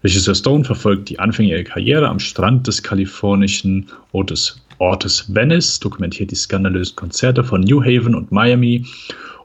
[0.04, 6.32] Regisseur Stone verfolgt die Anfänge ihrer Karriere am Strand des kalifornischen Ortes, Ortes Venice, dokumentiert
[6.32, 8.86] die skandalösen Konzerte von New Haven und Miami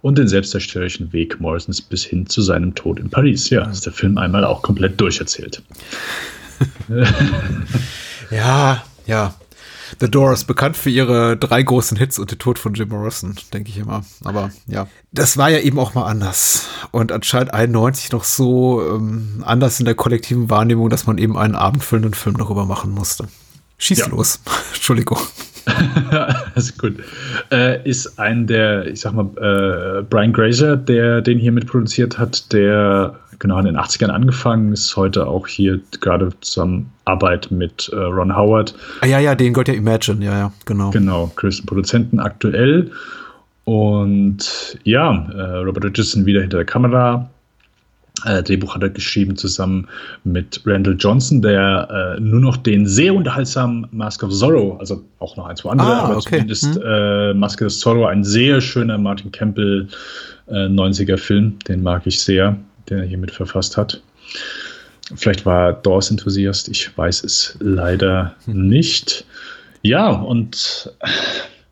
[0.03, 3.51] und den selbstzerstörerischen Weg Morrisons bis hin zu seinem Tod in Paris.
[3.51, 5.62] Ja, ist der Film einmal auch komplett durcherzählt.
[8.30, 9.34] ja, ja.
[9.98, 13.70] The Doors, bekannt für ihre drei großen Hits und den Tod von Jim Morrison, denke
[13.70, 14.04] ich immer.
[14.24, 16.68] Aber ja, das war ja eben auch mal anders.
[16.92, 21.56] Und anscheinend 91 noch so ähm, anders in der kollektiven Wahrnehmung, dass man eben einen
[21.56, 23.28] abendfüllenden Film darüber machen musste.
[23.78, 24.06] Schieß ja.
[24.06, 24.40] los.
[24.74, 25.18] Entschuldigung.
[26.54, 26.96] also gut.
[27.50, 32.52] Äh, ist ein der, ich sag mal, äh, Brian Grazer, der den hier mitproduziert hat,
[32.52, 38.36] der genau in den 80ern angefangen ist, heute auch hier gerade Zusammenarbeit mit äh, Ron
[38.36, 38.74] Howard.
[39.01, 40.91] Ah, ja, ja, den gehört ja Imagine, ja, ja, genau.
[40.91, 42.93] Genau, größten Produzenten aktuell.
[43.64, 47.28] Und ja, äh, Robert Richardson wieder hinter der Kamera,
[48.24, 49.88] äh, Drehbuch hat er geschrieben zusammen
[50.24, 55.36] mit Randall Johnson, der äh, nur noch den sehr unterhaltsamen Mask of Zorro, also auch
[55.36, 56.36] noch ein, zwei andere, ah, aber okay.
[56.36, 56.82] zumindest hm.
[56.84, 59.88] äh, Mask of Zorro, ein sehr schöner Martin Campbell
[60.49, 62.57] 90er äh, Film, den mag ich sehr,
[62.88, 64.02] den er hiermit verfasst hat.
[65.14, 68.68] Vielleicht war er Doors-Enthusiast, ich weiß es leider hm.
[68.68, 69.24] nicht.
[69.82, 70.92] Ja, und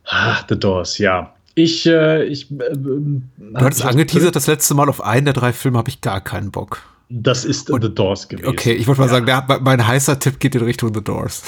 [0.06, 1.34] ah, The Doors, ja.
[1.54, 2.50] Ich, äh, ich.
[2.50, 3.22] Äh, du
[3.54, 6.82] hattest angeteasert, das letzte Mal auf einen der drei Filme habe ich gar keinen Bock.
[7.10, 8.48] Das ist Und, The Doors gewesen.
[8.48, 9.12] Okay, ich wollte mal ja.
[9.12, 11.42] sagen, der, mein heißer Tipp geht in Richtung The Doors.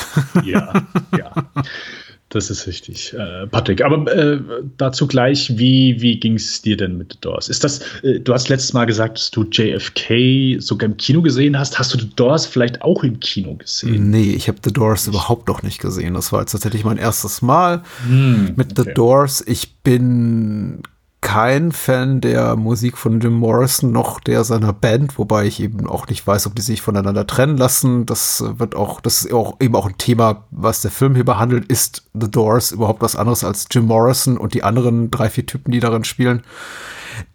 [0.44, 0.72] Ja,
[1.16, 1.32] ja.
[2.30, 3.82] Das ist richtig, äh, Patrick.
[3.82, 4.40] Aber äh,
[4.76, 7.48] dazu gleich, wie, wie ging es dir denn mit The Doors?
[7.48, 11.58] Ist das, äh, du hast letztes Mal gesagt, dass du JFK sogar im Kino gesehen
[11.58, 11.80] hast.
[11.80, 14.10] Hast du The Doors vielleicht auch im Kino gesehen?
[14.10, 16.14] Nee, ich habe The Doors überhaupt noch nicht gesehen.
[16.14, 19.42] Das war jetzt tatsächlich mein erstes Mal hm, mit The Doors.
[19.44, 20.82] Ich bin
[21.20, 26.06] kein Fan der Musik von Jim Morrison noch der seiner Band, wobei ich eben auch
[26.08, 28.06] nicht weiß, ob die sich voneinander trennen lassen.
[28.06, 31.66] Das wird auch, das ist auch eben auch ein Thema, was der Film hier behandelt.
[31.66, 35.72] Ist The Doors überhaupt was anderes als Jim Morrison und die anderen drei, vier Typen,
[35.72, 36.42] die darin spielen?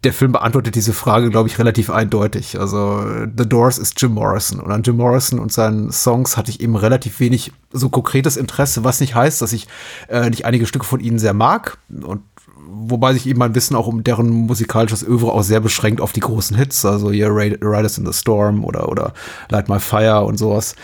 [0.02, 2.58] Der Film beantwortet diese Frage, glaube ich, relativ eindeutig.
[2.58, 3.04] Also
[3.36, 6.74] The Doors ist Jim Morrison und an Jim Morrison und seinen Songs hatte ich eben
[6.74, 9.68] relativ wenig so konkretes Interesse, was nicht heißt, dass ich
[10.08, 12.22] äh, nicht einige Stücke von ihnen sehr mag und
[12.66, 16.20] wobei sich eben mein Wissen auch um deren musikalisches Övre auch sehr beschränkt auf die
[16.20, 19.12] großen Hits, also hier Riders in the Storm oder, oder
[19.48, 20.74] Light My Fire und sowas,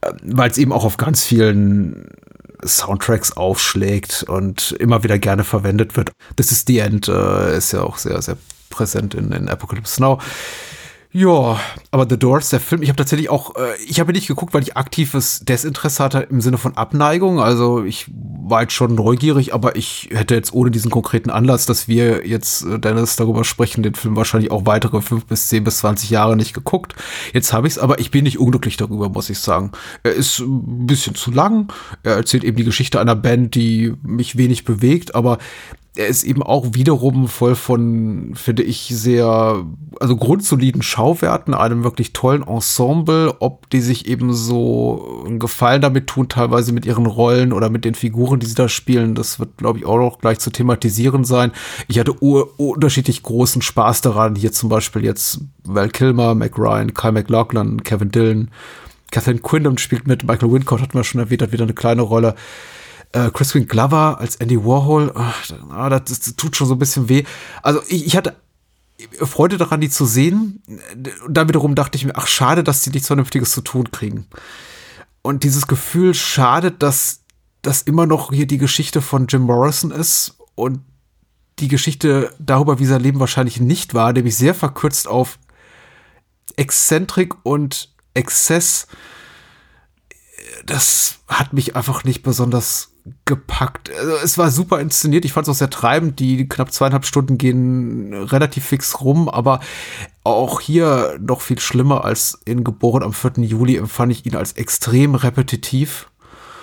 [0.00, 2.08] äh, weil es eben auch auf ganz vielen
[2.64, 6.12] Soundtracks aufschlägt und immer wieder gerne verwendet wird.
[6.36, 8.36] This is the End äh, ist ja auch sehr, sehr
[8.70, 10.18] präsent in, in Apocalypse Now.
[11.16, 11.60] Ja,
[11.92, 14.64] aber The Doors, der Film, ich habe tatsächlich auch, äh, ich habe nicht geguckt, weil
[14.64, 17.38] ich aktives Desinteresse hatte im Sinne von Abneigung.
[17.38, 21.86] Also ich war jetzt schon neugierig, aber ich hätte jetzt ohne diesen konkreten Anlass, dass
[21.86, 25.78] wir jetzt, äh, Dennis, darüber sprechen, den Film wahrscheinlich auch weitere fünf bis zehn bis
[25.78, 26.96] zwanzig Jahre nicht geguckt.
[27.32, 29.70] Jetzt habe ich es, aber ich bin nicht unglücklich darüber, muss ich sagen.
[30.02, 31.72] Er ist ein bisschen zu lang.
[32.02, 35.38] Er erzählt eben die Geschichte einer Band, die mich wenig bewegt, aber
[35.96, 39.64] er ist eben auch wiederum voll von, finde ich, sehr,
[40.00, 46.08] also grundsoliden Schauwerten, einem wirklich tollen Ensemble, ob die sich eben so einen Gefallen damit
[46.08, 49.14] tun, teilweise mit ihren Rollen oder mit den Figuren, die sie da spielen.
[49.14, 51.52] Das wird, glaube ich, auch noch gleich zu thematisieren sein.
[51.86, 57.12] Ich hatte unterschiedlich großen Spaß daran, hier zum Beispiel jetzt Val Kilmer, Mac Ryan, Kyle
[57.12, 58.50] McLaughlin, Kevin Dillon,
[59.12, 62.34] Kathleen Quindon spielt mit, Michael Wincott hatten wir schon erwähnt, hat wieder eine kleine Rolle
[63.14, 65.46] äh, Crispin Glover als Andy Warhol, ach,
[65.90, 67.24] das, das, tut schon so ein bisschen weh.
[67.62, 68.36] Also ich, ich hatte
[69.12, 70.62] Freude daran, die zu sehen.
[71.24, 74.26] Und dann wiederum dachte ich mir, ach, schade, dass die nichts Vernünftiges zu tun kriegen.
[75.22, 77.20] Und dieses Gefühl, schade, dass
[77.62, 80.80] das immer noch hier die Geschichte von Jim Morrison ist und
[81.60, 85.38] die Geschichte darüber, wie sein Leben wahrscheinlich nicht war, nämlich sehr verkürzt auf
[86.56, 88.86] Exzentrik und Exzess.
[90.66, 92.90] Das hat mich einfach nicht besonders
[93.24, 93.90] gepackt.
[93.90, 95.24] Also, es war super inszeniert.
[95.24, 96.20] Ich fand es auch sehr treibend.
[96.20, 99.60] Die knapp zweieinhalb Stunden gehen relativ fix rum, aber
[100.22, 103.44] auch hier noch viel schlimmer als in Geboren am 4.
[103.44, 106.08] Juli empfand ich ihn als extrem repetitiv.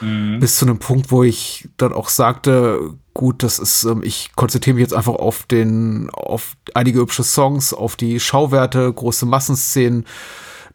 [0.02, 0.40] Mhm.
[0.40, 4.76] Bis zu einem Punkt, wo ich dann auch sagte, gut, das ist, ähm, ich konzentriere
[4.76, 10.06] mich jetzt einfach auf den, auf einige hübsche Songs, auf die Schauwerte, große Massenszenen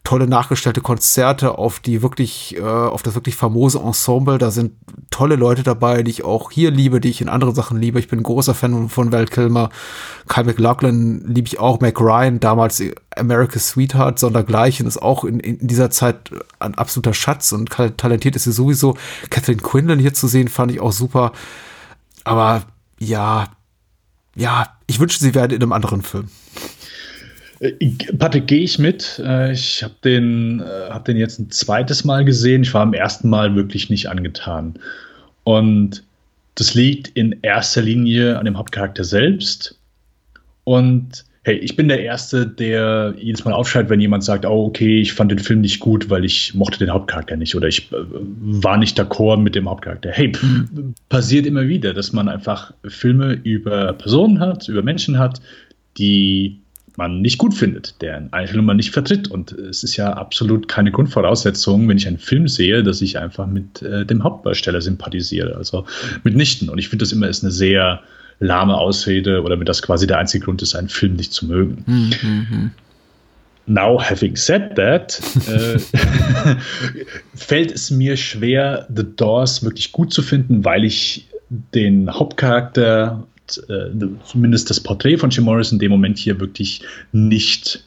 [0.07, 4.39] tolle nachgestellte Konzerte auf die wirklich, äh, auf das wirklich famose Ensemble.
[4.39, 4.75] Da sind
[5.11, 7.99] tolle Leute dabei, die ich auch hier liebe, die ich in anderen Sachen liebe.
[7.99, 9.69] Ich bin ein großer Fan von Val Kilmer.
[10.29, 11.81] Kyle McLaughlin liebe ich auch.
[11.81, 12.81] Mac Ryan, damals
[13.17, 16.31] America's Sweetheart, sondergleichen, ist auch in, in dieser Zeit
[16.61, 18.97] ein absoluter Schatz und talentiert ist sie sowieso.
[19.31, 21.33] Kathleen Quinlan hier zu sehen, fand ich auch super.
[22.23, 22.63] Aber
[23.01, 23.49] ja,
[24.37, 26.29] ja, ich wünschte, sie wäre in einem anderen Film.
[27.61, 27.73] Äh,
[28.19, 29.21] Patrick, gehe ich mit.
[29.25, 32.63] Äh, ich habe den, äh, hab den jetzt ein zweites Mal gesehen.
[32.63, 34.75] Ich war am ersten Mal wirklich nicht angetan.
[35.45, 36.03] Und
[36.57, 39.79] das liegt in erster Linie an dem Hauptcharakter selbst.
[40.65, 45.01] Und hey, ich bin der Erste, der jedes Mal aufschreibt, wenn jemand sagt, oh, okay,
[45.01, 48.77] ich fand den Film nicht gut, weil ich mochte den Hauptcharakter nicht oder ich war
[48.77, 50.11] nicht d'accord mit dem Hauptcharakter.
[50.11, 50.33] Hey,
[51.09, 55.41] passiert immer wieder, dass man einfach Filme über Personen hat, über Menschen hat,
[55.99, 56.59] die
[56.97, 59.29] man nicht gut findet, deren Einstellung man nicht vertritt.
[59.29, 63.47] Und es ist ja absolut keine Grundvoraussetzung, wenn ich einen Film sehe, dass ich einfach
[63.47, 65.57] mit äh, dem Hauptdarsteller sympathisiere.
[65.57, 65.87] Also
[66.25, 66.69] mitnichten.
[66.69, 68.01] Und ich finde das immer ist eine sehr
[68.39, 71.85] lahme Ausrede oder wenn das quasi der einzige Grund ist, einen Film nicht zu mögen.
[71.87, 72.71] Mhm.
[73.67, 75.79] Now, having said that, äh,
[77.35, 81.27] fällt es mir schwer, The Doors wirklich gut zu finden, weil ich
[81.75, 83.27] den Hauptcharakter
[83.69, 83.91] äh,
[84.25, 86.83] zumindest das Porträt von Jim Morrison in dem Moment hier wirklich
[87.13, 87.85] nicht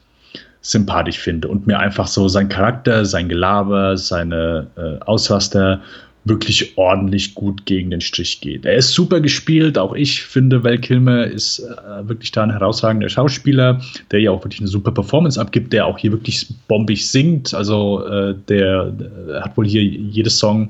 [0.61, 5.81] sympathisch finde und mir einfach so sein Charakter, sein Gelaber, seine äh, Ausraster
[6.25, 8.65] wirklich ordentlich gut gegen den Strich geht.
[8.65, 13.09] Er ist super gespielt, auch ich finde, Val Kilmer ist äh, wirklich da ein herausragender
[13.09, 13.81] Schauspieler,
[14.11, 18.05] der ja auch wirklich eine super Performance abgibt, der auch hier wirklich bombig singt, also
[18.05, 20.69] äh, der, der, hat wohl hier jedes Song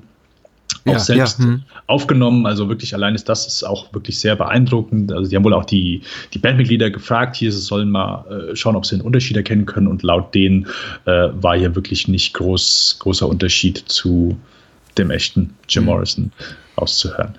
[0.90, 1.64] auch ja, selbst ja, hm.
[1.88, 2.46] aufgenommen.
[2.46, 5.12] Also wirklich allein ist das ist auch wirklich sehr beeindruckend.
[5.12, 6.02] Also die haben wohl auch die,
[6.34, 9.88] die Bandmitglieder gefragt, hier, sie sollen mal äh, schauen, ob sie einen Unterschied erkennen können.
[9.88, 10.68] Und laut denen
[11.06, 14.38] äh, war hier wirklich nicht groß, großer Unterschied zu
[14.98, 15.86] dem echten Jim hm.
[15.86, 16.32] Morrison
[16.76, 17.36] auszuhören.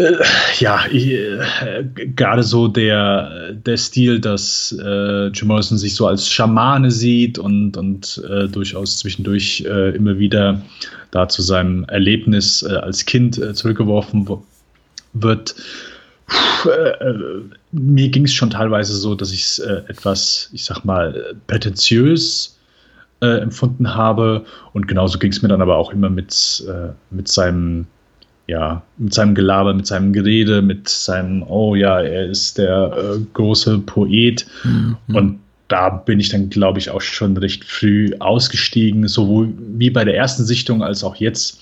[0.00, 0.16] Äh,
[0.58, 1.84] ja, äh,
[2.14, 7.76] gerade so der, der Stil, dass äh, Jim Morrison sich so als Schamane sieht und,
[7.76, 10.62] und äh, durchaus zwischendurch äh, immer wieder
[11.10, 14.28] da zu seinem Erlebnis äh, als Kind zurückgeworfen
[15.12, 15.54] wird.
[17.72, 22.56] mir ging es schon teilweise so, dass ich es etwas, ich sag mal, prätentiös
[23.20, 24.44] empfunden habe.
[24.72, 26.64] Und genauso ging es mir dann aber auch immer mit,
[27.10, 27.86] mit seinem
[28.50, 33.20] ja, mit seinem Gelaber, mit seinem Gerede, mit seinem, oh ja, er ist der äh,
[33.32, 34.44] große Poet.
[34.64, 34.96] Mhm.
[35.14, 35.38] Und
[35.68, 40.16] da bin ich dann, glaube ich, auch schon recht früh ausgestiegen, sowohl wie bei der
[40.16, 41.60] ersten Sichtung als auch jetzt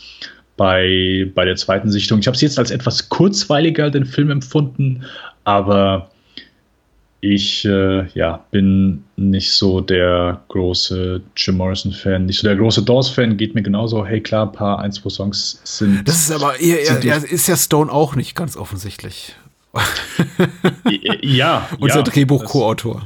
[0.56, 2.20] bei, bei der zweiten Sichtung.
[2.20, 5.04] Ich habe es jetzt als etwas kurzweiliger, den Film empfunden,
[5.44, 6.10] aber
[7.20, 13.36] ich äh, ja, bin nicht so der große Jim Morrison-Fan, nicht so der große Doors-Fan,
[13.36, 14.06] geht mir genauso.
[14.06, 16.06] Hey, klar, ein paar, ein, zwei Songs sind.
[16.06, 19.34] Das ist aber, eher, er, er ist ja Stone auch nicht ganz offensichtlich.
[21.22, 21.68] ja.
[21.80, 23.02] Unser ja, Drehbuch-Co-Autor.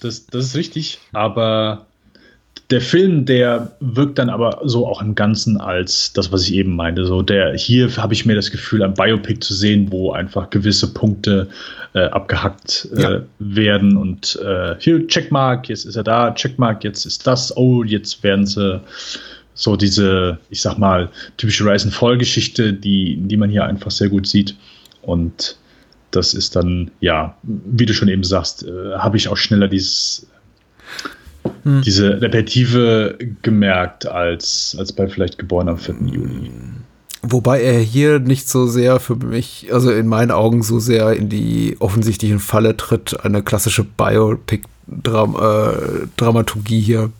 [0.00, 1.86] Das, das ist richtig, aber
[2.70, 6.76] der Film, der wirkt dann aber so auch im Ganzen als das, was ich eben
[6.76, 7.04] meinte.
[7.04, 10.94] So der hier habe ich mir das Gefühl, ein Biopic zu sehen, wo einfach gewisse
[10.94, 11.48] Punkte
[11.94, 13.22] äh, abgehackt äh, ja.
[13.40, 18.22] werden und äh, hier Checkmark, jetzt ist er da, Checkmark, jetzt ist das, oh, jetzt
[18.22, 18.80] werden sie
[19.54, 23.90] so diese, ich sag mal, typische Rise and Fall Geschichte, die, die man hier einfach
[23.90, 24.54] sehr gut sieht
[25.02, 25.56] und
[26.12, 30.29] das ist dann, ja, wie du schon eben sagst, äh, habe ich auch schneller dieses
[31.64, 31.82] hm.
[31.82, 35.96] diese Repetitive gemerkt als, als bei vielleicht geboren am 4.
[36.06, 36.50] Juli.
[37.22, 41.28] Wobei er hier nicht so sehr für mich, also in meinen Augen so sehr in
[41.28, 47.10] die offensichtlichen Falle tritt, eine klassische Biopic-Dramaturgie äh, hier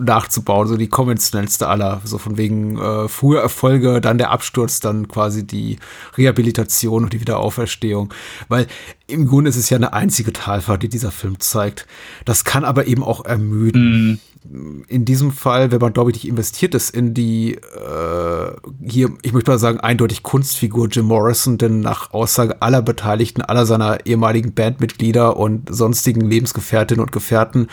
[0.00, 5.08] nachzubauen, so die konventionellste aller, so von wegen äh, frühe Erfolge, dann der Absturz, dann
[5.08, 5.78] quasi die
[6.16, 8.12] Rehabilitation und die Wiederauferstehung,
[8.48, 8.66] weil
[9.06, 11.86] im Grunde ist es ja eine einzige Talfahrt, die dieser Film zeigt.
[12.24, 14.12] Das kann aber eben auch ermüden.
[14.12, 19.10] Mm in diesem Fall, wenn man, glaube ich, nicht investiert ist in die, äh, hier,
[19.22, 24.06] ich möchte mal sagen, eindeutig Kunstfigur Jim Morrison, denn nach Aussage aller Beteiligten, aller seiner
[24.06, 27.66] ehemaligen Bandmitglieder und sonstigen Lebensgefährtinnen und Gefährten,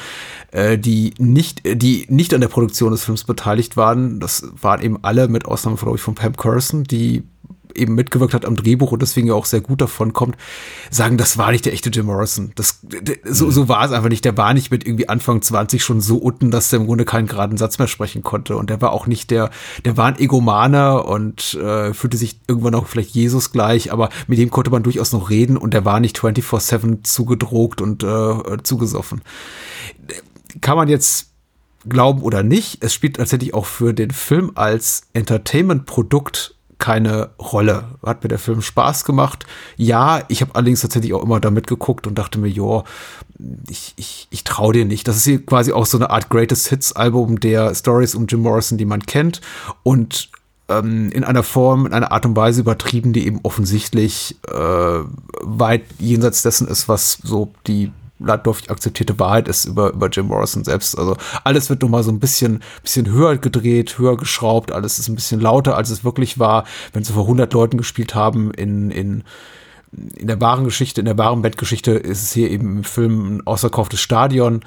[0.52, 4.98] äh, die nicht, die nicht an der Produktion des Films beteiligt waren, das waren eben
[5.04, 7.24] alle, mit Ausnahme, glaube ich, von Pam Curson, die
[7.76, 10.36] eben mitgewirkt hat am Drehbuch und deswegen ja auch sehr gut davon kommt,
[10.90, 12.52] sagen, das war nicht der echte Jim Morrison.
[12.56, 12.80] Das,
[13.24, 14.26] so, so war es einfach nicht.
[14.26, 17.28] Der war nicht mit irgendwie Anfang 20 schon so unten, dass der im Grunde keinen
[17.28, 18.58] geraden Satz mehr sprechen konnte.
[18.58, 19.50] Und der war auch nicht der,
[19.86, 24.40] der war ein Egomaner und äh, fühlte sich irgendwann auch vielleicht Jesus gleich, aber mit
[24.40, 29.22] dem konnte man durchaus noch reden und der war nicht 24-7 zugedrogt und äh, zugesoffen.
[30.62, 31.32] Kann man jetzt
[31.88, 37.86] glauben oder nicht, es spielt tatsächlich auch für den Film als Entertainment-Produkt keine Rolle.
[38.06, 39.46] Hat mir der Film Spaß gemacht.
[39.76, 42.84] Ja, ich habe allerdings tatsächlich auch immer damit geguckt und dachte mir, jo,
[43.70, 45.08] ich, ich, ich traue dir nicht.
[45.08, 48.42] Das ist hier quasi auch so eine Art Greatest Hits Album der Stories um Jim
[48.42, 49.42] Morrison, die man kennt
[49.84, 50.30] und
[50.70, 55.00] ähm, in einer Form, in einer Art und Weise übertrieben, die eben offensichtlich äh,
[55.42, 60.64] weit jenseits dessen ist, was so die landläufig akzeptierte Wahrheit ist über, über Jim Morrison
[60.64, 60.98] selbst.
[60.98, 65.16] Also alles wird nochmal so ein bisschen, bisschen höher gedreht, höher geschraubt, alles ist ein
[65.16, 69.24] bisschen lauter, als es wirklich war, wenn sie vor 100 Leuten gespielt haben in, in
[70.16, 73.48] in der wahren Geschichte, in der wahren Bandgeschichte ist es hier eben im Film ein
[73.48, 74.62] ausverkauftes Stadion.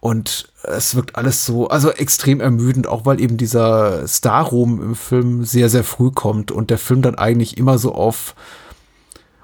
[0.00, 5.44] Und es wirkt alles so, also extrem ermüdend, auch weil eben dieser Star-Ruhm im Film
[5.44, 8.34] sehr, sehr früh kommt und der Film dann eigentlich immer so auf,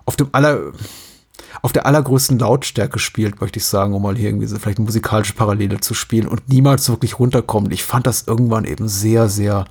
[0.05, 0.73] auf dem aller,
[1.63, 4.87] auf der allergrößten Lautstärke spielt, möchte ich sagen, um mal hier irgendwie so vielleicht eine
[4.87, 7.73] musikalische Parallele zu spielen und niemals wirklich runterkommt.
[7.73, 9.65] Ich fand das irgendwann eben sehr, sehr,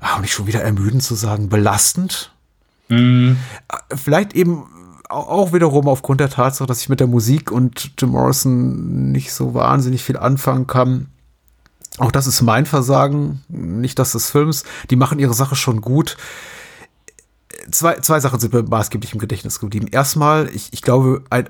[0.00, 2.32] ach, nicht schon wieder ermüdend zu sagen, belastend.
[2.88, 3.36] Mhm.
[3.94, 4.64] Vielleicht eben
[5.08, 9.54] auch wiederum aufgrund der Tatsache, dass ich mit der Musik und Jim Morrison nicht so
[9.54, 11.08] wahnsinnig viel anfangen kann.
[11.98, 14.64] Auch das ist mein Versagen, nicht das des Films.
[14.90, 16.16] Die machen ihre Sache schon gut
[17.70, 19.86] zwei, zwei Sachen sind mir maßgeblich im Gedächtnis geblieben.
[19.90, 21.46] Erstmal, ich, ich glaube, ein,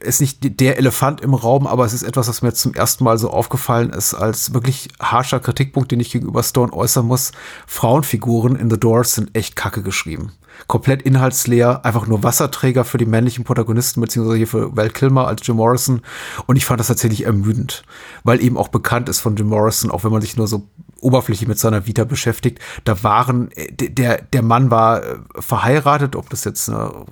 [0.00, 3.18] ist nicht der Elefant im Raum, aber es ist etwas, was mir zum ersten Mal
[3.18, 7.32] so aufgefallen ist, als wirklich harscher Kritikpunkt, den ich gegenüber Stone äußern muss.
[7.66, 10.32] Frauenfiguren in The Doors sind echt kacke geschrieben.
[10.68, 15.44] Komplett inhaltsleer, einfach nur Wasserträger für die männlichen Protagonisten, beziehungsweise hier für Val Kilmer als
[15.46, 16.02] Jim Morrison.
[16.46, 17.82] Und ich fand das tatsächlich ermüdend,
[18.22, 20.68] weil eben auch bekannt ist von Jim Morrison, auch wenn man sich nur so
[21.04, 22.58] oberflächlich mit seiner Vita beschäftigt.
[22.84, 27.04] Da waren, äh, der, der Mann war äh, verheiratet, ob das jetzt eine,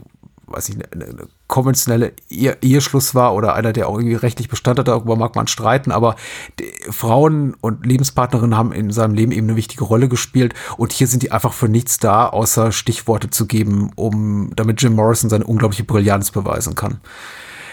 [0.46, 4.78] weiß ich, eine, eine konventionelle Ehe, Eheschluss war oder einer, der auch irgendwie rechtlich Bestand
[4.78, 6.16] hat, darüber mag man streiten, aber
[6.88, 11.22] Frauen und Lebenspartnerinnen haben in seinem Leben eben eine wichtige Rolle gespielt und hier sind
[11.22, 15.84] die einfach für nichts da, außer Stichworte zu geben, um, damit Jim Morrison seine unglaubliche
[15.84, 17.00] Brillanz beweisen kann.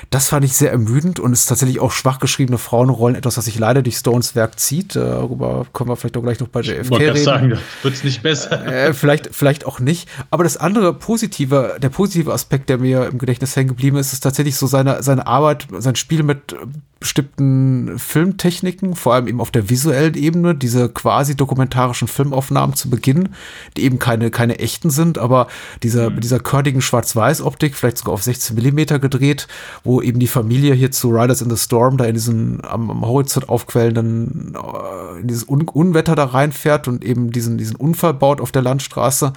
[0.09, 3.59] Das fand ich sehr ermüdend und ist tatsächlich auch schwach geschriebene Frauenrollen, etwas, was sich
[3.59, 4.95] leider durch Stones Werk zieht.
[4.95, 7.17] Darüber können wir vielleicht auch gleich noch bei JFK ich reden.
[7.17, 8.65] sagen, wird es nicht besser.
[8.65, 10.09] Äh, vielleicht, vielleicht auch nicht.
[10.31, 14.21] Aber das andere positive, der positive Aspekt, der mir im Gedächtnis hängen geblieben ist, ist
[14.21, 16.55] tatsächlich so seine, seine Arbeit, sein Spiel mit
[16.99, 23.29] bestimmten Filmtechniken, vor allem eben auf der visuellen Ebene, diese quasi dokumentarischen Filmaufnahmen zu Beginn,
[23.77, 25.47] die eben keine, keine echten sind, aber
[25.81, 26.19] dieser, mhm.
[26.19, 29.47] dieser körnigen Schwarz-Weiß-Optik, vielleicht sogar auf 16 Millimeter gedreht,
[29.83, 33.05] wo eben die Familie hier zu Riders in the Storm da in diesen am, am
[33.05, 38.41] Horizont aufquellenden, äh, in dieses Un Unwetter da reinfährt und eben diesen, diesen Unfall baut
[38.41, 39.33] auf der Landstraße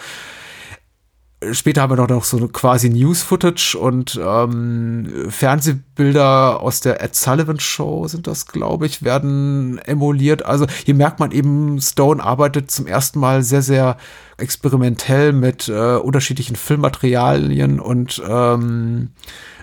[1.51, 8.07] später haben wir noch so quasi News-Footage und ähm, Fernsehbilder aus der Ed Sullivan Show
[8.07, 10.45] sind das, glaube ich, werden emuliert.
[10.45, 13.97] Also hier merkt man eben, Stone arbeitet zum ersten Mal sehr, sehr
[14.37, 19.11] experimentell mit äh, unterschiedlichen Filmmaterialien und ähm,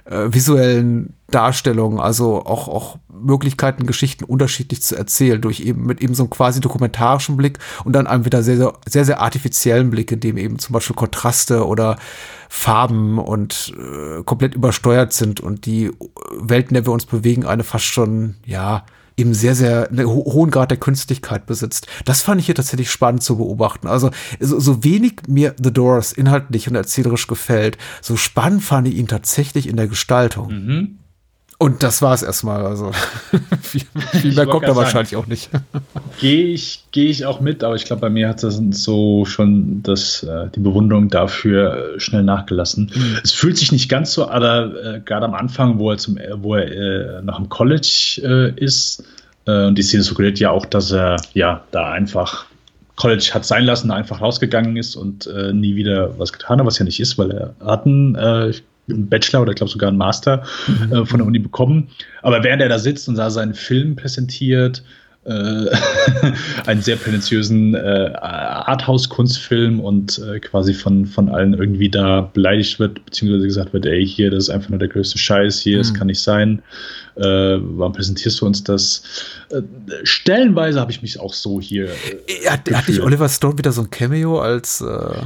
[0.10, 6.16] äh, visuellen Darstellungen, also auch, auch Möglichkeiten, Geschichten unterschiedlich zu erzählen, durch eben mit eben
[6.16, 10.12] so einem quasi dokumentarischen Blick und dann einem wieder sehr, sehr, sehr, sehr artifiziellen Blick,
[10.12, 11.98] in dem eben zum Beispiel Kontraste oder
[12.50, 15.92] Farben und äh, komplett übersteuert sind und die
[16.40, 18.86] Welt, in der wir uns bewegen, eine fast schon, ja,
[19.20, 21.88] eben sehr, sehr einen ho hohen Grad der Künstlichkeit besitzt.
[22.06, 23.88] Das fand ich hier tatsächlich spannend zu beobachten.
[23.88, 28.96] Also so, so wenig mir The Doors inhaltlich und erzählerisch gefällt, so spannend fand ich
[28.96, 30.52] ihn tatsächlich in der Gestaltung.
[30.52, 31.00] Mhm.
[31.62, 32.66] Und das war es erstmal.
[32.66, 32.94] Also
[33.62, 33.82] viel,
[34.12, 35.50] viel mehr kommt da wahrscheinlich auch nicht.
[36.22, 39.84] Gehe ich, geh ich auch mit, aber ich glaube, bei mir hat das so schon
[39.84, 42.90] das, äh, die Bewunderung dafür äh, schnell nachgelassen.
[42.96, 43.18] Mhm.
[43.26, 46.56] Es fühlt sich nicht ganz so, aber äh, gerade am Anfang, wo er, zum, wo
[46.56, 49.04] er äh, noch im College äh, ist,
[49.46, 52.46] äh, und die Szene suggeriert ja auch, dass er ja da einfach
[52.96, 56.84] College hat sein lassen, einfach rausgegangen ist und nie wieder was getan hat, was ja
[56.84, 58.18] nicht ist, weil er hat einen
[58.90, 60.94] einen Bachelor oder ich glaube sogar einen Master mhm.
[60.94, 61.90] äh, von der Uni bekommen.
[62.22, 64.84] Aber während er da sitzt und da seinen Film präsentiert,
[65.26, 65.66] äh,
[66.66, 73.04] einen sehr prätentiösen äh, Arthouse-Kunstfilm und äh, quasi von, von allen irgendwie da beleidigt wird,
[73.06, 75.82] beziehungsweise gesagt wird, ey, hier, das ist einfach nur der größte Scheiß, hier, mhm.
[75.82, 76.62] das kann nicht sein.
[77.16, 79.04] Äh, warum präsentierst du uns das?
[79.50, 79.62] Äh,
[80.04, 81.90] stellenweise habe ich mich auch so hier.
[81.90, 84.84] Äh, hat, hat nicht Oliver Stone wieder so ein Cameo als.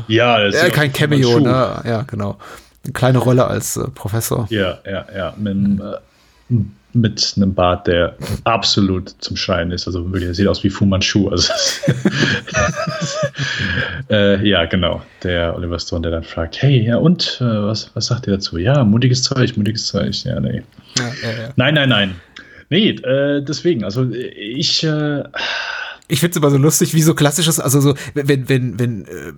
[0.08, 1.82] Ja, das ist kein Cameo, ne?
[1.86, 2.38] Ja, genau
[2.84, 4.48] eine kleine Rolle als äh, Professor.
[4.50, 5.34] Ja, ja, ja.
[5.38, 6.56] Mit, äh,
[6.94, 9.88] mit einem Bart, der absolut zum Schreien ist.
[9.88, 11.30] Also wirklich, er sieht aus wie Fu Manchu.
[11.30, 11.52] Also,
[14.10, 15.02] äh, ja, genau.
[15.24, 18.58] Der Oliver Stone, der dann fragt, hey, ja und, äh, was, was sagt ihr dazu?
[18.58, 20.14] Ja, mutiges Zeug, mutiges Zeug.
[20.24, 20.62] Ja, nee.
[20.98, 21.50] Ja, ja, ja.
[21.56, 22.16] Nein, nein, nein.
[22.70, 25.24] Nee, äh, deswegen, also ich äh,
[26.08, 29.34] ich finde es immer so lustig, wie so klassisches, also so, wenn, wenn, wenn äh,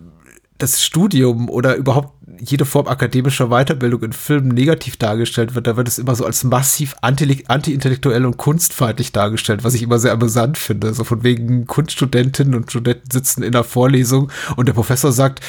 [0.57, 5.87] das Studium oder überhaupt jede Form akademischer Weiterbildung in Filmen negativ dargestellt wird, da wird
[5.87, 10.93] es immer so als massiv anti-intellektuell und kunstfeindlich dargestellt, was ich immer sehr amüsant finde.
[10.93, 15.41] So von wegen Kunststudentinnen und Studenten sitzen in der Vorlesung und der Professor sagt,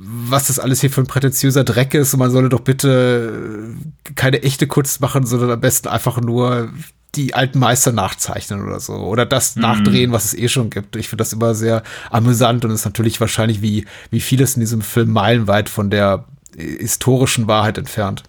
[0.00, 3.74] was das alles hier für ein prätentiöser Dreck ist und man solle doch bitte
[4.14, 6.70] keine echte Kunst machen, sondern am besten einfach nur
[7.14, 8.94] die alten Meister nachzeichnen oder so.
[8.94, 9.62] Oder das mhm.
[9.62, 10.96] nachdrehen, was es eh schon gibt.
[10.96, 14.82] Ich finde das immer sehr amüsant und ist natürlich wahrscheinlich wie, wie vieles in diesem
[14.82, 16.24] Film meilenweit von der
[16.56, 18.22] historischen Wahrheit entfernt.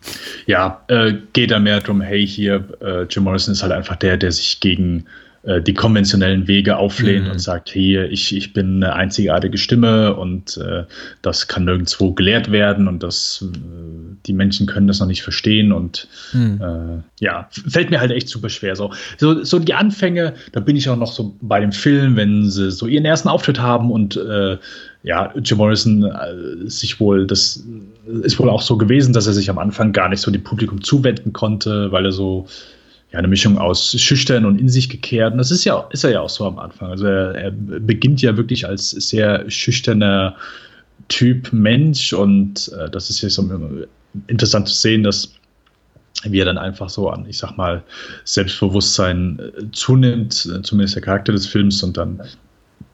[0.46, 4.18] Ja, äh, geht da mehr darum, hey, hier, äh, Jim Morrison ist halt einfach der,
[4.18, 5.06] der sich gegen
[5.44, 7.32] äh, die konventionellen Wege auflehnt mhm.
[7.32, 10.84] und sagt, hier, ich, ich bin eine einzigartige Stimme und äh,
[11.22, 13.58] das kann nirgendwo gelehrt werden und das, äh,
[14.26, 16.60] die Menschen können das noch nicht verstehen und mhm.
[16.62, 18.76] äh, ja, fällt mir halt echt super schwer.
[18.76, 18.92] So.
[19.18, 22.72] so, so die Anfänge, da bin ich auch noch so bei dem Film, wenn sie
[22.72, 24.20] so ihren ersten Auftritt haben und
[25.04, 27.64] ja, Jim Morrison äh, sich wohl, das
[28.22, 30.84] ist wohl auch so gewesen, dass er sich am Anfang gar nicht so dem Publikum
[30.84, 32.48] zuwenden konnte, weil er so
[33.12, 35.32] ja, eine Mischung aus schüchtern und in sich gekehrt.
[35.32, 36.92] Und das ist ja, ist er ja auch so am Anfang.
[36.92, 40.36] Also er, er beginnt ja wirklich als sehr schüchterner
[41.08, 43.88] Typ Mensch und äh, das ist ja so
[44.28, 45.34] interessant zu sehen, dass
[46.24, 47.82] wie er dann einfach so an, ich sag mal,
[48.26, 52.22] Selbstbewusstsein äh, zunimmt, äh, zumindest der Charakter des Films und dann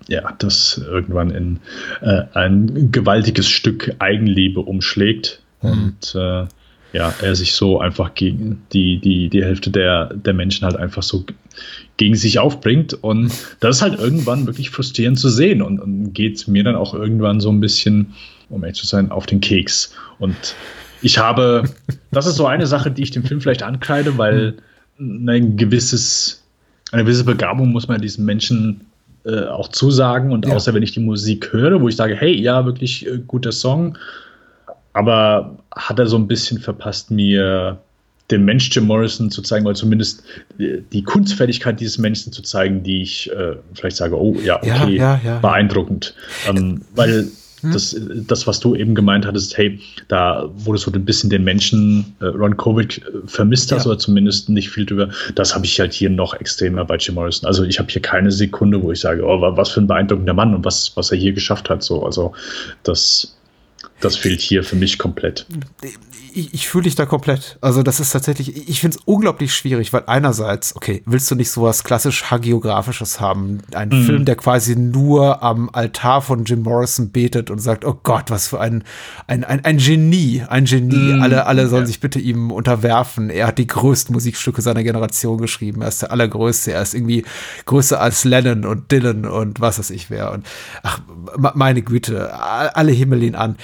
[0.08, 1.60] ja, das irgendwann in
[2.02, 5.42] äh, ein gewaltiges Stück Eigenliebe umschlägt.
[5.62, 5.70] Mhm.
[5.70, 6.16] Und
[6.96, 11.04] ja, er sich so einfach gegen die, die, die Hälfte der, der Menschen halt einfach
[11.04, 11.26] so
[11.98, 12.94] gegen sich aufbringt.
[12.94, 16.94] Und das ist halt irgendwann wirklich frustrierend zu sehen und, und geht mir dann auch
[16.94, 18.14] irgendwann so ein bisschen,
[18.50, 19.94] um ehrlich zu sein, auf den Keks.
[20.20, 20.56] Und
[21.02, 21.66] ich habe,
[22.12, 24.56] das ist so eine Sache, die ich dem Film vielleicht ankreide, weil
[24.98, 26.46] ein gewisses,
[26.94, 28.86] eine gewisse Begabung muss man diesen Menschen
[29.26, 30.32] äh, auch zusagen.
[30.32, 30.54] Und ja.
[30.54, 33.98] außer wenn ich die Musik höre, wo ich sage, hey, ja, wirklich äh, guter Song,
[34.96, 37.78] aber hat er so ein bisschen verpasst, mir
[38.32, 40.24] den Mensch Jim Morrison zu zeigen, oder zumindest
[40.58, 44.88] die Kunstfertigkeit dieses Menschen zu zeigen, die ich äh, vielleicht sage, oh ja, okay, ja,
[44.96, 46.16] ja, ja, beeindruckend.
[46.48, 47.28] Ähm, weil
[47.60, 47.72] hm?
[47.74, 47.96] das,
[48.28, 52.28] das, was du eben gemeint hattest, hey, da wurde so ein bisschen den Menschen äh,
[52.28, 56.10] Ron Kovic äh, vermisst hast, oder zumindest nicht viel drüber, das habe ich halt hier
[56.10, 57.46] noch extremer bei Jim Morrison.
[57.46, 60.56] Also ich habe hier keine Sekunde, wo ich sage, oh, was für ein beeindruckender Mann
[60.56, 61.84] und was, was er hier geschafft hat.
[61.84, 62.32] So, also
[62.84, 63.35] das
[64.00, 65.46] das fehlt hier für mich komplett.
[66.36, 67.58] Ich, ich fühle dich da komplett.
[67.62, 71.50] Also das ist tatsächlich, ich finde es unglaublich schwierig, weil einerseits, okay, willst du nicht
[71.50, 73.60] sowas klassisch hagiografisches haben?
[73.74, 74.04] Ein mhm.
[74.04, 78.48] Film, der quasi nur am Altar von Jim Morrison betet und sagt, oh Gott, was
[78.48, 78.84] für ein,
[79.28, 81.14] ein, ein, ein Genie, ein Genie.
[81.14, 81.22] Mhm.
[81.22, 81.88] Alle, alle sollen ja.
[81.88, 83.30] sich bitte ihm unterwerfen.
[83.30, 85.82] Er hat die größten Musikstücke seiner Generation geschrieben.
[85.82, 86.74] Er ist der allergrößte.
[86.74, 87.24] Er ist irgendwie
[87.66, 90.34] größer als Lennon und Dylan und was weiß ich wer.
[90.34, 90.46] Und
[90.84, 91.00] ach,
[91.54, 93.56] meine Güte, alle himmeln ihn an.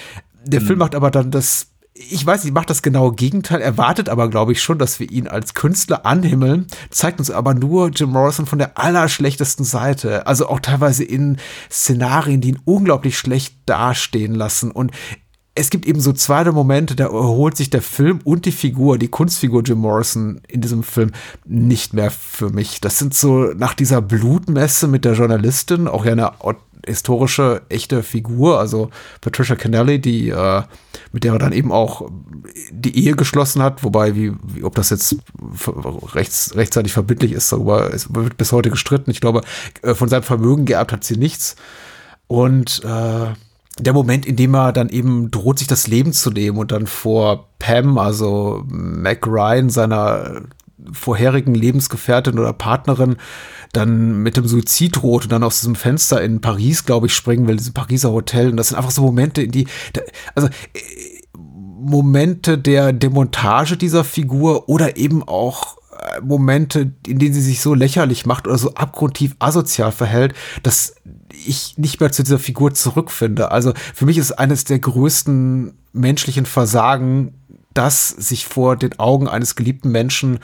[0.46, 0.66] Der mhm.
[0.66, 4.54] Film macht aber dann das ich weiß nicht, macht das genaue Gegenteil, erwartet aber, glaube
[4.54, 8.60] ich, schon, dass wir ihn als Künstler anhimmeln, zeigt uns aber nur Jim Morrison von
[8.60, 10.26] der allerschlechtesten Seite.
[10.26, 11.38] Also auch teilweise in
[11.70, 14.72] Szenarien, die ihn unglaublich schlecht dastehen lassen.
[14.72, 14.92] Und
[15.54, 19.10] es gibt eben so zweite Momente, da erholt sich der Film und die Figur, die
[19.10, 21.12] Kunstfigur Jim Morrison in diesem Film
[21.46, 22.80] nicht mehr für mich.
[22.80, 26.32] Das sind so nach dieser Blutmesse mit der Journalistin, auch ja eine
[26.86, 28.90] historische, echte Figur, also
[29.20, 30.64] Patricia Kennelly, die, äh,
[31.12, 32.10] mit der er dann eben auch
[32.72, 35.18] die Ehe geschlossen hat, wobei, wie, wie ob das jetzt
[36.16, 39.12] rechts, rechtzeitig verbindlich ist, darüber wird bis heute gestritten.
[39.12, 39.42] Ich glaube,
[39.82, 41.56] äh, von seinem Vermögen geerbt hat sie nichts.
[42.28, 43.34] Und äh,
[43.80, 46.88] der Moment, in dem er dann eben droht, sich das Leben zu nehmen und dann
[46.88, 50.44] vor Pam, also Mac Ryan, seiner
[50.92, 53.18] vorherigen Lebensgefährtin oder Partnerin,
[53.74, 57.48] dann mit dem Suizid droht und dann aus diesem Fenster in Paris, glaube ich, springen
[57.48, 58.50] will, diesem Pariser Hotel.
[58.50, 59.68] Und das sind einfach so Momente, in die,
[60.36, 60.80] also äh,
[61.38, 67.74] Momente der Demontage dieser Figur oder eben auch äh, Momente, in denen sie sich so
[67.74, 70.96] lächerlich macht oder so abgrundtief asozial verhält, dass
[71.34, 73.52] ich nicht mehr zu dieser Figur zurückfinde.
[73.52, 77.34] Also für mich ist eines der größten menschlichen Versagen,
[77.74, 80.40] das sich vor den Augen eines geliebten Menschen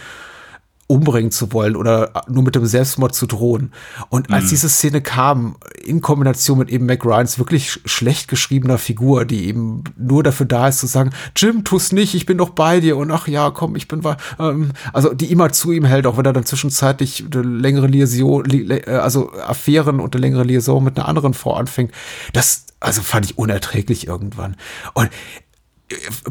[0.88, 3.73] umbringen zu wollen oder nur mit dem Selbstmord zu drohen.
[4.09, 4.49] Und als mhm.
[4.49, 9.83] diese Szene kam, in Kombination mit eben Mac Ryans wirklich schlecht geschriebener Figur, die eben
[9.97, 13.11] nur dafür da ist zu sagen, Jim, tu's nicht, ich bin doch bei dir und
[13.11, 16.25] ach ja, komm, ich bin bei, ähm, also die immer zu ihm hält, auch wenn
[16.25, 20.97] er dann zwischenzeitlich eine längere Liaison, li äh, also Affären und eine längere Liaison mit
[20.97, 21.91] einer anderen Frau anfängt.
[22.31, 24.55] Das, also fand ich unerträglich irgendwann.
[24.93, 25.09] Und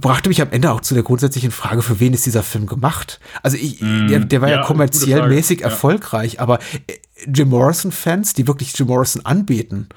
[0.01, 3.21] brachte mich am Ende auch zu der grundsätzlichen Frage, für wen ist dieser Film gemacht?
[3.43, 5.67] Also ich, mm, der, der war ja, ja kommerziell mäßig ja.
[5.67, 9.89] erfolgreich, aber äh, Jim Morrison-Fans, die wirklich Jim Morrison anbeten,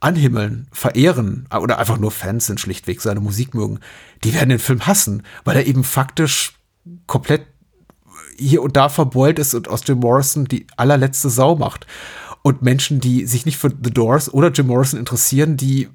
[0.00, 3.78] anhimmeln, verehren oder einfach nur Fans sind, schlichtweg seine Musik mögen,
[4.24, 6.54] die werden den Film hassen, weil er eben faktisch
[7.06, 7.42] komplett
[8.36, 11.86] hier und da verbeult ist und aus Jim Morrison die allerletzte Sau macht.
[12.44, 15.88] Und Menschen, die sich nicht für The Doors oder Jim Morrison interessieren, die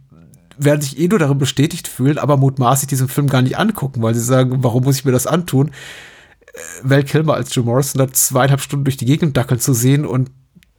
[0.57, 4.13] werden sich eh nur darin bestätigt fühlen, aber mutmaßlich diesen Film gar nicht angucken, weil
[4.13, 5.69] sie sagen, warum muss ich mir das antun?
[5.69, 10.05] Äh, Val Kilmer als Jim Morrison da zweieinhalb Stunden durch die Gegend dackeln zu sehen
[10.05, 10.31] und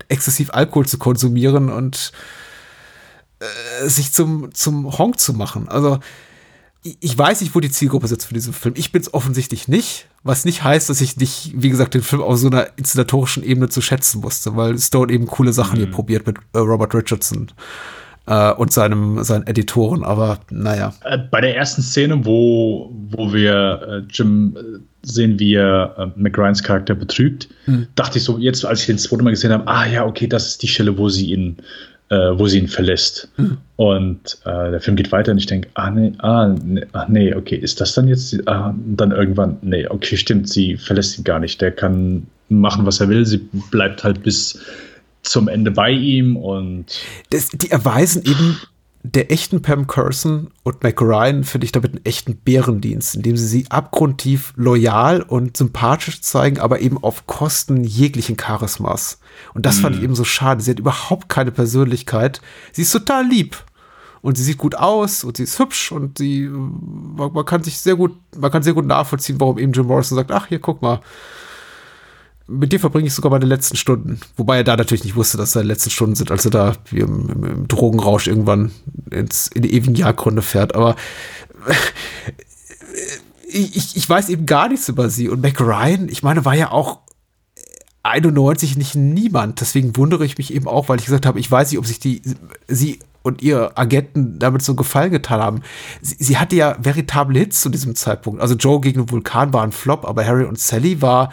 [0.09, 2.13] exzessiv Alkohol zu konsumieren und
[3.41, 5.69] äh, sich zum, zum Honk zu machen.
[5.69, 6.01] Also,
[6.83, 8.75] ich weiß nicht, wo die Zielgruppe sitzt für diesen Film.
[8.77, 12.23] Ich bin es offensichtlich nicht, was nicht heißt, dass ich nicht, wie gesagt, den Film
[12.23, 15.85] auf so einer inszenatorischen Ebene zu schätzen musste, weil Stone eben coole Sachen mhm.
[15.85, 17.53] hier probiert mit äh, Robert Richardson
[18.29, 20.93] äh, und seinem, seinen Editoren, aber naja.
[21.05, 26.21] Äh, bei der ersten Szene, wo, wo wir äh, Jim äh, sehen, wie er äh,
[26.21, 27.87] McRyans Charakter betrügt, mhm.
[27.95, 30.47] dachte ich so, jetzt, als ich den zweiten Mal gesehen habe, ah ja, okay, das
[30.49, 31.57] ist die Stelle, wo sie ihn
[32.11, 33.29] äh, wo sie ihn verlässt.
[33.37, 33.59] Mhm.
[33.77, 37.35] Und äh, der Film geht weiter und ich denke, ah nee, ah nee, ah, nee,
[37.35, 41.39] okay, ist das dann jetzt, ah, dann irgendwann, nee, okay, stimmt, sie verlässt ihn gar
[41.39, 41.61] nicht.
[41.61, 43.27] Der kann machen, was er will.
[43.27, 43.39] Sie
[43.71, 44.59] bleibt halt bis
[45.23, 47.01] zum Ende bei ihm und.
[47.31, 48.59] Das, die erweisen eben
[49.03, 53.47] der echten Pam Curson und Mac Ryan finde ich damit einen echten Bärendienst, indem sie
[53.47, 59.21] sie abgrundtief loyal und sympathisch zeigen, aber eben auf Kosten jeglichen Charismas.
[59.55, 59.83] Und das mhm.
[59.83, 60.07] fand ich mhm.
[60.07, 60.63] eben so schade.
[60.63, 62.41] Sie hat überhaupt keine Persönlichkeit.
[62.73, 63.57] Sie ist total lieb.
[64.21, 67.79] Und sie sieht gut aus und sie ist hübsch und sie, man, man kann sich
[67.79, 70.83] sehr gut, man kann sehr gut nachvollziehen, warum eben Jim Morrison sagt, ach, hier, guck
[70.83, 71.01] mal,
[72.49, 74.19] mit dir verbringe ich sogar meine letzten Stunden.
[74.37, 77.29] Wobei er da natürlich nicht wusste, dass seine letzten Stunden sind, als er da im,
[77.29, 78.73] im, im Drogenrausch irgendwann
[79.11, 80.75] ins, in die ewigen Jagdgründe fährt.
[80.75, 80.97] Aber
[83.49, 85.29] ich, ich weiß eben gar nichts über sie.
[85.29, 87.01] Und Mac Ryan, ich meine, war ja auch
[88.03, 89.61] 91 nicht niemand.
[89.61, 92.01] Deswegen wundere ich mich eben auch, weil ich gesagt habe, ich weiß nicht, ob sich
[92.01, 92.23] die,
[92.67, 95.61] sie und ihr Agenten damit so Gefallen getan haben.
[96.01, 98.41] Sie, sie hatte ja veritable Hits zu diesem Zeitpunkt.
[98.41, 101.31] Also Joe gegen den Vulkan war ein Flop, aber Harry und Sally war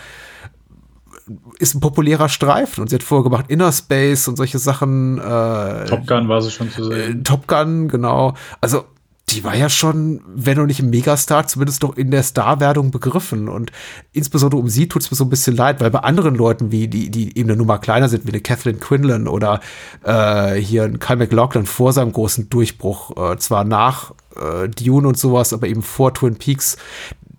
[1.59, 5.17] ist ein populärer Streifen und sie hat vorher gemacht Inner Space und solche Sachen.
[5.17, 7.21] Äh, Top Gun war sie schon zu sehen.
[7.21, 8.35] Äh, Top Gun, genau.
[8.61, 8.85] Also
[9.29, 13.49] die war ja schon, wenn noch nicht im Megastar, zumindest doch in der Starwerdung begriffen.
[13.49, 13.71] Und
[14.13, 16.87] insbesondere um sie tut es mir so ein bisschen leid, weil bei anderen Leuten, wie
[16.87, 19.61] die, die eben eine Nummer kleiner sind, wie eine Kathleen Quinlan oder
[20.03, 25.17] äh, hier ein Kyle McLaughlin vor seinem großen Durchbruch, äh, zwar nach äh, Dune und
[25.17, 26.77] sowas, aber eben vor Twin Peaks,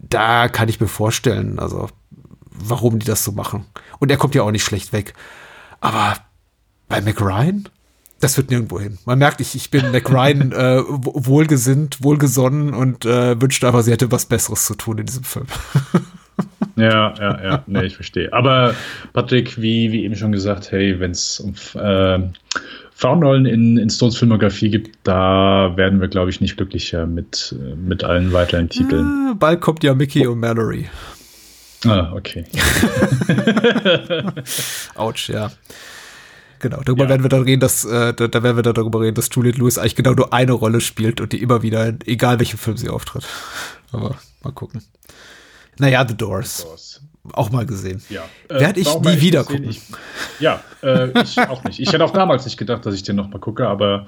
[0.09, 1.89] da kann ich mir vorstellen, also
[2.59, 3.65] warum die das so machen.
[3.99, 5.15] Und er kommt ja auch nicht schlecht weg.
[5.81, 6.17] Aber
[6.89, 7.69] bei McRyan?
[8.21, 8.99] Das wird nirgendwo hin.
[9.05, 14.11] Man merkt, ich, ich bin McRyan äh, wohlgesinnt, wohlgesonnen und äh, wünscht aber, sie hätte
[14.11, 15.47] was Besseres zu tun in diesem Film.
[16.77, 18.33] ja, ja, ja, nee, ich verstehe.
[18.33, 18.75] Aber
[19.13, 22.21] Patrick, wie, wie eben schon gesagt, hey, wenn es um äh,
[22.95, 28.03] Frauenrollen in, in Stones Filmografie gibt, da werden wir, glaube ich, nicht glücklicher mit, mit
[28.03, 29.29] allen weiteren Titeln.
[29.29, 30.87] Ja, bald kommt ja Mickey und Mallory.
[31.85, 32.45] Ah, okay.
[34.95, 35.51] Autsch, ja.
[36.59, 37.11] Genau, darüber ja.
[37.11, 39.59] werden wir dann reden, dass, äh, da, da, werden wir dann darüber reden, dass Juliette
[39.59, 42.89] Lewis eigentlich genau nur eine Rolle spielt und die immer wieder, egal welchen Film sie
[42.89, 43.27] auftritt.
[43.93, 44.83] Aber mal gucken.
[45.79, 46.59] Naja, The Doors.
[46.59, 47.01] The Doors.
[47.33, 48.03] Auch mal gesehen.
[48.09, 48.25] Ja.
[48.49, 49.69] Äh, Werde ich nie wieder gucken.
[49.69, 49.83] Ich,
[50.39, 51.81] ja, äh, ich auch nicht.
[51.81, 54.07] Ich hätte auch damals nicht gedacht, dass ich den noch mal gucke, aber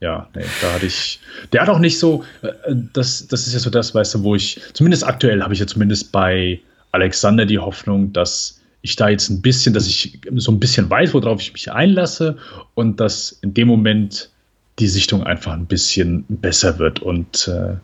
[0.00, 1.20] ja, nee, da hatte ich.
[1.52, 2.24] Der hat auch nicht so.
[2.42, 2.52] Äh,
[2.92, 4.60] das, das ist ja so das, weißt du, wo ich.
[4.74, 6.60] Zumindest aktuell habe ich ja zumindest bei
[6.92, 11.14] Alexander die Hoffnung, dass ich da jetzt ein bisschen, dass ich so ein bisschen weiß,
[11.14, 12.38] worauf ich mich einlasse
[12.74, 14.30] und dass in dem Moment
[14.78, 17.00] die Sichtung einfach ein bisschen besser wird.
[17.00, 17.76] Und äh,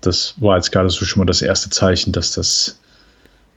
[0.00, 2.80] das war jetzt gerade so schon mal das erste Zeichen, dass das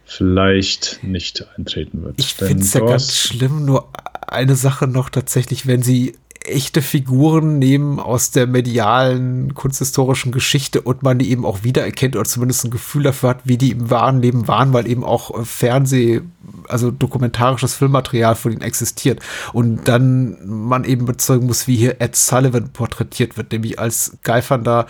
[0.06, 2.16] vielleicht nicht eintreten wird.
[2.20, 3.90] Ich finde es ja ganz schlimm, nur
[4.28, 6.16] eine Sache noch tatsächlich, wenn sie
[6.46, 12.26] echte Figuren nehmen aus der medialen, kunsthistorischen Geschichte und man die eben auch wiedererkennt oder
[12.26, 15.46] zumindest ein Gefühl dafür hat, wie die im wahren Leben waren, weil eben auch äh,
[15.46, 16.22] Fernseh,
[16.68, 19.22] also dokumentarisches Filmmaterial von ihnen existiert.
[19.54, 24.88] Und dann man eben bezeugen muss, wie hier Ed Sullivan porträtiert wird, nämlich als geifernder,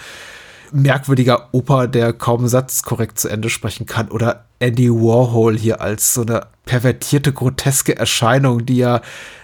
[0.72, 6.16] merkwürdiger Opa, der kaum Satz korrekt zu Ende sprechen kann oder Andy Warhol hier als
[6.16, 9.02] so eine pervertierte, groteske Erscheinung, die ja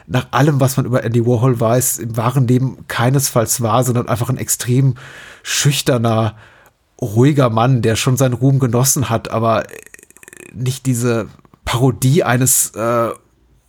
[0.09, 4.29] nach allem, was man über Andy Warhol weiß, im wahren Leben keinesfalls war, sondern einfach
[4.29, 4.95] ein extrem
[5.43, 6.35] schüchterner,
[6.99, 9.65] ruhiger Mann, der schon seinen Ruhm genossen hat, aber
[10.53, 11.27] nicht diese
[11.63, 13.09] Parodie eines äh,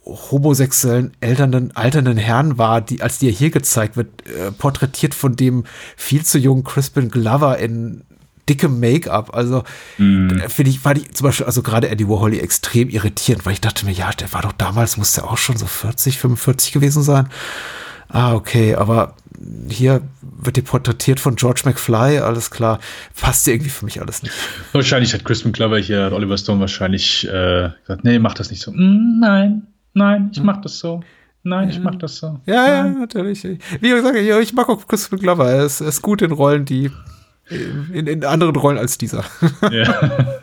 [0.05, 5.65] homosexuellen alternden, alternden Herrn war, die, als die hier gezeigt wird, äh, porträtiert von dem
[5.97, 8.05] viel zu jungen Crispin Glover in
[8.51, 9.35] dickem Make-up.
[9.35, 9.63] Also
[9.99, 10.41] mm.
[10.49, 13.87] finde ich, war die zum Beispiel, also gerade Eddie Warhol extrem irritierend, weil ich dachte
[13.87, 17.29] mir, ja, der war doch damals, muss der auch schon so 40, 45 gewesen sein.
[18.09, 19.15] Ah, okay, aber
[19.69, 22.81] hier wird die porträtiert von George McFly, alles klar.
[23.19, 24.35] Passt irgendwie für mich alles nicht.
[24.73, 28.63] Wahrscheinlich hat Crispin Glover hier, hat Oliver Stone wahrscheinlich äh, gesagt, nee, mach das nicht
[28.63, 28.73] so.
[28.73, 31.03] Mm, nein, nein, ich mach das so.
[31.43, 32.39] Nein, ich mach das so.
[32.45, 33.43] Ja, ja, natürlich.
[33.45, 35.49] Wie gesagt, ich mag auch Crispin Glover.
[35.49, 36.91] Er ist, er ist gut in Rollen, die
[37.51, 39.25] in, in anderen Rollen als dieser.
[39.71, 40.41] Ja.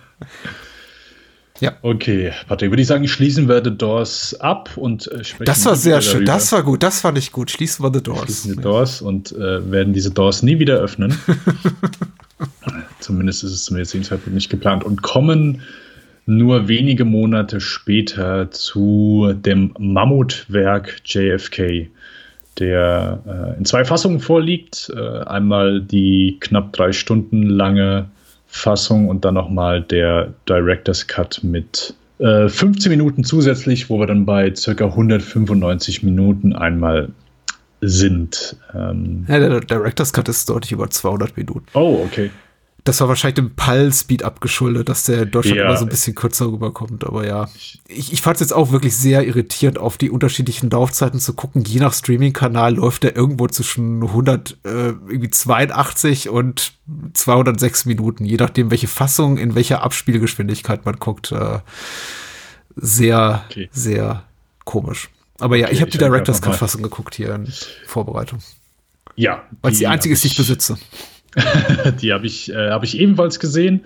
[1.60, 1.74] Ja.
[1.82, 5.46] Okay, Patrick, würde ich sagen, schließen wir The Doors ab und äh, sprechen.
[5.46, 6.34] Das war sehr schön, darüber.
[6.34, 7.50] das war gut, das fand ich gut.
[7.50, 8.26] Schließen wir The Doors.
[8.26, 11.18] Schließen The Doors und äh, werden diese Doors nie wieder öffnen.
[13.00, 14.84] zumindest ist es zum jetzigen Zeitpunkt nicht geplant.
[14.84, 15.62] Und kommen
[16.28, 21.90] nur wenige Monate später zu dem Mammutwerk JFK,
[22.60, 24.92] der äh, in zwei Fassungen vorliegt.
[24.96, 28.06] Äh, einmal die knapp drei Stunden lange
[28.48, 34.26] Fassung und dann nochmal der Director's Cut mit äh, 15 Minuten zusätzlich, wo wir dann
[34.26, 37.10] bei circa 195 Minuten einmal
[37.82, 38.56] sind.
[38.74, 41.66] Ähm ja, der Director's Cut ist deutlich über 200 Minuten.
[41.74, 42.32] Oh, okay.
[42.88, 45.66] Das war wahrscheinlich dem Pall-Speed abgeschuldet, dass der in Deutschland ja.
[45.66, 47.06] immer so ein bisschen kürzer rüberkommt.
[47.06, 47.50] Aber ja,
[47.90, 51.66] ich, ich fand es jetzt auch wirklich sehr irritierend, auf die unterschiedlichen Laufzeiten zu gucken.
[51.66, 56.72] Je nach Streaming-Kanal läuft der irgendwo zwischen 182 äh, und
[57.14, 61.34] 206 Minuten, je nachdem, welche Fassung, in welcher Abspielgeschwindigkeit man guckt.
[61.34, 61.60] Äh,
[62.78, 63.68] sehr, okay.
[63.74, 64.24] sehr
[64.64, 65.10] komisch.
[65.40, 67.52] Aber ja, okay, ich habe die Director's Cut-Fassung geguckt hier in
[67.86, 68.40] Vorbereitung.
[69.18, 69.44] Ja.
[69.62, 70.78] Weil es die einzige ist, die ich besitze.
[72.02, 73.82] die habe ich, äh, hab ich ebenfalls gesehen.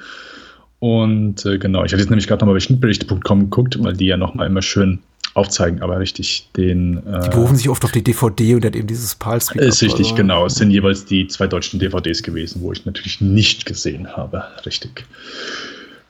[0.80, 4.18] Und äh, genau, ich hatte jetzt nämlich gerade nochmal bei Schnittberichte.com geguckt, weil die ja
[4.18, 5.00] nochmal immer schön
[5.34, 6.98] aufzeigen, aber richtig den.
[7.08, 9.94] Äh, die berufen sich oft auf die DVD und hat eben dieses pal Ist richtig,
[9.94, 10.16] also.
[10.16, 10.46] genau.
[10.46, 14.44] Es sind jeweils die zwei deutschen DVDs gewesen, wo ich natürlich nicht gesehen habe.
[14.66, 15.06] Richtig.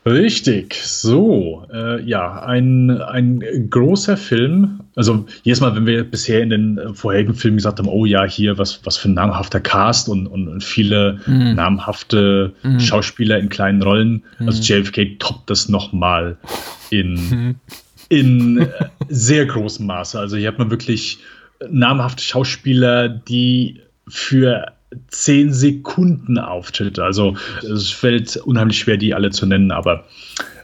[0.04, 4.80] Richtig, so, äh, ja, ein, ein großer Film.
[4.96, 8.58] Also jedes Mal, wenn wir bisher in den vorherigen Filmen gesagt haben, oh ja, hier,
[8.58, 11.54] was, was für ein namhafter Cast und, und, und viele mm.
[11.54, 12.80] namhafte mm.
[12.80, 14.24] Schauspieler in kleinen Rollen.
[14.40, 14.48] Mm.
[14.48, 16.38] Also JFK toppt das nochmal
[16.90, 17.56] in, mhm.
[18.10, 18.68] in
[19.08, 20.20] sehr großem Maße.
[20.20, 21.20] Also hier hat man wirklich
[21.70, 24.74] namhafte Schauspieler, die für
[25.08, 27.00] zehn Sekunden Auftritt.
[27.00, 30.06] Also es fällt unheimlich schwer, die alle zu nennen, aber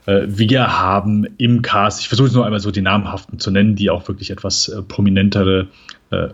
[0.08, 3.76] äh, wir haben im Cast, ich versuche es nur einmal so die namhaften zu nennen,
[3.76, 5.68] die auch wirklich etwas äh, prominentere
[6.10, 6.30] äh,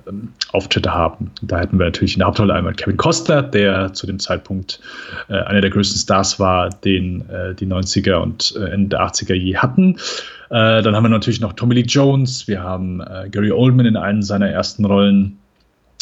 [0.52, 1.32] Auftritte haben.
[1.42, 4.80] Da hätten wir natürlich in der Hauptrolle einmal Kevin Costner, der zu dem Zeitpunkt
[5.30, 9.34] äh, einer der größten Stars war, den äh, die 90er und äh, Ende der 80er
[9.34, 9.98] je hatten.
[10.50, 13.02] dann haben wir natürlich noch Tommy Lee Jones, wir haben
[13.32, 15.40] Gary Oldman in einem seiner ersten Rollen,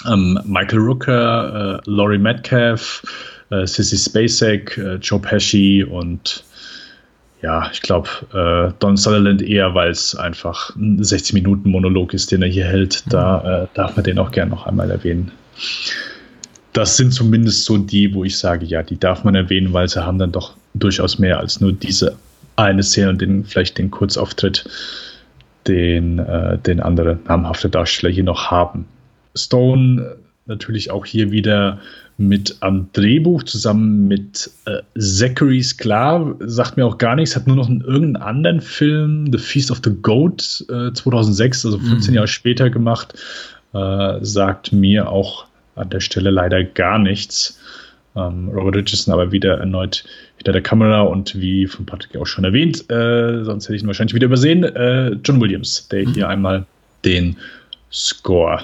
[0.10, 3.04] ähm, Michael Rooker, äh, Laurie Metcalf,
[3.50, 6.44] äh, Sissy Spacek, äh, Joe Pesci und
[7.42, 12.48] ja, ich glaube, äh, Don Sutherland eher, weil es einfach ein 60-Minuten-Monolog ist, den er
[12.48, 13.04] hier hält.
[13.12, 15.32] Da äh, darf man den auch gerne noch einmal erwähnen.
[16.74, 20.06] Das sind zumindest so die, wo ich sage, ja, die darf man erwähnen, weil sie
[20.06, 22.16] haben dann doch durchaus mehr als nur diese
[22.56, 24.66] eine Szene und den, vielleicht den Kurzauftritt,
[25.68, 28.86] den, äh, den andere namhafte Darsteller hier noch haben.
[29.36, 31.80] Stone natürlich auch hier wieder
[32.18, 37.56] mit am Drehbuch zusammen mit äh, Zachary Sklar, sagt mir auch gar nichts, hat nur
[37.56, 42.16] noch einen irgendeinen anderen Film, The Feast of the Goat äh, 2006, also 15 mhm.
[42.16, 43.16] Jahre später gemacht,
[43.74, 45.46] äh, sagt mir auch
[45.76, 47.60] an der Stelle leider gar nichts.
[48.16, 50.04] Ähm, Robert Richardson aber wieder erneut
[50.38, 53.88] hinter der Kamera und wie von Patrick auch schon erwähnt, äh, sonst hätte ich ihn
[53.88, 56.14] wahrscheinlich wieder übersehen, äh, John Williams, der mhm.
[56.14, 56.66] hier einmal
[57.06, 57.38] den
[57.92, 58.64] Score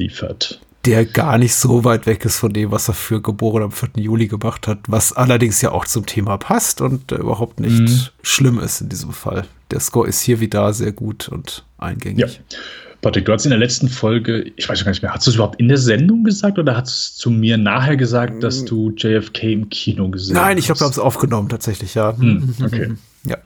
[0.00, 0.60] liefert.
[0.86, 3.90] Der gar nicht so weit weg ist von dem, was er für Geboren am 4.
[3.96, 8.08] Juli gemacht hat, was allerdings ja auch zum Thema passt und äh, überhaupt nicht mhm.
[8.22, 9.44] schlimm ist in diesem Fall.
[9.70, 12.18] Der Score ist hier wie da sehr gut und eingängig.
[12.18, 12.56] Ja.
[13.02, 15.36] Patrick, du hast in der letzten Folge, ich weiß gar nicht mehr, hast du es
[15.36, 18.92] überhaupt in der Sendung gesagt oder hast du es zu mir nachher gesagt, dass du
[18.94, 20.42] JFK im Kino gesehen hast?
[20.42, 22.16] Nein, ich glaube, wir haben es aufgenommen tatsächlich, ja.
[22.16, 22.92] Hm, okay.
[23.24, 23.38] ja.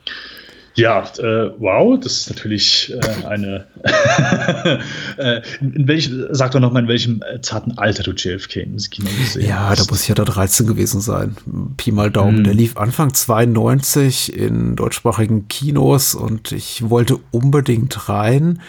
[0.77, 3.67] Ja, äh, wow, das ist natürlich äh, eine.
[5.19, 8.91] äh, in, welchem, sag doch noch mal, in welchem äh, zarten Alter du JFK ins
[8.91, 9.79] Kino gesehen ja, hast.
[9.79, 11.37] Ja, da muss ich ja da 13 gewesen sein.
[11.77, 12.39] Pi mal Daumen.
[12.39, 12.45] Hm.
[12.45, 18.61] Der lief Anfang 92 in deutschsprachigen Kinos und ich wollte unbedingt rein.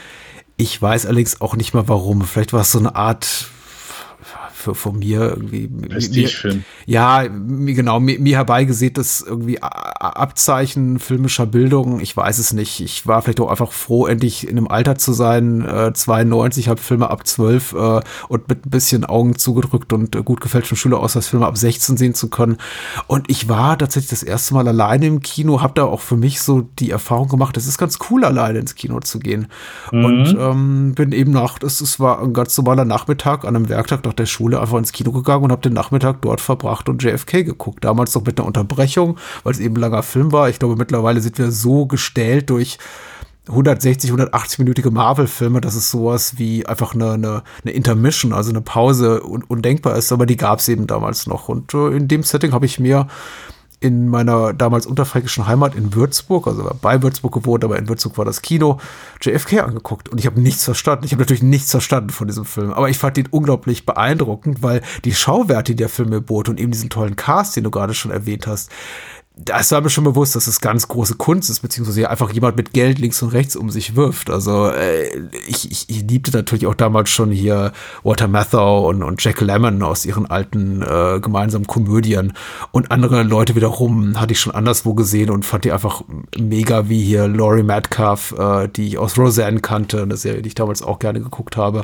[0.57, 2.21] Ich weiß allerdings auch nicht mal warum.
[2.21, 3.47] Vielleicht war es so eine Art
[4.65, 5.67] für, von mir irgendwie.
[5.67, 6.63] Prestigefilm.
[6.85, 11.99] Ja, genau, mir, mir herbeigesehetes irgendwie Abzeichen filmischer Bildung.
[11.99, 12.81] Ich weiß es nicht.
[12.81, 15.61] Ich war vielleicht auch einfach froh, endlich in einem Alter zu sein.
[15.65, 20.23] Äh, 92, habe Filme ab 12 äh, und mit ein bisschen Augen zugedrückt und äh,
[20.23, 22.57] gut gefälschten Schülerausweisfilme ab 16 sehen zu können.
[23.07, 26.41] Und ich war tatsächlich das erste Mal alleine im Kino, habe da auch für mich
[26.41, 29.47] so die Erfahrung gemacht, es ist ganz cool, alleine ins Kino zu gehen.
[29.91, 30.05] Mhm.
[30.05, 34.13] Und ähm, bin eben nach, es war ein ganz normaler Nachmittag an einem Werktag nach
[34.13, 37.43] der Schule Schule einfach ins Kino gegangen und habe den Nachmittag dort verbracht und JFK
[37.43, 37.83] geguckt.
[37.83, 40.49] Damals noch mit einer Unterbrechung, weil es eben ein langer Film war.
[40.49, 42.77] Ich glaube, mittlerweile sind wir so gestellt durch
[43.47, 49.23] 160, 180-minütige Marvel-Filme, dass es sowas wie einfach eine, eine, eine Intermission, also eine Pause
[49.23, 51.47] un undenkbar ist, aber die gab es eben damals noch.
[51.47, 53.07] Und äh, in dem Setting habe ich mir
[53.85, 58.25] in meiner damals unterfränkischen Heimat in Würzburg, also bei Würzburg gewohnt, aber in Würzburg war
[58.25, 58.79] das Kino,
[59.21, 61.05] JFK angeguckt und ich habe nichts verstanden.
[61.05, 64.81] Ich habe natürlich nichts verstanden von diesem Film, aber ich fand ihn unglaublich beeindruckend, weil
[65.03, 67.93] die Schauwerte, die der Film mir bot und eben diesen tollen Cast, den du gerade
[67.93, 68.71] schon erwähnt hast,
[69.37, 72.71] das war mir schon bewusst, dass es ganz große Kunst ist, beziehungsweise einfach jemand mit
[72.71, 74.29] Geld links und rechts um sich wirft.
[74.29, 75.09] Also äh,
[75.47, 79.83] ich, ich, ich liebte natürlich auch damals schon hier Walter Matthau und, und Jack Lemmon
[79.83, 82.31] aus ihren alten äh, gemeinsamen Komödien
[82.71, 86.03] und andere Leute wiederum hatte ich schon anderswo gesehen und fand die einfach
[86.37, 90.55] mega, wie hier Laurie Metcalf, äh, die ich aus Roseanne kannte, eine Serie, die ich
[90.55, 91.83] damals auch gerne geguckt habe.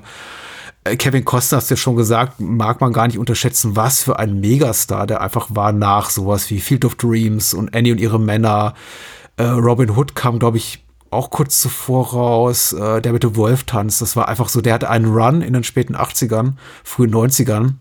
[0.83, 4.39] Äh, Kevin Costner hast ja schon gesagt, mag man gar nicht unterschätzen, was für ein
[4.39, 8.73] Megastar der einfach war nach sowas wie Field of Dreams und Annie und ihre Männer.
[9.37, 12.73] Äh, Robin Hood kam, glaube ich, auch kurz zuvor raus.
[12.73, 15.53] Äh, der mit dem Wolf tanzt, das war einfach so, der hatte einen Run in
[15.53, 16.53] den späten 80ern,
[16.83, 17.73] frühen 90ern.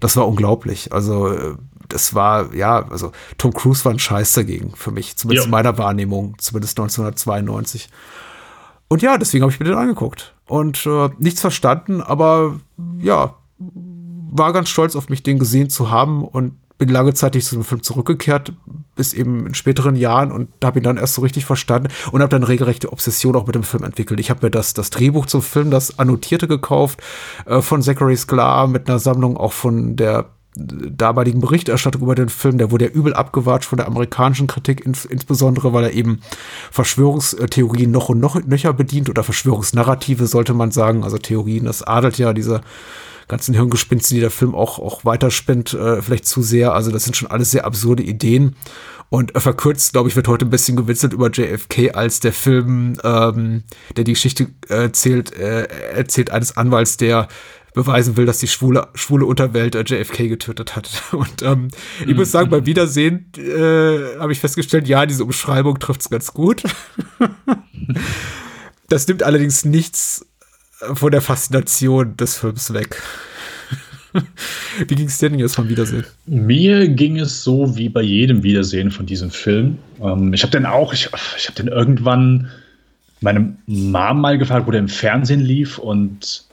[0.00, 0.92] Das war unglaublich.
[0.92, 1.54] Also, äh,
[1.88, 5.46] das war, ja, also Tom Cruise war ein Scheiß dagegen für mich, zumindest ja.
[5.46, 7.88] in meiner Wahrnehmung, zumindest 1992.
[8.88, 10.34] Und ja, deswegen habe ich mir den angeguckt.
[10.52, 12.60] Und äh, nichts verstanden, aber
[12.98, 17.46] ja, war ganz stolz auf mich, den gesehen zu haben und bin lange Zeit nicht
[17.46, 18.52] zu dem Film zurückgekehrt,
[18.94, 22.28] bis eben in späteren Jahren und habe ihn dann erst so richtig verstanden und habe
[22.28, 24.20] dann regelrechte Obsession auch mit dem Film entwickelt.
[24.20, 27.02] Ich habe mir das, das Drehbuch zum Film, das Annotierte gekauft,
[27.46, 32.58] äh, von Zachary Sklar mit einer Sammlung auch von der damaligen Berichterstattung über den Film,
[32.58, 36.20] der wurde ja übel abgewatscht von der amerikanischen Kritik, ins, insbesondere weil er eben
[36.70, 41.04] Verschwörungstheorien noch und noch nöcher bedient oder Verschwörungsnarrative, sollte man sagen.
[41.04, 42.60] Also Theorien, das adelt ja diese
[43.28, 46.74] ganzen Hirngespinste, die der Film auch, auch weiterspinnt, äh, vielleicht zu sehr.
[46.74, 48.56] Also das sind schon alles sehr absurde Ideen.
[49.08, 52.98] Und äh, verkürzt, glaube ich, wird heute ein bisschen gewitzelt über JFK als der Film,
[53.04, 53.62] ähm,
[53.96, 55.64] der die Geschichte erzählt, äh,
[55.94, 57.28] erzählt eines Anwalts, der
[57.74, 60.90] beweisen will, dass die schwule, schwule Unterwelt äh, JFK getötet hat.
[61.12, 61.68] Und ähm,
[62.00, 62.16] ich mhm.
[62.16, 66.62] muss sagen, beim Wiedersehen äh, habe ich festgestellt, ja, diese Umschreibung trifft es ganz gut.
[68.88, 70.26] das nimmt allerdings nichts
[70.94, 73.02] von der Faszination des Films weg.
[74.86, 76.04] wie ging es dir denn jetzt beim Wiedersehen?
[76.26, 79.78] Mir ging es so wie bei jedem Wiedersehen von diesem Film.
[80.02, 82.50] Ähm, ich habe den auch, ich, ich habe den irgendwann
[83.22, 86.44] meinem Mom mal gefragt, wo der im Fernsehen lief und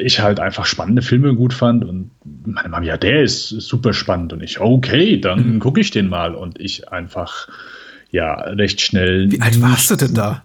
[0.00, 2.10] ich halt einfach spannende Filme gut fand und
[2.44, 5.58] meine Mama, ja, der ist super spannend und ich, okay, dann mhm.
[5.58, 7.48] gucke ich den mal und ich einfach,
[8.10, 9.30] ja, recht schnell.
[9.30, 10.44] Wie alt warst du denn da?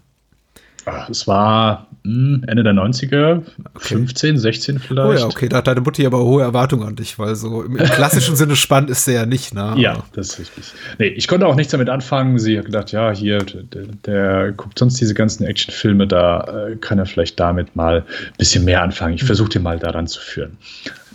[1.10, 3.42] Es war Ende der 90er,
[3.74, 3.96] okay.
[3.96, 5.10] 15, 16 vielleicht.
[5.10, 7.76] Oh ja, okay, da hat deine Mutti aber hohe Erwartungen an dich, weil so im,
[7.78, 9.74] klassischen Sinne spannend ist der ja nicht, ne?
[9.78, 10.74] Ja, das ist richtig.
[10.98, 12.40] Nee, ich konnte auch nichts damit anfangen.
[12.40, 17.00] Sie hat gedacht, ja, hier, der, der guckt sonst diese ganzen Actionfilme, da äh, kann
[17.00, 19.16] er vielleicht damit mal ein bisschen mehr anfangen.
[19.16, 20.58] Ich versuche den mal daran zu führen.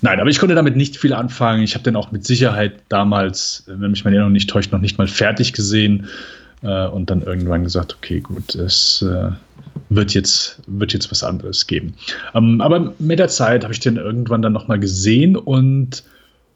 [0.02, 1.62] Nein, aber ich konnte damit nicht viel anfangen.
[1.62, 4.98] Ich habe den auch mit Sicherheit damals, wenn mich meine Erinnerung nicht täuscht, noch nicht
[4.98, 6.08] mal fertig gesehen
[6.62, 9.30] äh, und dann irgendwann gesagt, okay, gut, es äh,
[9.88, 11.94] wird jetzt, wird jetzt was anderes geben.
[12.34, 16.04] Ähm, aber mit der Zeit habe ich den irgendwann dann nochmal gesehen und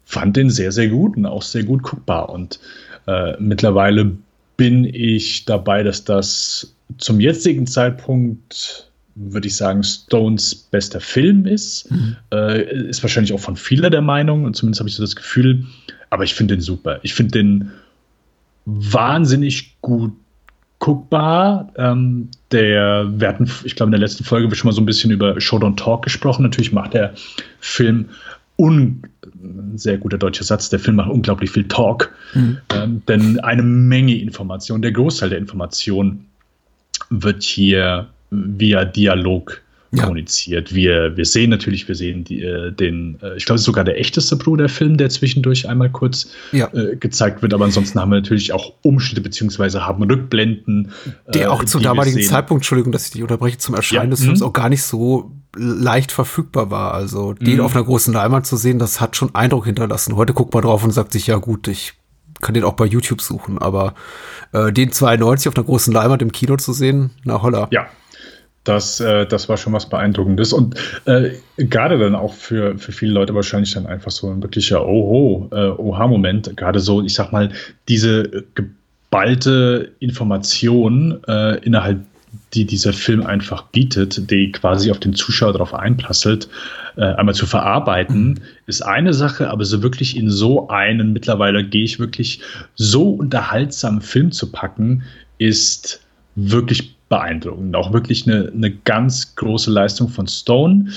[0.04, 2.30] fand den sehr, sehr gut und auch sehr gut guckbar.
[2.30, 2.58] Und
[3.06, 4.12] äh, mittlerweile
[4.56, 11.90] bin ich dabei, dass das zum jetzigen Zeitpunkt, würde ich sagen, Stones bester Film ist.
[11.90, 12.16] Mhm.
[12.32, 15.66] Äh, ist wahrscheinlich auch von vielen der Meinung, und zumindest habe ich so das Gefühl.
[16.10, 17.00] Aber ich finde den super.
[17.02, 17.72] Ich finde den
[18.64, 20.12] wahnsinnig gut
[20.78, 21.72] guckbar.
[21.76, 25.10] Ähm, der, wir hatten, ich glaube, in der letzten Folge schon mal so ein bisschen
[25.10, 26.42] über Show Don't Talk gesprochen.
[26.42, 27.14] Natürlich macht der
[27.60, 28.08] Film
[28.56, 29.02] un
[29.76, 32.58] sehr guter deutscher Satz, der Film macht unglaublich viel Talk, mhm.
[32.74, 36.26] ähm, denn eine Menge Information, der Großteil der Information
[37.10, 40.02] wird hier via Dialog ja.
[40.02, 40.74] kommuniziert.
[40.74, 43.84] Wir, wir sehen natürlich, wir sehen die, äh, den, äh, ich glaube, es ist sogar
[43.84, 46.72] der echteste Bruder-Film, der zwischendurch einmal kurz ja.
[46.74, 50.92] äh, gezeigt wird, aber ansonsten haben wir natürlich auch Umschnitte beziehungsweise haben Rückblenden.
[51.32, 54.16] Der äh, auch zum damaligen Zeitpunkt, Entschuldigung, dass ich dich unterbreche, zum Erscheinen ja.
[54.16, 54.46] des Films mhm.
[54.46, 56.92] auch gar nicht so leicht verfügbar war.
[56.92, 57.60] Also den mhm.
[57.62, 60.16] auf einer großen Leinwand zu sehen, das hat schon Eindruck hinterlassen.
[60.16, 61.94] Heute guckt man drauf und sagt sich, ja gut, ich
[62.40, 63.94] kann den auch bei YouTube suchen, aber
[64.52, 67.66] den 92 auf einer großen Leinwand im Kino zu sehen, na holla.
[67.72, 67.88] Ja,
[68.64, 70.52] das, äh, das war schon was Beeindruckendes.
[70.52, 70.74] Und
[71.06, 75.48] äh, gerade dann auch für, für viele Leute wahrscheinlich dann einfach so ein wirklicher Oho,
[75.52, 76.56] äh.
[76.56, 77.50] Gerade so, ich sag mal,
[77.88, 82.00] diese geballte Information äh, innerhalb
[82.54, 86.48] die dieser Film einfach bietet, die quasi auf den Zuschauer darauf einprasselt,
[86.96, 91.84] äh, einmal zu verarbeiten, ist eine Sache, aber so wirklich in so einen, mittlerweile gehe
[91.84, 92.40] ich wirklich
[92.74, 95.02] so unterhaltsamen Film zu packen,
[95.38, 96.00] ist
[96.34, 97.74] wirklich beeindruckend.
[97.74, 100.90] Auch wirklich eine, eine ganz große Leistung von Stone.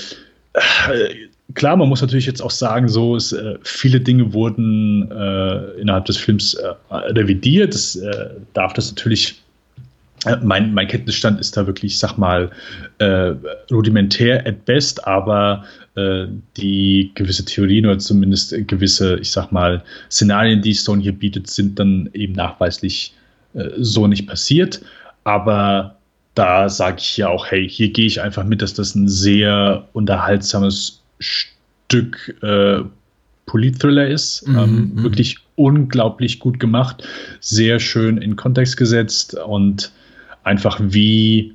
[0.54, 1.14] Äh,
[1.54, 6.04] klar, man muss natürlich jetzt auch sagen, so ist, äh, viele Dinge wurden äh, innerhalb
[6.06, 7.74] des Films äh, revidiert.
[7.74, 9.40] Das äh, darf das natürlich.
[10.26, 12.50] Äh, mein, mein Kenntnisstand ist da wirklich, ich sag mal,
[12.98, 13.32] äh,
[13.70, 15.64] rudimentär at best, aber
[16.56, 21.78] die gewisse Theorien oder zumindest gewisse, ich sag mal, Szenarien, die Stone hier bietet, sind
[21.78, 23.12] dann eben nachweislich
[23.76, 24.80] so nicht passiert.
[25.24, 25.96] Aber
[26.34, 29.88] da sage ich ja auch, hey, hier gehe ich einfach mit, dass das ein sehr
[29.92, 32.80] unterhaltsames Stück äh,
[33.46, 34.48] Politthriller ist.
[34.48, 35.02] Mhm, ähm, mhm.
[35.02, 37.06] wirklich unglaublich gut gemacht,
[37.40, 39.92] sehr schön in Kontext gesetzt und
[40.42, 41.54] einfach wie,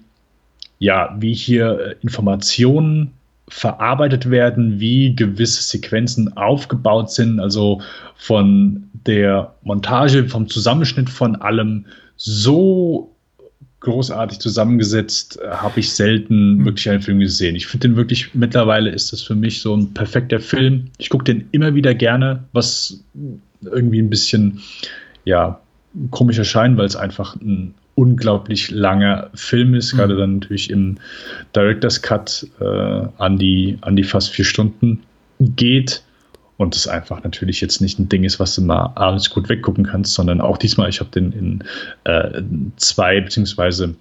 [0.79, 3.13] ja, wie hier äh, Informationen
[3.49, 7.81] verarbeitet werden, wie gewisse Sequenzen aufgebaut sind, also
[8.15, 11.85] von der Montage, vom Zusammenschnitt von allem
[12.17, 13.15] so
[13.79, 16.65] großartig zusammengesetzt, äh, habe ich selten mhm.
[16.65, 17.55] wirklich einen Film gesehen.
[17.55, 20.85] Ich finde den wirklich, mittlerweile ist das für mich so ein perfekter Film.
[20.97, 23.03] Ich gucke den immer wieder gerne, was
[23.63, 24.61] irgendwie ein bisschen,
[25.25, 25.59] ja,
[26.11, 29.97] komisch erscheint, weil es einfach ein unglaublich langer Film ist, mhm.
[29.97, 30.97] gerade dann natürlich im
[31.55, 35.03] Director's Cut äh, an, die, an die fast vier Stunden
[35.39, 36.03] geht.
[36.57, 39.85] Und das einfach natürlich jetzt nicht ein Ding ist, was du mal abends gut weggucken
[39.85, 41.63] kannst, sondern auch diesmal, ich habe den in
[42.03, 42.41] äh,
[42.77, 43.95] zwei beziehungsweise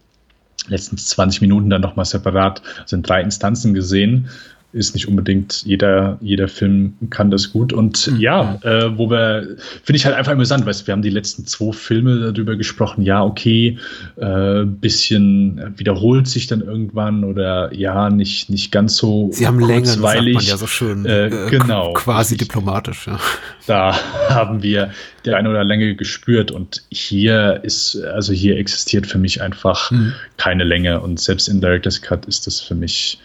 [0.69, 4.31] letztens 20 Minuten dann nochmal separat, also in drei Instanzen gesehen
[4.73, 7.73] ist nicht unbedingt jeder, jeder Film kann das gut.
[7.73, 8.21] Und mhm.
[8.21, 11.73] ja, äh, wo wir, finde ich halt einfach amüsant, weißt wir haben die letzten zwei
[11.73, 13.79] Filme darüber gesprochen, ja, okay,
[14.17, 19.87] äh, bisschen wiederholt sich dann irgendwann oder ja, nicht, nicht ganz so Sie haben Länge,
[19.87, 21.07] sagt man ja so schön.
[21.07, 21.93] Äh, äh genau.
[21.95, 23.19] Quasi diplomatisch, ja.
[23.67, 23.97] Da
[24.29, 24.91] haben wir
[25.25, 30.13] die eine oder Länge gespürt und hier ist, also hier existiert für mich einfach mhm.
[30.37, 33.19] keine Länge und selbst in Director's Cut ist das für mich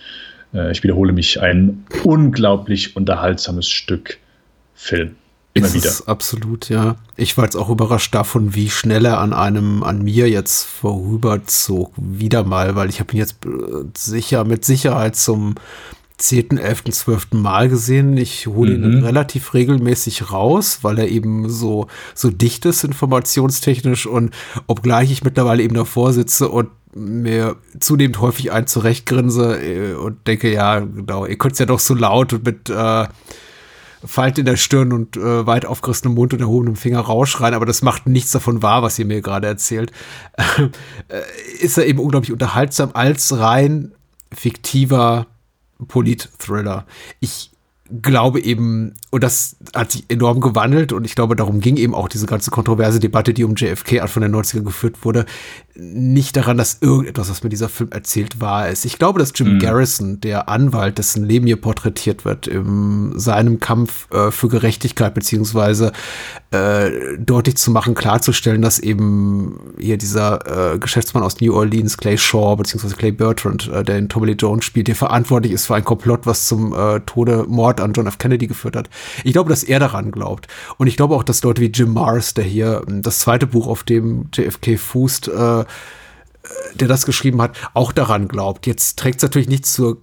[0.53, 4.17] äh, ich wiederhole mich, ein unglaublich unterhaltsames Stück
[4.73, 5.15] Film.
[5.53, 5.89] Immer ist wieder.
[5.89, 6.95] Es absolut, ja.
[7.17, 11.93] Ich war jetzt auch überrascht davon, wie schnell er an einem, an mir jetzt vorüberzog.
[11.97, 13.49] Wieder mal, weil ich habe ihn jetzt äh,
[13.95, 15.55] sicher, mit Sicherheit zum
[16.21, 17.27] 10., 11., 12.
[17.33, 18.17] Mal gesehen.
[18.17, 19.03] Ich hole ihn mhm.
[19.03, 24.33] relativ regelmäßig raus, weil er eben so, so dicht ist informationstechnisch und
[24.67, 30.51] obgleich ich mittlerweile eben davor sitze und mir zunehmend häufig ein zurechtgrinse äh, und denke,
[30.51, 33.07] ja, genau, ihr könnt es ja doch so laut und mit äh,
[34.03, 37.81] Falt in der Stirn und äh, weit aufgerissenem Mund und erhobenem Finger rausschreien, aber das
[37.81, 39.91] macht nichts davon wahr, was ihr mir gerade erzählt.
[41.07, 41.21] äh,
[41.59, 43.93] ist er eben unglaublich unterhaltsam als rein
[44.33, 45.27] fiktiver
[45.87, 46.85] Polit-Thriller.
[47.19, 47.50] Ich
[48.01, 52.07] glaube eben, und das hat sich enorm gewandelt und ich glaube, darum ging eben auch
[52.07, 55.25] diese ganze kontroverse Debatte, die um JFK Anfang der 90er geführt wurde,
[55.75, 58.85] nicht daran, dass irgendetwas, was mir dieser Film erzählt, wahr ist.
[58.85, 59.59] Ich glaube, dass Jim mhm.
[59.59, 65.91] Garrison, der Anwalt, dessen Leben hier porträtiert wird, in seinem Kampf äh, für Gerechtigkeit, beziehungsweise
[66.51, 72.17] äh, deutlich zu machen, klarzustellen, dass eben hier dieser äh, Geschäftsmann aus New Orleans, Clay
[72.17, 75.75] Shaw, beziehungsweise Clay Bertrand, äh, der in Tommy Lee Jones spielt, der verantwortlich ist für
[75.75, 78.17] ein Komplott, was zum äh, Tode, Mord an John F.
[78.17, 78.89] Kennedy geführt hat.
[79.23, 80.47] Ich glaube, dass er daran glaubt.
[80.77, 83.67] Und ich glaube auch, dass Leute wie Jim Mars, der hier ähm, das zweite Buch,
[83.67, 85.65] auf dem JFK fußt, äh,
[86.75, 88.67] der das geschrieben hat, auch daran glaubt.
[88.67, 89.97] Jetzt trägt es natürlich nichts zur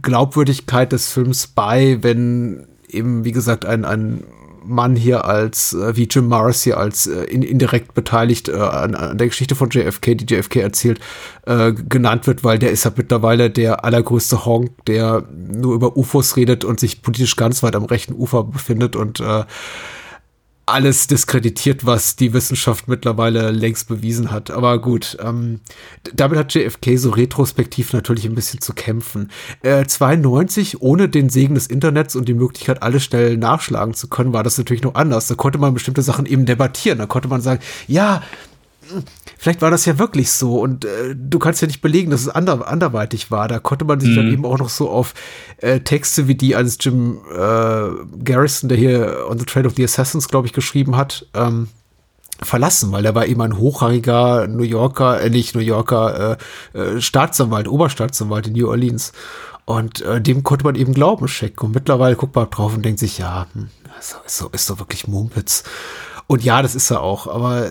[0.00, 4.24] Glaubwürdigkeit des Films bei, wenn eben, wie gesagt, ein, ein
[4.64, 8.94] Mann hier als, äh, wie Jim Mars hier als äh, in, indirekt beteiligt äh, an,
[8.94, 11.00] an, der Geschichte von JFK, die JFK erzählt,
[11.46, 16.36] äh, genannt wird, weil der ist ja mittlerweile der allergrößte Honk, der nur über UFOs
[16.36, 19.44] redet und sich politisch ganz weit am rechten Ufer befindet und äh,
[20.66, 24.50] alles diskreditiert, was die Wissenschaft mittlerweile längst bewiesen hat.
[24.50, 25.60] Aber gut, ähm,
[26.14, 29.30] damit hat JFK so retrospektiv natürlich ein bisschen zu kämpfen.
[29.62, 34.32] Äh, 92, ohne den Segen des Internets und die Möglichkeit, alles schnell nachschlagen zu können,
[34.32, 35.28] war das natürlich noch anders.
[35.28, 36.98] Da konnte man bestimmte Sachen eben debattieren.
[36.98, 38.22] Da konnte man sagen, ja,
[39.38, 42.28] vielleicht war das ja wirklich so und äh, du kannst ja nicht belegen, dass es
[42.28, 43.48] ander anderweitig war.
[43.48, 44.16] Da konnte man sich mhm.
[44.16, 45.14] dann eben auch noch so auf
[45.58, 47.88] äh, Texte wie die eines Jim äh,
[48.24, 51.68] Garrison, der hier On the Trail of the Assassins, glaube ich, geschrieben hat, ähm,
[52.42, 56.38] verlassen, weil er war eben ein hochrangiger New Yorker, äh, nicht New Yorker
[56.74, 59.12] äh, äh, Staatsanwalt, Oberstaatsanwalt in New Orleans.
[59.66, 61.66] Und äh, dem konnte man eben Glauben schenken.
[61.66, 63.68] Und mittlerweile guckt man drauf und denkt sich, ja, hm,
[64.00, 65.64] so, ist, so, ist doch wirklich Mumpitz.
[66.26, 67.26] Und ja, das ist er auch.
[67.26, 67.70] Aber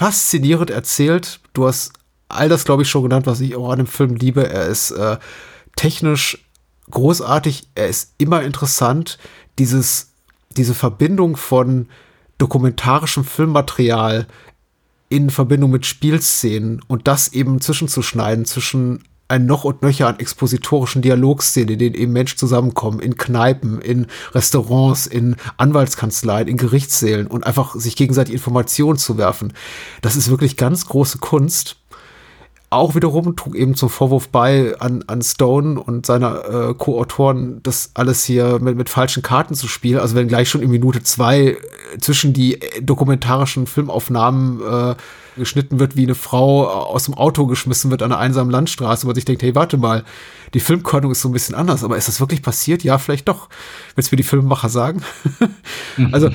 [0.00, 1.40] faszinierend erzählt.
[1.52, 1.92] Du hast
[2.30, 4.48] all das, glaube ich, schon genannt, was ich auch an dem Film liebe.
[4.48, 5.18] Er ist äh,
[5.76, 6.48] technisch
[6.90, 9.18] großartig, er ist immer interessant.
[9.58, 10.12] Dieses,
[10.56, 11.90] diese Verbindung von
[12.38, 14.26] dokumentarischem Filmmaterial
[15.10, 21.02] in Verbindung mit Spielszenen und das eben zwischenzuschneiden zwischen ein noch und nöcher an expositorischen
[21.02, 27.46] Dialogszenen, in denen eben Menschen zusammenkommen, in Kneipen, in Restaurants, in Anwaltskanzleien, in Gerichtssälen und
[27.46, 29.52] einfach sich gegenseitig Informationen zu werfen.
[30.02, 31.76] Das ist wirklich ganz große Kunst
[32.70, 37.90] auch wiederum trug eben zum Vorwurf bei an, an Stone und seiner äh, Co-Autoren, das
[37.94, 39.98] alles hier mit, mit falschen Karten zu spielen.
[39.98, 41.56] Also wenn gleich schon in Minute zwei äh,
[41.98, 44.94] zwischen die äh, dokumentarischen Filmaufnahmen äh,
[45.36, 49.08] geschnitten wird, wie eine Frau aus dem Auto geschmissen wird an einer einsamen Landstraße, wo
[49.08, 50.04] man sich denkt, hey, warte mal,
[50.54, 52.82] die Filmkörnung ist so ein bisschen anders, aber ist das wirklich passiert?
[52.82, 53.48] Ja, vielleicht doch,
[53.94, 55.02] wenn es mir die Filmemacher sagen.
[56.12, 56.30] also,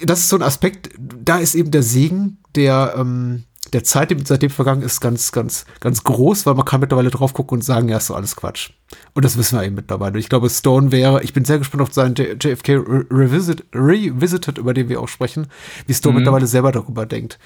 [0.00, 4.16] das ist so ein Aspekt, da ist eben der Segen der, ähm, der Zeit, die
[4.24, 7.88] seitdem vergangen ist, ganz, ganz, ganz groß, weil man kann mittlerweile drauf gucken und sagen,
[7.88, 8.70] ja, ist so alles Quatsch.
[9.14, 10.18] Und das wissen wir eben mittlerweile.
[10.18, 14.88] Ich glaube, Stone wäre, ich bin sehr gespannt auf seinen JFK Revisit, Revisited, über den
[14.88, 15.46] wir auch sprechen,
[15.86, 16.18] wie Stone mhm.
[16.18, 17.38] mittlerweile selber darüber denkt.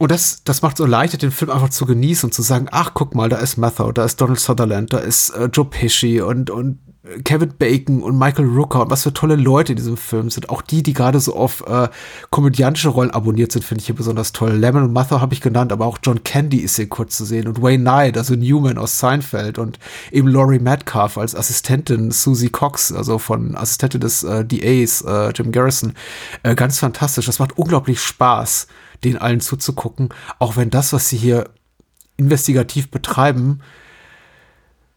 [0.00, 2.92] Und das, das macht so leicht, den Film einfach zu genießen und zu sagen, ach,
[2.94, 6.48] guck mal, da ist Matthew, da ist Donald Sutherland, da ist äh, Joe Pesci und,
[6.48, 6.78] und
[7.22, 10.48] Kevin Bacon und Michael Rooker und was für tolle Leute in diesem Film sind.
[10.48, 11.88] Auch die, die gerade so auf äh,
[12.30, 14.52] komödiantische Rollen abonniert sind, finde ich hier besonders toll.
[14.52, 17.46] Lemon und Mather habe ich genannt, aber auch John Candy ist hier kurz zu sehen
[17.46, 19.78] und Wayne Knight, also Newman aus Seinfeld und
[20.10, 25.52] eben Laurie Metcalf als Assistentin, Susie Cox, also von Assistentin des äh, DAs, äh, Jim
[25.52, 25.92] Garrison.
[26.42, 27.26] Äh, ganz fantastisch.
[27.26, 28.66] Das macht unglaublich Spaß,
[29.04, 31.50] den allen zuzugucken, auch wenn das, was sie hier
[32.16, 33.60] investigativ betreiben,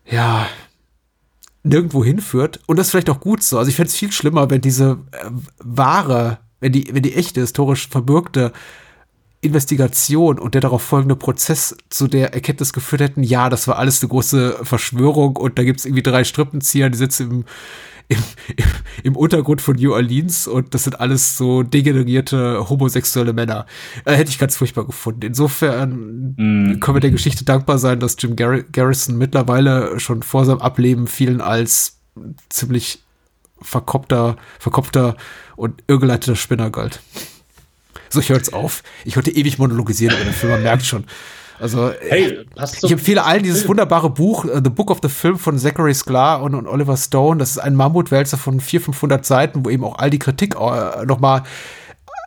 [0.06, 0.48] ja,
[1.64, 2.60] nirgendwo hinführt.
[2.68, 3.58] Und das ist vielleicht auch gut so.
[3.58, 7.42] Also ich fände es viel schlimmer, wenn diese äh, wahre, wenn die, wenn die echte,
[7.42, 8.52] historisch verbürgte
[9.42, 14.02] Investigation und der darauf folgende Prozess zu der Erkenntnis geführt hätten, ja, das war alles
[14.02, 17.46] eine große Verschwörung und da gibt es irgendwie drei Strippenzieher, die sitzen im,
[18.08, 18.18] im,
[18.56, 18.66] im,
[19.04, 23.66] im, Untergrund von New Orleans und das sind alles so degenerierte homosexuelle Männer.
[24.06, 25.22] Äh, hätte ich ganz furchtbar gefunden.
[25.22, 26.80] Insofern mm.
[26.80, 31.08] können wir der Geschichte dankbar sein, dass Jim Gar Garrison mittlerweile schon vor seinem Ableben
[31.08, 32.00] vielen als
[32.50, 33.04] ziemlich
[33.62, 35.16] verkopfter, verkopfter
[35.56, 37.02] und irrgeleiteter Spinner galt.
[38.10, 38.84] So, ich hör's auf.
[39.06, 41.06] Ich wollte ewig monologisieren, aber der Film, man merkt schon.
[41.64, 42.46] Also, hey,
[42.82, 46.42] ich empfehle allen dieses wunderbare Buch, uh, The Book of the Film von Zachary Sklar
[46.42, 47.38] und, und Oliver Stone.
[47.38, 51.06] Das ist ein Mammutwälzer von 400, 500 Seiten, wo eben auch all die Kritik uh,
[51.06, 51.44] nochmal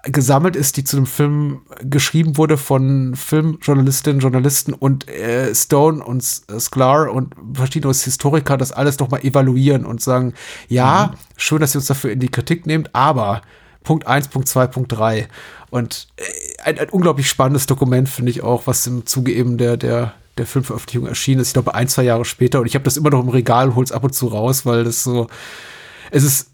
[0.04, 6.22] gesammelt ist, die zu dem Film geschrieben wurde von Filmjournalistinnen, Journalisten und äh, Stone und
[6.22, 10.32] Sklar und verschiedene Historiker das alles nochmal evaluieren und sagen,
[10.68, 11.16] ja, mhm.
[11.36, 13.42] schön, dass ihr uns dafür in die Kritik nehmt, aber
[13.86, 15.28] Punkt 1, Punkt 2, Punkt 3.
[15.76, 16.22] Und äh,
[16.64, 20.46] ein, ein unglaublich spannendes Dokument, finde ich auch, was im Zuge eben der, der, der
[20.46, 21.48] Filmveröffentlichung erschienen ist.
[21.48, 22.60] Ich glaube, ein, zwei Jahre später.
[22.60, 24.84] Und ich habe das immer noch im Regal und hol's ab und zu raus, weil
[24.84, 25.28] das so,
[26.10, 26.50] es ist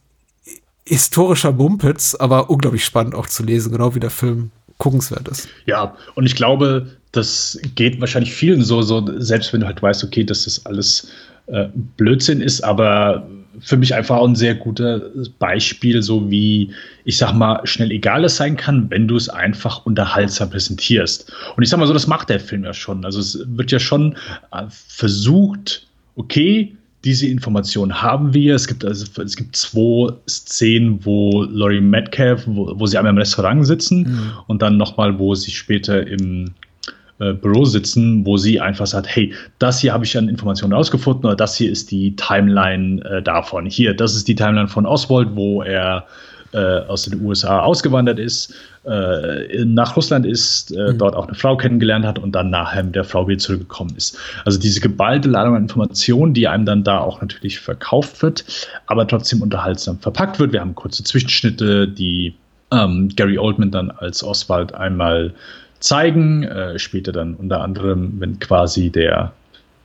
[0.85, 5.49] historischer Mumpitz, aber unglaublich spannend auch zu lesen, genau wie der Film guckenswert ist.
[5.66, 10.03] Ja, und ich glaube, das geht wahrscheinlich vielen so, so selbst wenn du halt weißt,
[10.03, 11.09] okay, dass das alles
[11.47, 13.24] äh, Blödsinn ist, aber
[13.60, 16.70] für mich einfach auch ein sehr gutes Beispiel, so wie,
[17.04, 21.32] ich sag mal, schnell egal es sein kann, wenn du es einfach unterhaltsam präsentierst.
[21.56, 23.04] Und ich sag mal so, das macht der Film ja schon.
[23.04, 24.16] Also es wird ja schon
[24.52, 26.74] äh, versucht, okay,
[27.04, 28.54] diese Information haben wir.
[28.54, 33.18] Es gibt also es gibt zwei Szenen, wo Laurie Metcalf, wo, wo sie einmal im
[33.18, 34.32] Restaurant sitzen mhm.
[34.46, 36.52] und dann nochmal, wo sie später im
[37.23, 41.27] äh, Büro sitzen, wo sie einfach sagt, hey, das hier habe ich an Informationen rausgefunden
[41.27, 43.66] oder das hier ist die Timeline äh, davon.
[43.66, 46.07] Hier, das ist die Timeline von Oswald, wo er
[46.53, 48.55] äh, aus den USA ausgewandert ist,
[48.85, 50.99] äh, nach Russland ist, mhm.
[50.99, 54.19] dort auch eine Frau kennengelernt hat und dann nachher mit der Frau wieder zurückgekommen ist.
[54.44, 58.44] Also diese geballte Ladung an Informationen, die einem dann da auch natürlich verkauft wird,
[58.86, 60.53] aber trotzdem unterhaltsam verpackt wird.
[60.53, 62.35] Wir haben kurze Zwischenschnitte, die
[62.73, 65.32] ähm, Gary Oldman dann als Oswald einmal
[65.82, 66.44] zeigen.
[66.44, 69.32] Äh, später dann unter anderem, wenn quasi der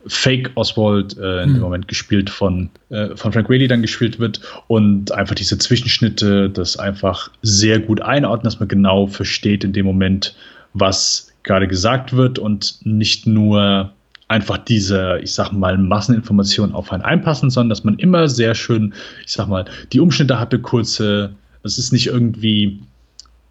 [0.06, 1.54] Fake Oswald äh, in mhm.
[1.54, 6.48] dem Moment gespielt von, äh, von Frank Whaley dann gespielt wird und einfach diese Zwischenschnitte,
[6.48, 10.34] das einfach sehr gut einordnen, dass man genau versteht in dem Moment,
[10.72, 13.92] was gerade gesagt wird und nicht nur
[14.28, 18.94] einfach diese, ich sag mal, Masseninformationen auf einen einpassen, sondern dass man immer sehr schön,
[19.24, 21.34] ich sag mal, die Umschnitte hatte, kurze,
[21.64, 22.80] es ist nicht irgendwie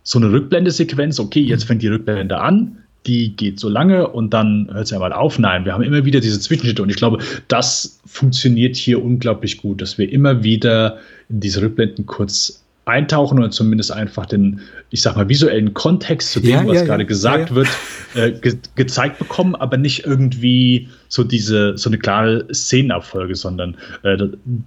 [0.08, 4.70] so eine Rückblendesequenz, okay, jetzt fängt die Rückblende an, die geht so lange und dann
[4.72, 5.38] hört sie einmal auf.
[5.38, 9.82] Nein, wir haben immer wieder diese Zwischenschnitte und ich glaube, das funktioniert hier unglaublich gut,
[9.82, 14.62] dass wir immer wieder in diese Rückblenden kurz eintauchen oder zumindest einfach den,
[14.92, 17.08] ich sag mal, visuellen Kontext zu dem, ja, was ja, gerade ja.
[17.08, 17.68] gesagt wird,
[18.16, 24.16] äh, ge gezeigt bekommen, aber nicht irgendwie so diese, so eine klare Szenenabfolge, sondern äh,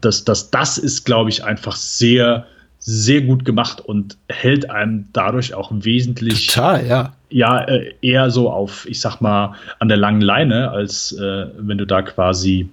[0.03, 2.47] das, das, das ist, glaube ich, einfach sehr
[2.81, 7.13] sehr gut gemacht und hält einem dadurch auch wesentlich Total, ja.
[7.29, 11.79] ja äh, eher so auf, ich sag mal, an der langen Leine, als äh, wenn
[11.79, 12.69] du da quasi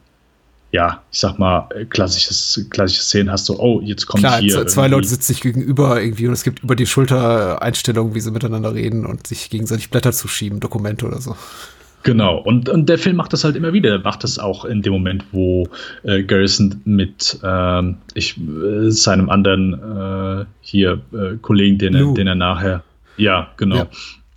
[0.72, 4.68] ja, ich sag mal, äh, klassisches, klassische Szenen hast, so, oh, jetzt kommt Klar, hier.
[4.68, 8.32] zwei Leute sitzen sich gegenüber irgendwie und es gibt über die Schulter Einstellungen, wie sie
[8.32, 11.36] miteinander reden und sich gegenseitig Blätter zuschieben, Dokumente oder so.
[12.08, 13.92] Genau, und, und der Film macht das halt immer wieder.
[13.92, 15.68] Er macht das auch in dem Moment, wo
[16.04, 22.28] äh, Garrison mit ähm, ich, äh, seinem anderen äh, hier äh, Kollegen, den er, den
[22.28, 22.84] er nachher,
[23.18, 23.88] ja, genau, ja.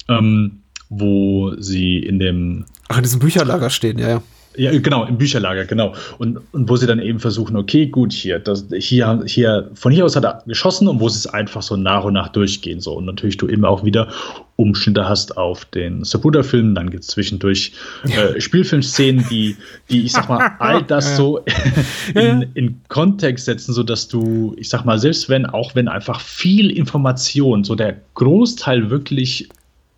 [0.08, 4.22] Ähm, wo sie in dem Ach, in diesem Bücherlager stehen, ja, ja.
[4.60, 5.94] Ja, genau, im Bücherlager, genau.
[6.18, 10.04] Und, und wo sie dann eben versuchen, okay, gut, hier, das, hier, hier, von hier
[10.04, 12.78] aus hat er geschossen und wo sie es einfach so nach und nach durchgehen.
[12.78, 12.92] So.
[12.92, 14.08] Und natürlich du eben auch wieder
[14.56, 17.72] Umschnitte hast auf den Sabuda-Film, dann gibt es zwischendurch
[18.04, 19.56] äh, Spielfilmszenen, die,
[19.88, 21.42] die, ich sag mal, all das so
[22.14, 26.70] in, in Kontext setzen, sodass du, ich sag mal, selbst wenn, auch wenn einfach viel
[26.70, 29.48] Information, so der Großteil wirklich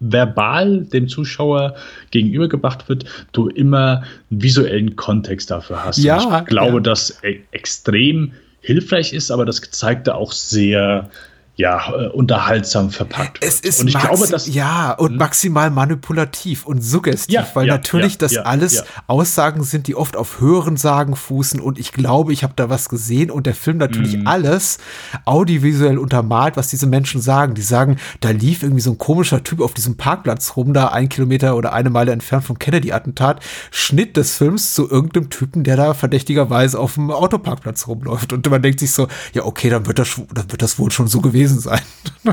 [0.03, 1.75] verbal dem Zuschauer
[2.11, 5.99] gegenübergebracht wird, du immer einen visuellen Kontext dafür hast.
[5.99, 6.81] Ja, ich glaube, ja.
[6.81, 11.09] dass e extrem hilfreich ist, aber das Gezeigte auch sehr
[11.55, 16.83] ja, äh, unterhaltsam verpackt Es ist und ich glaube, dass ja und maximal manipulativ und
[16.83, 18.85] suggestiv, Ja, weil ja, natürlich ja, das alles.
[19.07, 22.89] Aussagen sind, die oft auf höheren Sagen fußen und ich glaube, ich habe da was
[22.89, 24.27] gesehen und der Film natürlich Mhm.
[24.27, 24.79] alles
[25.27, 27.55] audiovisuell untermalt, was diese Menschen sagen.
[27.55, 31.09] Die sagen, da lief irgendwie so ein komischer Typ auf diesem Parkplatz rum, da ein
[31.11, 35.93] Kilometer oder eine Meile entfernt vom Kennedy-Attentat, Schnitt des Films zu irgendeinem Typen, der da
[35.95, 40.21] verdächtigerweise auf dem Autoparkplatz rumläuft und man denkt sich so, ja okay, dann wird das,
[40.33, 41.81] dann wird das wohl schon so gewesen sein.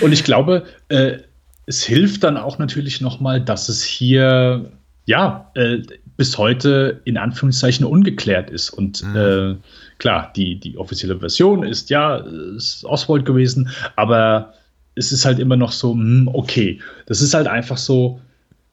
[0.00, 1.18] Und ich glaube, äh,
[1.66, 4.70] es hilft dann auch natürlich nochmal, dass es hier,
[5.06, 5.78] ja, äh,
[6.16, 8.70] bis heute in Anführungszeichen ungeklärt ist.
[8.70, 9.54] Und äh,
[9.98, 14.52] klar, die, die offizielle Version ist ja, ist Oswald gewesen, aber
[14.96, 18.20] es ist halt immer noch so, hm, okay, das ist halt einfach so,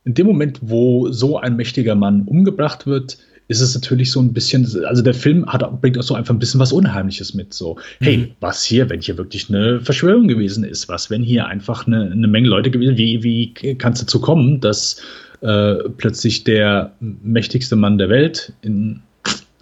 [0.03, 3.17] in dem Moment, wo so ein mächtiger Mann umgebracht wird,
[3.47, 6.39] ist es natürlich so ein bisschen, also der Film hat, bringt auch so einfach ein
[6.39, 7.53] bisschen was Unheimliches mit.
[7.53, 10.89] So, hey, was hier, wenn hier wirklich eine Verschwörung gewesen ist?
[10.89, 14.59] Was, wenn hier einfach eine, eine Menge Leute gewesen Wie, wie kann es dazu kommen,
[14.59, 15.01] dass
[15.41, 19.01] äh, plötzlich der mächtigste Mann der Welt in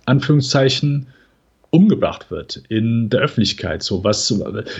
[0.05, 1.07] Anführungszeichen
[1.69, 3.83] umgebracht wird in der Öffentlichkeit.
[3.83, 4.33] So was,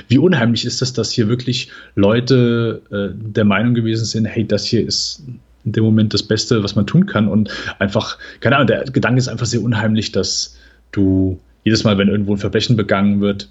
[0.07, 4.65] wie unheimlich ist das, dass hier wirklich Leute äh, der Meinung gewesen sind, hey, das
[4.65, 5.23] hier ist
[5.65, 7.27] in dem Moment das Beste, was man tun kann.
[7.27, 10.57] Und einfach, keine Ahnung, der Gedanke ist einfach sehr unheimlich, dass
[10.91, 13.49] du jedes Mal, wenn irgendwo ein Verbrechen begangen wird,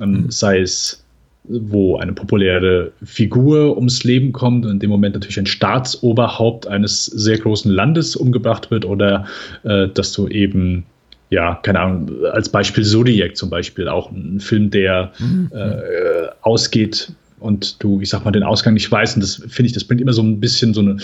[0.00, 1.02] ähm, sei es
[1.48, 7.06] wo eine populäre Figur ums Leben kommt und in dem Moment natürlich ein Staatsoberhaupt eines
[7.06, 9.26] sehr großen Landes umgebracht wird oder
[9.62, 10.84] äh, dass du eben
[11.30, 15.12] ja, keine Ahnung, als Beispiel Zodiac zum Beispiel, auch ein Film, der
[15.50, 19.16] äh, ausgeht und du, ich sag mal, den Ausgang nicht weißt.
[19.16, 20.98] Und das finde ich, das bringt immer so ein bisschen so eine,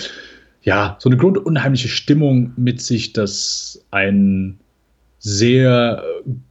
[0.63, 4.59] ja, so eine grundunheimliche Stimmung mit sich, dass ein
[5.19, 6.03] sehr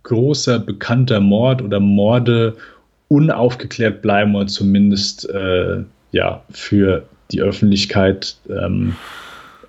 [0.02, 2.56] großer, bekannter Mord oder Morde
[3.08, 5.82] unaufgeklärt bleiben oder zumindest äh,
[6.12, 8.96] ja, für die Öffentlichkeit ähm,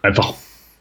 [0.02, 0.34] einfach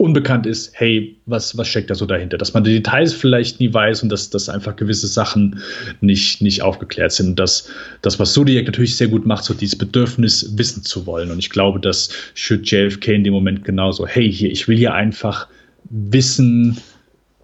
[0.03, 2.37] unbekannt ist, hey, was, was steckt da so dahinter?
[2.37, 5.61] Dass man die Details vielleicht nie weiß und dass, dass einfach gewisse Sachen
[6.01, 7.31] nicht, nicht aufgeklärt sind.
[7.31, 7.71] Und das,
[8.03, 11.31] das, was Zodiac natürlich sehr gut macht, so dieses Bedürfnis, wissen zu wollen.
[11.31, 14.07] Und ich glaube, das schürt JFK in dem Moment genauso.
[14.07, 15.47] Hey, hier, ich will hier einfach
[15.91, 16.79] wissen,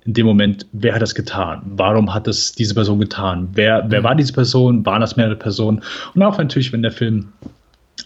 [0.05, 1.61] in dem Moment, wer hat das getan?
[1.65, 3.49] Warum hat das diese Person getan?
[3.53, 4.85] Wer, wer war diese Person?
[4.87, 5.83] Waren das mehrere Personen?
[6.15, 7.29] Und auch natürlich, wenn der Film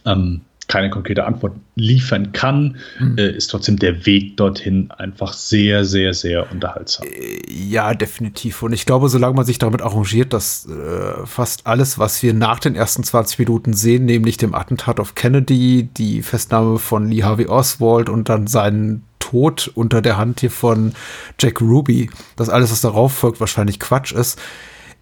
[0.05, 0.41] ähm,
[0.73, 3.19] keine konkrete Antwort liefern kann, Mhm.
[3.19, 7.07] äh, ist trotzdem der Weg dorthin einfach sehr, sehr, sehr unterhaltsam.
[7.49, 8.63] Ja, definitiv.
[8.63, 12.59] Und ich glaube, solange man sich damit arrangiert, dass äh, fast alles, was wir nach
[12.59, 17.47] den ersten 20 Minuten sehen, nämlich dem Attentat auf Kennedy, die Festnahme von Lee Harvey
[17.49, 20.93] Oswald und dann seinen Tod unter der Hand hier von
[21.39, 24.39] Jack Ruby, dass alles, was darauf folgt, wahrscheinlich Quatsch ist,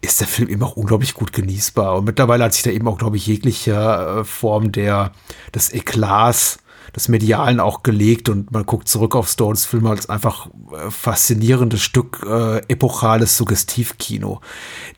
[0.01, 1.97] ist der Film eben auch unglaublich gut genießbar.
[1.97, 5.11] Und mittlerweile hat sich da eben auch, glaube ich, jegliche äh, Form der,
[5.53, 6.57] des Eklats,
[6.95, 11.81] des Medialen auch gelegt und man guckt zurück auf Stones Filme als einfach äh, faszinierendes
[11.81, 14.41] Stück äh, epochales Suggestivkino.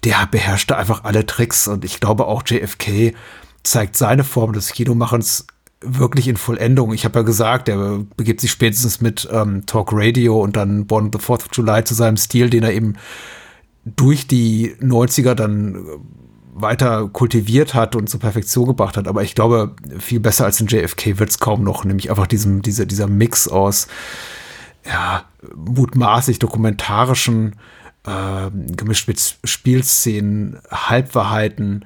[0.04, 3.14] Der beherrschte einfach alle Tricks und ich glaube auch JFK
[3.64, 5.46] zeigt seine Form des Kinomachens
[5.82, 6.94] wirklich in Vollendung.
[6.94, 11.12] Ich habe ja gesagt, er begibt sich spätestens mit ähm, Talk Radio und dann Born
[11.12, 12.96] the 4th of July zu seinem Stil, den er eben
[13.86, 15.80] durch die 90er dann äh,
[16.56, 19.08] weiter kultiviert hat und zur Perfektion gebracht hat.
[19.08, 22.62] Aber ich glaube, viel besser als in JFK wird es kaum noch, nämlich einfach diesem,
[22.62, 23.88] diese, dieser Mix aus
[24.86, 25.24] ja,
[25.56, 27.56] mutmaßlich dokumentarischen
[28.06, 31.86] äh, gemischt mit Spielszenen, Halbwahrheiten,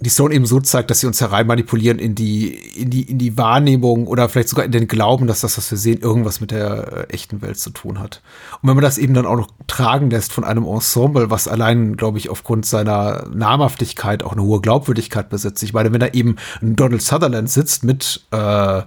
[0.00, 3.18] die Stone eben so zeigt, dass sie uns herein manipulieren in die, in die, in
[3.18, 6.50] die Wahrnehmung oder vielleicht sogar in den Glauben, dass das, was wir sehen, irgendwas mit
[6.50, 8.22] der äh, echten Welt zu tun hat.
[8.60, 11.96] Und wenn man das eben dann auch noch tragen lässt von einem Ensemble, was allein,
[11.96, 15.62] glaube ich, aufgrund seiner Namhaftigkeit auch eine hohe Glaubwürdigkeit besitzt.
[15.62, 18.82] Ich meine, wenn da eben ein Donald Sutherland sitzt mit äh,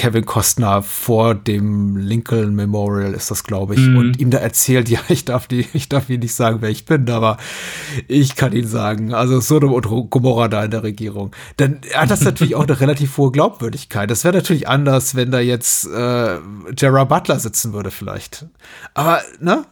[0.00, 3.98] Kevin Costner vor dem Lincoln Memorial ist das, glaube ich, mhm.
[3.98, 6.86] und ihm da erzählt, ja, ich darf die, ich darf Ihnen nicht sagen, wer ich
[6.86, 7.36] bin, aber
[8.08, 11.36] ich kann Ihnen sagen, also Sodom und Gomorra da in der Regierung.
[11.58, 14.10] Dann hat das natürlich auch eine relativ hohe Glaubwürdigkeit.
[14.10, 16.38] Das wäre natürlich anders, wenn da jetzt äh,
[16.74, 18.46] Gerard Butler sitzen würde, vielleicht.
[18.94, 19.66] Aber, ne,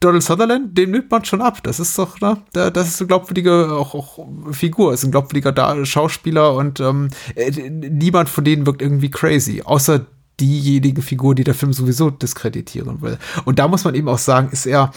[0.00, 1.62] Donald Sutherland, dem nimmt man schon ab.
[1.62, 6.54] Das ist doch, ne, das ist eine glaubwürdige auch, auch Figur, ist ein glaubwürdiger Schauspieler
[6.54, 10.06] und ähm, äh, niemand von denen wirkt irgendwie crazy, außer
[10.40, 13.18] diejenigen Figuren, die der Film sowieso diskreditieren will.
[13.44, 14.92] Und da muss man eben auch sagen, ist er,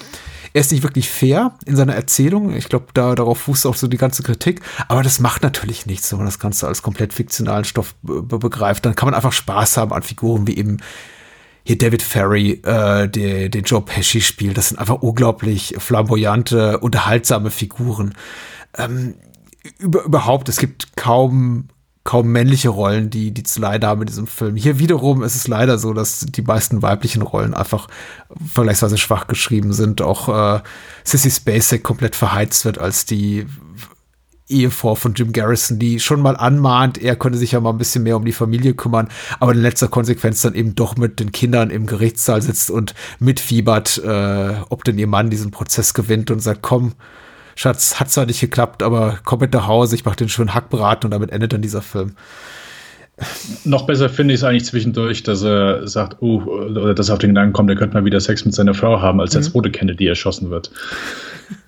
[0.54, 2.54] er ist nicht wirklich fair in seiner Erzählung.
[2.56, 4.62] Ich glaube, da, darauf fußt auch so die ganze Kritik.
[4.88, 8.86] Aber das macht natürlich nichts, wenn man das Ganze als komplett fiktionalen Stoff be begreift.
[8.86, 10.78] Dann kann man einfach Spaß haben an Figuren wie eben
[11.64, 14.58] hier David Ferry, äh, der den Joe Pesci spielt.
[14.58, 18.14] Das sind einfach unglaublich flamboyante, unterhaltsame Figuren.
[18.78, 19.16] Ähm,
[19.78, 21.68] über, überhaupt, es gibt kaum
[22.04, 24.56] kaum männliche Rollen, die, die zu leiden haben in diesem Film.
[24.56, 27.88] Hier wiederum ist es leider so, dass die meisten weiblichen Rollen einfach
[28.52, 30.02] vergleichsweise schwach geschrieben sind.
[30.02, 30.62] Auch äh,
[31.04, 33.46] Sissy Spacek komplett verheizt wird als die
[34.52, 38.04] Ehefrau von Jim Garrison, die schon mal anmahnt, er könnte sich ja mal ein bisschen
[38.04, 39.10] mehr um die Familie kümmern,
[39.40, 43.98] aber in letzter Konsequenz dann eben doch mit den Kindern im Gerichtssaal sitzt und mitfiebert,
[44.04, 46.94] äh, ob denn ihr Mann diesen Prozess gewinnt und sagt, komm,
[47.56, 51.08] Schatz, hat zwar nicht geklappt, aber komm mit nach Hause, ich mach den schönen Hackbraten
[51.08, 52.16] und damit endet dann dieser Film.
[53.66, 57.20] Noch besser finde ich es eigentlich zwischendurch, dass er sagt, oh, oder dass er auf
[57.20, 59.42] den Gedanken kommt, er könnte mal wieder Sex mit seiner Frau haben, als mhm.
[59.42, 60.72] der zweite Kennedy erschossen wird.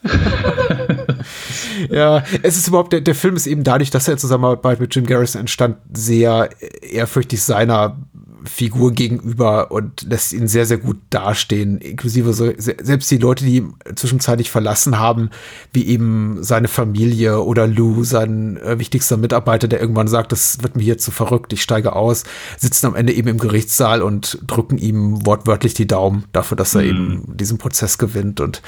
[1.89, 4.95] ja, es ist überhaupt, der, der Film ist eben dadurch, dass er in Zusammenarbeit mit
[4.95, 6.49] Jim Garrison entstand, sehr
[6.81, 7.97] ehrfürchtig seiner
[8.45, 13.57] Figur gegenüber und lässt ihn sehr, sehr gut dastehen, inklusive so, selbst die Leute, die
[13.57, 15.29] ihn zwischenzeitlich verlassen haben,
[15.71, 20.75] wie eben seine Familie oder Lou, sein äh, wichtigster Mitarbeiter, der irgendwann sagt, das wird
[20.75, 22.23] mir hier zu verrückt, ich steige aus,
[22.57, 26.81] sitzen am Ende eben im Gerichtssaal und drücken ihm wortwörtlich die Daumen dafür, dass er
[26.81, 26.87] mhm.
[26.87, 28.61] eben diesen Prozess gewinnt und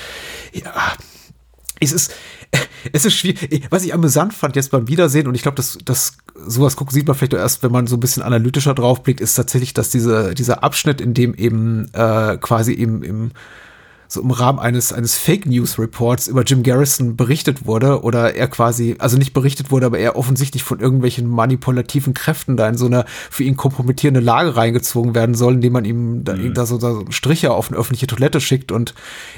[0.54, 0.94] ja,
[1.80, 2.14] es ist,
[2.94, 3.68] es ist schwierig.
[3.70, 7.08] Was ich amüsant fand jetzt beim Wiedersehen, und ich glaube, dass das sowas gucken sieht
[7.08, 10.64] man vielleicht erst, wenn man so ein bisschen analytischer draufblickt, ist tatsächlich, dass diese, dieser
[10.64, 13.32] Abschnitt, in dem eben äh, quasi eben im
[14.08, 18.48] so im Rahmen eines, eines Fake News Reports über Jim Garrison berichtet wurde oder er
[18.48, 22.86] quasi, also nicht berichtet wurde, aber er offensichtlich von irgendwelchen manipulativen Kräften da in so
[22.86, 26.54] eine für ihn kompromittierende Lage reingezogen werden soll, indem man ihm da, mhm.
[26.54, 28.94] da so, so Striche auf eine öffentliche Toilette schickt und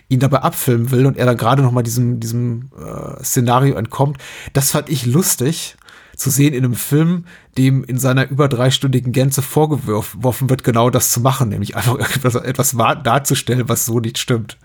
[0.09, 4.17] ihn dabei abfilmen will und er dann gerade noch mal diesem, diesem äh, Szenario entkommt.
[4.53, 5.77] Das fand ich lustig
[6.17, 7.25] zu sehen in einem Film,
[7.57, 12.35] dem in seiner über dreistündigen Gänze vorgeworfen wird, genau das zu machen, nämlich einfach etwas,
[12.35, 14.57] etwas darzustellen, was so nicht stimmt.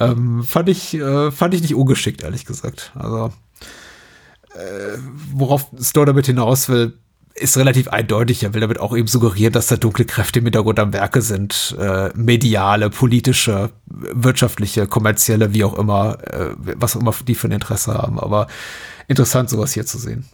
[0.00, 2.92] Ähm, fand ich, äh, fand ich nicht ungeschickt, ehrlich gesagt.
[2.94, 3.32] Also,
[4.54, 4.98] äh,
[5.32, 6.94] worauf Stowe damit hinaus will,
[7.34, 8.42] ist relativ eindeutig.
[8.42, 11.76] Er will damit auch eben suggerieren, dass da dunkle Kräfte im Hintergrund am Werke sind.
[11.78, 17.52] Äh, mediale, politische, wirtschaftliche, kommerzielle, wie auch immer, äh, was auch immer die für ein
[17.52, 18.18] Interesse haben.
[18.18, 18.46] Aber
[19.06, 20.24] interessant, sowas hier zu sehen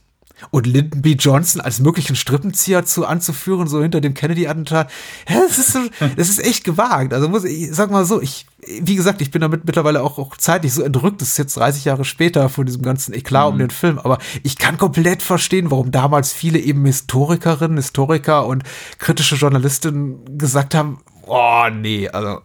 [0.50, 1.12] und Lyndon B.
[1.12, 4.90] Johnson als möglichen Strippenzieher zu anzuführen, so hinter dem Kennedy-Attentat.
[5.26, 5.78] Das ist,
[6.16, 7.12] das ist echt gewagt.
[7.12, 8.46] Also muss ich, sag mal so, ich,
[8.80, 11.20] wie gesagt, ich bin damit mittlerweile auch, auch zeitlich so entrückt.
[11.20, 13.52] Das ist jetzt 30 Jahre später von diesem ganzen Eklat mhm.
[13.52, 13.98] um den Film.
[13.98, 18.62] Aber ich kann komplett verstehen, warum damals viele eben Historikerinnen, Historiker und
[18.98, 22.40] kritische Journalistinnen gesagt haben, oh nee, also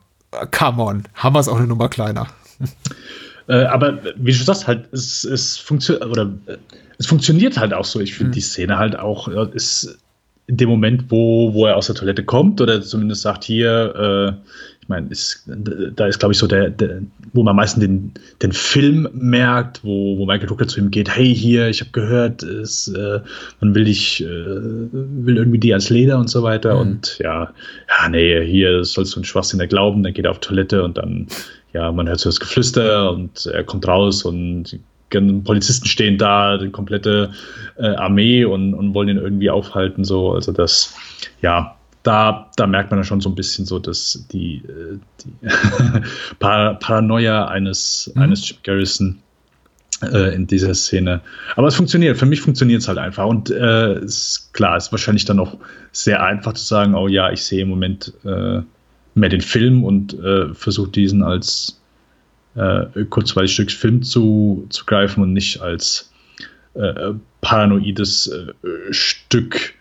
[0.51, 2.27] come on, haben wir es auch eine Nummer kleiner.
[3.47, 6.57] Äh, aber wie du sagst, halt, es, es funktioniert, oder äh,
[6.97, 7.99] es funktioniert halt auch so.
[7.99, 8.33] Ich finde mhm.
[8.33, 9.97] die Szene halt auch, ist
[10.47, 14.51] in dem Moment, wo, wo er aus der Toilette kommt oder zumindest sagt, hier, äh,
[14.81, 15.09] ich meine,
[15.93, 17.01] da ist, glaube ich, so der, der,
[17.33, 21.35] wo man meistens den, den Film merkt, wo, wo Michael Drucker zu ihm geht, hey,
[21.35, 23.19] hier, ich habe gehört, es, äh,
[23.59, 26.79] man will dich, äh, will irgendwie die als Leder und so weiter mhm.
[26.79, 27.51] und ja,
[27.89, 31.27] ja, nee, hier sollst du einen Schwachsinn glauben, dann geht er auf Toilette und dann,
[31.73, 36.69] ja, man hört so das Geflüster und er kommt raus und Polizisten stehen da, die
[36.69, 37.31] komplette
[37.77, 40.03] äh, Armee und, und wollen ihn irgendwie aufhalten.
[40.03, 40.95] So, also das,
[41.41, 45.47] ja, da, da merkt man dann schon so ein bisschen so, dass die, äh, die
[46.39, 48.21] Paranoia eines, mhm.
[48.21, 49.19] eines Chip Garrison
[50.01, 51.21] äh, in dieser Szene.
[51.55, 53.25] Aber es funktioniert, für mich funktioniert es halt einfach.
[53.25, 55.57] Und äh, ist klar, ist wahrscheinlich dann auch
[55.91, 58.61] sehr einfach zu sagen, oh ja, ich sehe im Moment äh,
[59.15, 60.15] mehr den Film und
[60.53, 61.81] versuche diesen als
[62.57, 66.11] äh, kurzweilig Stück Film zu, zu greifen und nicht als
[66.73, 68.53] äh, paranoides äh,
[68.91, 69.73] Stück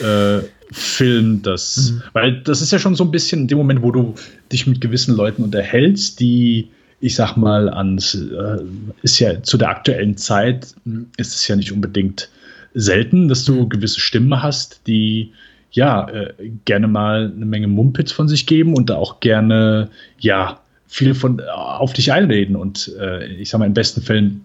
[0.00, 0.40] äh,
[0.72, 2.02] Film, das, mhm.
[2.12, 4.14] weil das ist ja schon so ein bisschen in dem Moment, wo du
[4.52, 6.68] dich mit gewissen Leuten unterhältst, die,
[7.00, 8.58] ich sag mal, ans, äh,
[9.02, 10.74] ist ja zu der aktuellen Zeit,
[11.16, 12.28] ist es ja nicht unbedingt
[12.74, 15.32] selten, dass du gewisse Stimmen hast, die
[15.72, 16.34] ja äh,
[16.64, 20.60] gerne mal eine Menge Mumpitz von sich geben und da auch gerne ja
[20.90, 24.44] viel von auf dich einreden und äh, ich sag mal in besten Fällen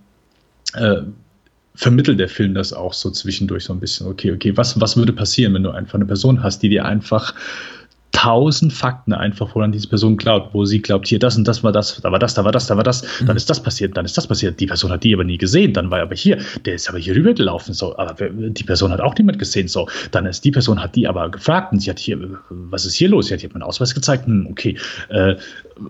[0.75, 0.97] äh,
[1.73, 4.07] vermittelt der Film das auch so zwischendurch so ein bisschen.
[4.07, 7.33] Okay, okay, was, was würde passieren, wenn du einfach eine Person hast, die dir einfach
[8.15, 11.73] tausend Fakten einfach, woran diese Person glaubt, wo sie glaubt, hier das und das war
[11.73, 13.25] das, da war das, da war das, da war das, mhm.
[13.25, 14.57] dann ist das passiert, dann ist das passiert.
[14.61, 16.97] Die Person hat die aber nie gesehen, dann war er aber hier, der ist aber
[16.97, 20.81] hier rübergelaufen, so, aber die Person hat auch niemand gesehen, so, dann ist die Person
[20.81, 22.17] hat die aber gefragt und sie hat hier,
[22.49, 23.27] was ist hier los?
[23.27, 24.77] Sie hat hier meinen Ausweis gezeigt, hm, okay,
[25.09, 25.35] äh,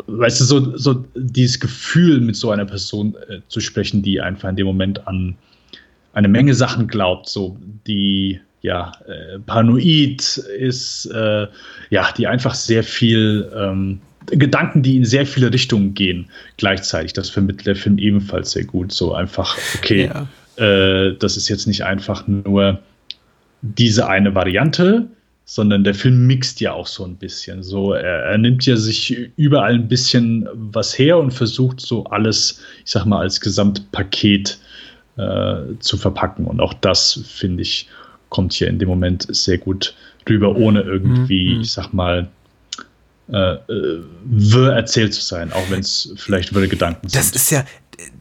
[0.08, 4.50] weißt du, so, so dieses Gefühl mit so einer Person äh, zu sprechen, die einfach
[4.50, 5.38] in dem Moment an
[6.14, 11.48] eine Menge Sachen glaubt, so die ja äh, paranoid ist, äh,
[11.90, 16.28] ja, die einfach sehr viel ähm, Gedanken, die in sehr viele Richtungen gehen,
[16.58, 17.14] gleichzeitig.
[17.14, 18.92] Das vermittelt der Film ebenfalls sehr gut.
[18.92, 20.10] So einfach, okay,
[20.58, 20.64] ja.
[20.64, 22.80] äh, das ist jetzt nicht einfach nur
[23.62, 25.08] diese eine Variante,
[25.46, 27.62] sondern der Film mixt ja auch so ein bisschen.
[27.62, 32.62] So, er, er, nimmt ja sich überall ein bisschen was her und versucht so alles,
[32.84, 34.58] ich sag mal, als Gesamtpaket
[35.18, 36.46] äh, zu verpacken.
[36.46, 37.88] Und auch das, finde ich,
[38.30, 39.96] kommt hier in dem Moment sehr gut
[40.28, 41.62] rüber, ohne irgendwie, mhm.
[41.62, 42.30] ich sag mal,
[43.28, 47.16] äh, äh, wirr erzählt zu sein, auch wenn es vielleicht wirre Gedanken sind.
[47.16, 47.66] Das ist ja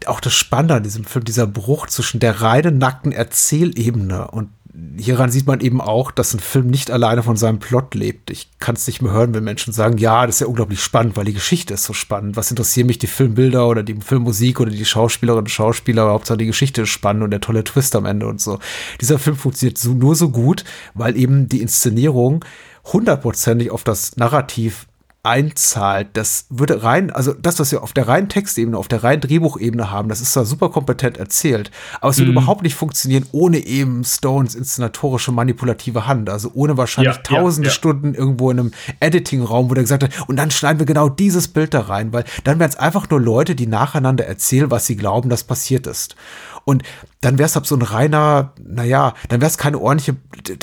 [0.06, 4.48] auch das Spannende an diesem Film, dieser Bruch zwischen der reinen nackten Erzählebene und
[4.96, 8.30] hieran sieht man eben auch, dass ein Film nicht alleine von seinem Plot lebt.
[8.30, 11.16] Ich kann es nicht mehr hören, wenn Menschen sagen, ja, das ist ja unglaublich spannend,
[11.16, 12.36] weil die Geschichte ist so spannend.
[12.36, 16.10] Was interessieren mich die Filmbilder oder die Filmmusik oder die Schauspielerinnen und Schauspieler?
[16.10, 18.58] Hauptsache die Geschichte ist spannend und der tolle Twist am Ende und so.
[19.00, 20.64] Dieser Film funktioniert so, nur so gut,
[20.94, 22.44] weil eben die Inszenierung
[22.92, 24.86] hundertprozentig auf das Narrativ
[25.24, 29.22] einzahlt, das würde rein, also das, was wir auf der reinen Textebene, auf der reinen
[29.22, 31.70] Drehbuchebene haben, das ist da super kompetent erzählt.
[32.00, 32.20] Aber es mm.
[32.20, 32.36] würde mhm.
[32.36, 36.28] überhaupt nicht funktionieren ohne eben Stones inszenatorische manipulative Hand.
[36.28, 37.74] Also ohne wahrscheinlich ja, tausende ja, ja.
[37.74, 41.48] Stunden irgendwo in einem Editing-Raum, wo der gesagt hat, und dann schneiden wir genau dieses
[41.48, 44.96] Bild da rein, weil dann wären es einfach nur Leute, die nacheinander erzählen, was sie
[44.96, 46.16] glauben, dass passiert ist.
[46.64, 46.82] Und
[47.20, 50.16] dann wäre es halt so ein reiner, naja, dann wäre es keine ordentliche.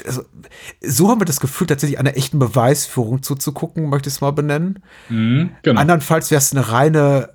[0.05, 0.23] Also,
[0.81, 4.83] so haben wir das Gefühl, tatsächlich einer echten Beweisführung zuzugucken, möchte ich es mal benennen.
[5.09, 5.79] Mhm, genau.
[5.79, 7.29] Andernfalls wäre es eine reine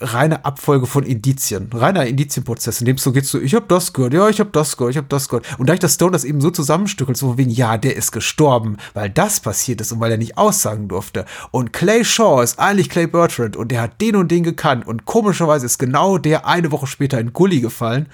[0.00, 4.14] reine Abfolge von Indizien, reiner Indizienprozess, in dem so geht, so, ich habe das gehört,
[4.14, 5.46] ja, ich habe das gehört, ich habe das gehört.
[5.58, 8.76] Und da ich das Stone das eben so zusammenstückelt, so wegen, ja, der ist gestorben,
[8.94, 11.24] weil das passiert ist und weil er nicht aussagen durfte.
[11.50, 15.04] Und Clay Shaw ist eigentlich Clay Bertrand und der hat den und den gekannt und
[15.04, 18.08] komischerweise ist genau der eine Woche später in Gully gefallen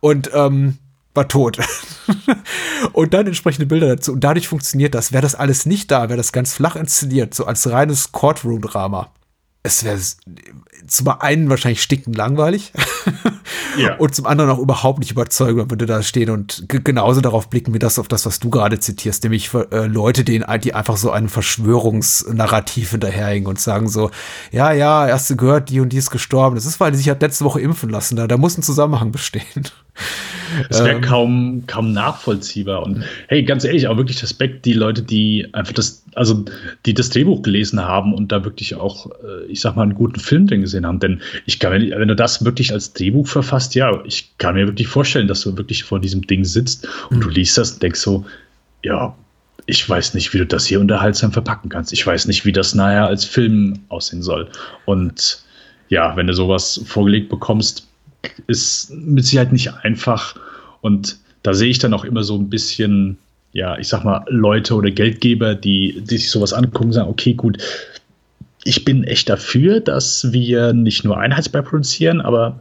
[0.00, 0.78] und, ähm,
[1.14, 1.58] war tot.
[2.92, 4.12] und dann entsprechende Bilder dazu.
[4.12, 5.12] Und dadurch funktioniert das.
[5.12, 9.10] Wäre das alles nicht da, wäre das ganz flach inszeniert, so als reines Courtroom-Drama.
[9.62, 9.98] Es wäre
[10.86, 12.72] zum einen wahrscheinlich stinkend langweilig
[13.76, 13.94] ja.
[13.98, 17.74] und zum anderen auch überhaupt nicht überzeugend, wenn wir da stehen und genauso darauf blicken
[17.74, 21.10] wie das auf das, was du gerade zitierst, nämlich äh, Leute, denen, die einfach so
[21.10, 24.10] ein Verschwörungsnarrativ hinterherhängen und sagen so,
[24.52, 26.54] ja, ja, erst gehört, die und die ist gestorben.
[26.54, 28.16] Das ist, weil die sich hat letzte Woche impfen lassen.
[28.16, 29.44] Da, da muss ein Zusammenhang bestehen.
[30.70, 32.82] Es wäre ähm, kaum, kaum nachvollziehbar.
[32.82, 36.44] Und hey, ganz ehrlich, auch wirklich Respekt, die Leute, die einfach das, also
[36.84, 40.20] die das Drehbuch gelesen haben und da wirklich auch, äh, ich sag mal, einen guten
[40.20, 40.98] Film drin gesehen haben.
[40.98, 44.66] Denn ich kann mir, wenn du das wirklich als Drehbuch verfasst, ja, ich kann mir
[44.66, 47.20] wirklich vorstellen, dass du wirklich vor diesem Ding sitzt und mhm.
[47.22, 48.26] du liest das und denkst so,
[48.82, 49.14] ja,
[49.66, 51.92] ich weiß nicht, wie du das hier unterhaltsam verpacken kannst.
[51.92, 54.48] Ich weiß nicht, wie das nachher als Film aussehen soll.
[54.86, 55.44] Und
[55.88, 57.86] ja, wenn du sowas vorgelegt bekommst,
[58.46, 60.34] ist mit Sicherheit nicht einfach.
[60.80, 63.18] Und da sehe ich dann auch immer so ein bisschen,
[63.58, 67.58] ja, ich sag mal, Leute oder Geldgeber, die, die sich sowas angucken, sagen, okay, gut,
[68.62, 72.60] ich bin echt dafür, dass wir nicht nur Einheitsbrei produzieren, aber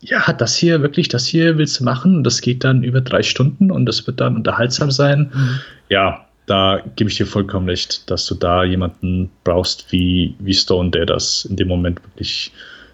[0.00, 3.70] ja, das hier wirklich, das hier willst du machen, das geht dann über drei Stunden
[3.70, 5.30] und das wird dann unterhaltsam sein.
[5.32, 5.60] Mhm.
[5.88, 10.90] Ja, da gebe ich dir vollkommen recht, dass du da jemanden brauchst wie, wie Stone,
[10.90, 12.52] der das in dem Moment wirklich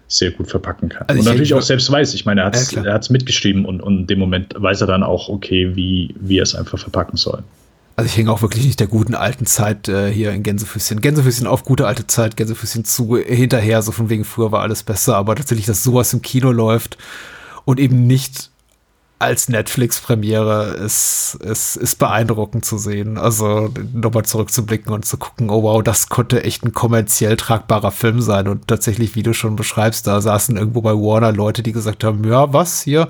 [0.09, 1.07] sehr gut verpacken kann.
[1.07, 2.13] Also und natürlich auch selbst weiß.
[2.15, 5.03] Ich meine, er hat es ja, mitgeschrieben und, und in dem Moment weiß er dann
[5.03, 7.43] auch, okay, wie, wie er es einfach verpacken soll.
[7.95, 10.99] Also ich hänge auch wirklich nicht der guten alten Zeit äh, hier in Gänsefüßchen.
[10.99, 15.15] Gänsefüßchen auf gute alte Zeit, Gänsefüßchen zu hinterher, so von wegen früher war alles besser,
[15.15, 16.97] aber tatsächlich, dass sowas im Kino läuft
[17.65, 18.49] und eben nicht
[19.19, 23.17] als Netflix-Premiere ist, ist, ist beeindruckend zu sehen.
[23.17, 28.21] Also nochmal zurückzublicken und zu gucken, oh wow, das konnte echt ein kommerziell tragbarer Film
[28.21, 28.47] sein.
[28.47, 32.23] Und tatsächlich, wie du schon beschreibst, da saßen irgendwo bei Warner Leute, die gesagt haben,
[32.23, 33.09] ja, was hier?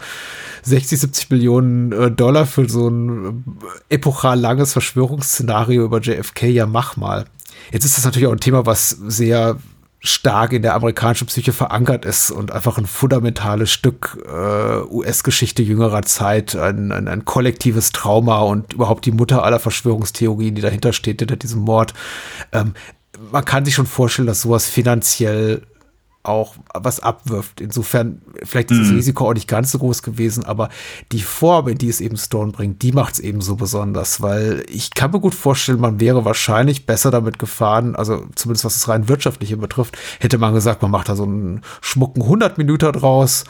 [0.63, 3.45] 60, 70 Millionen äh, Dollar für so ein
[3.89, 7.25] äh, epochal langes Verschwörungsszenario über JFK, ja, mach mal.
[7.71, 9.57] Jetzt ist das natürlich auch ein Thema, was sehr
[10.01, 16.03] stark in der amerikanischen Psyche verankert ist und einfach ein fundamentales Stück äh, US-Geschichte jüngerer
[16.03, 21.19] Zeit, ein, ein, ein kollektives Trauma und überhaupt die Mutter aller Verschwörungstheorien, die dahinter steht,
[21.19, 21.93] hinter diesem Mord.
[22.53, 22.73] Ähm,
[23.31, 25.63] man kann sich schon vorstellen, dass sowas finanziell
[26.23, 27.61] auch was abwirft.
[27.61, 28.95] Insofern, vielleicht ist das mhm.
[28.95, 30.69] Risiko auch nicht ganz so groß gewesen, aber
[31.11, 34.65] die Form, in die es eben Stone bringt, die macht es eben so besonders, weil
[34.69, 38.89] ich kann mir gut vorstellen, man wäre wahrscheinlich besser damit gefahren, also zumindest was das
[38.89, 43.45] rein wirtschaftliche betrifft, hätte man gesagt, man macht da so einen schmucken 100 Minuten draus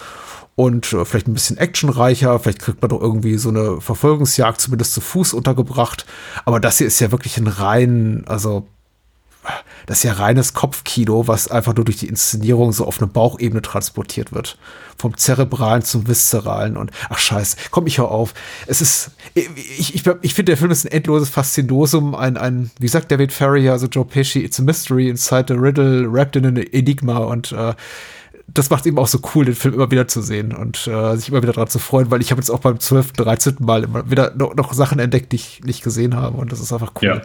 [0.56, 4.94] und äh, vielleicht ein bisschen actionreicher, vielleicht kriegt man doch irgendwie so eine Verfolgungsjagd zumindest
[4.94, 6.06] zu Fuß untergebracht,
[6.46, 8.68] aber das hier ist ja wirklich ein rein, also
[9.86, 13.62] das ist ja reines Kopfkino, was einfach nur durch die Inszenierung so auf eine Bauchebene
[13.62, 14.58] transportiert wird.
[14.98, 18.34] Vom Zerebralen zum Viszeralen und ach scheiße, komm, ich hör auf.
[18.68, 22.88] Es ist, ich, ich, ich finde, der Film ist ein endloses Faszinosum, ein, ein, wie
[22.88, 26.58] sagt David Ferrier, also Joe Pesci, it's a mystery inside the riddle, wrapped in an
[26.58, 27.74] enigma und äh,
[28.54, 31.16] das macht es eben auch so cool, den Film immer wieder zu sehen und äh,
[31.16, 33.56] sich immer wieder daran zu freuen, weil ich habe jetzt auch beim 12., 13.
[33.60, 36.72] Mal immer wieder noch, noch, Sachen entdeckt, die ich nicht gesehen habe und das ist
[36.72, 37.08] einfach cool.
[37.08, 37.22] Ja.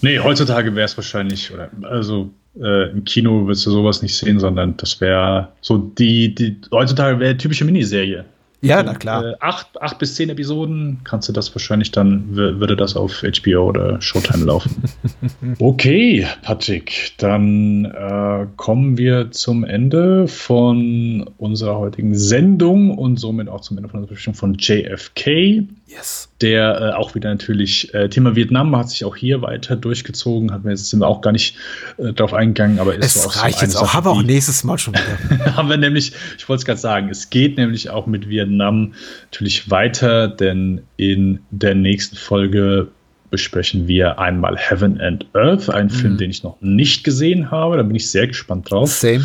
[0.00, 2.30] Nee, heutzutage wäre es wahrscheinlich, oder also
[2.60, 7.20] äh, im Kino wirst du sowas nicht sehen, sondern das wäre so die, die heutzutage
[7.20, 8.24] wäre typische Miniserie.
[8.60, 9.24] Ja, na klar.
[9.24, 13.68] Äh, acht, acht bis zehn Episoden kannst du das wahrscheinlich dann, würde das auf HBO
[13.68, 14.82] oder Showtime laufen.
[15.60, 23.60] okay, Patrick, dann äh, kommen wir zum Ende von unserer heutigen Sendung und somit auch
[23.60, 25.64] zum Ende von unserer Besprechung von JFK.
[25.88, 26.28] Yes.
[26.42, 30.64] Der äh, auch wieder natürlich, äh, Thema Vietnam hat sich auch hier weiter durchgezogen, hat
[30.64, 31.56] wir jetzt sind wir auch gar nicht
[31.96, 34.22] äh, darauf eingegangen, aber ist es so auch reicht so jetzt auch, haben wir auch
[34.22, 35.56] nächstes Mal schon wieder.
[35.56, 38.92] haben wir nämlich, ich wollte es gerade sagen, es geht nämlich auch mit Vietnam
[39.30, 42.88] natürlich weiter, denn in der nächsten Folge
[43.30, 45.94] besprechen wir einmal Heaven and Earth, einen mhm.
[45.94, 47.78] Film, den ich noch nicht gesehen habe.
[47.78, 48.90] Da bin ich sehr gespannt drauf.
[48.90, 49.24] Same.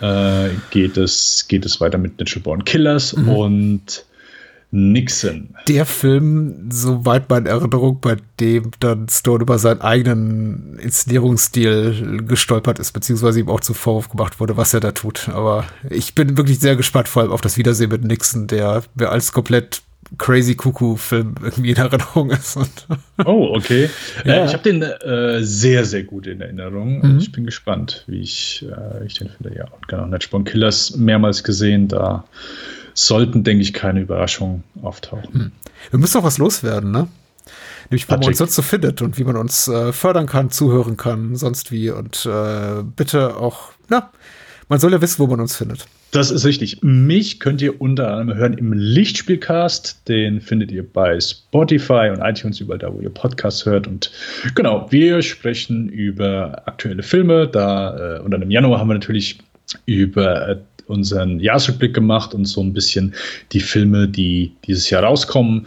[0.00, 3.28] Äh, geht, es, geht es weiter mit Natural Born Killers mhm.
[3.28, 4.04] und
[4.74, 5.54] Nixon.
[5.68, 12.92] Der Film, soweit meine Erinnerung, bei dem dann Stone über seinen eigenen Inszenierungsstil gestolpert ist,
[12.92, 15.28] beziehungsweise ihm auch zu Vorwurf gemacht wurde, was er da tut.
[15.28, 19.10] Aber ich bin wirklich sehr gespannt, vor allem auf das Wiedersehen mit Nixon, der mir
[19.10, 19.82] als komplett
[20.16, 22.58] crazy Cuckoo-Film irgendwie in Erinnerung ist.
[23.26, 23.90] oh, okay.
[24.24, 24.42] ja.
[24.42, 27.00] äh, ich habe den äh, sehr, sehr gut in Erinnerung.
[27.06, 27.18] Mhm.
[27.18, 29.54] Ich bin gespannt, wie ich, äh, ich den finde.
[29.54, 32.24] Ja, und genau, Netchborn Killers mehrmals gesehen, da
[32.94, 35.34] sollten, denke ich, keine Überraschungen auftauchen.
[35.34, 35.52] Hm.
[35.90, 37.08] Wir müssen noch was loswerden, ne?
[37.90, 40.96] Nämlich, wo man uns sonst so findet und wie man uns äh, fördern kann, zuhören
[40.96, 41.90] kann, sonst wie.
[41.90, 44.10] Und äh, bitte auch, na,
[44.68, 45.86] man soll ja wissen, wo man uns findet.
[46.12, 46.82] Das ist richtig.
[46.82, 50.08] Mich könnt ihr unter anderem hören im Lichtspielcast.
[50.08, 53.86] Den findet ihr bei Spotify und iTunes, überall da, wo ihr Podcasts hört.
[53.86, 54.10] Und
[54.54, 57.48] genau, wir sprechen über aktuelle Filme.
[57.48, 59.38] Da, äh, und dann im Januar haben wir natürlich
[59.86, 60.56] über äh,
[60.92, 63.14] unseren Jahresrückblick gemacht und so ein bisschen
[63.52, 65.66] die Filme, die dieses Jahr rauskommen.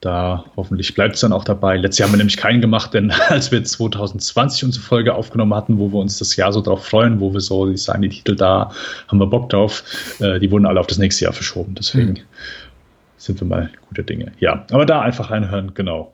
[0.00, 1.76] Da hoffentlich bleibt es dann auch dabei.
[1.76, 5.78] Letztes Jahr haben wir nämlich keinen gemacht, denn als wir 2020 unsere Folge aufgenommen hatten,
[5.78, 8.36] wo wir uns das Jahr so drauf freuen, wo wir so, ich sagen die Titel
[8.36, 8.70] da,
[9.08, 9.82] haben wir Bock drauf,
[10.20, 11.74] äh, die wurden alle auf das nächste Jahr verschoben.
[11.74, 12.18] Deswegen mhm.
[13.16, 14.32] sind wir mal gute Dinge.
[14.38, 16.12] Ja, aber da einfach reinhören, genau.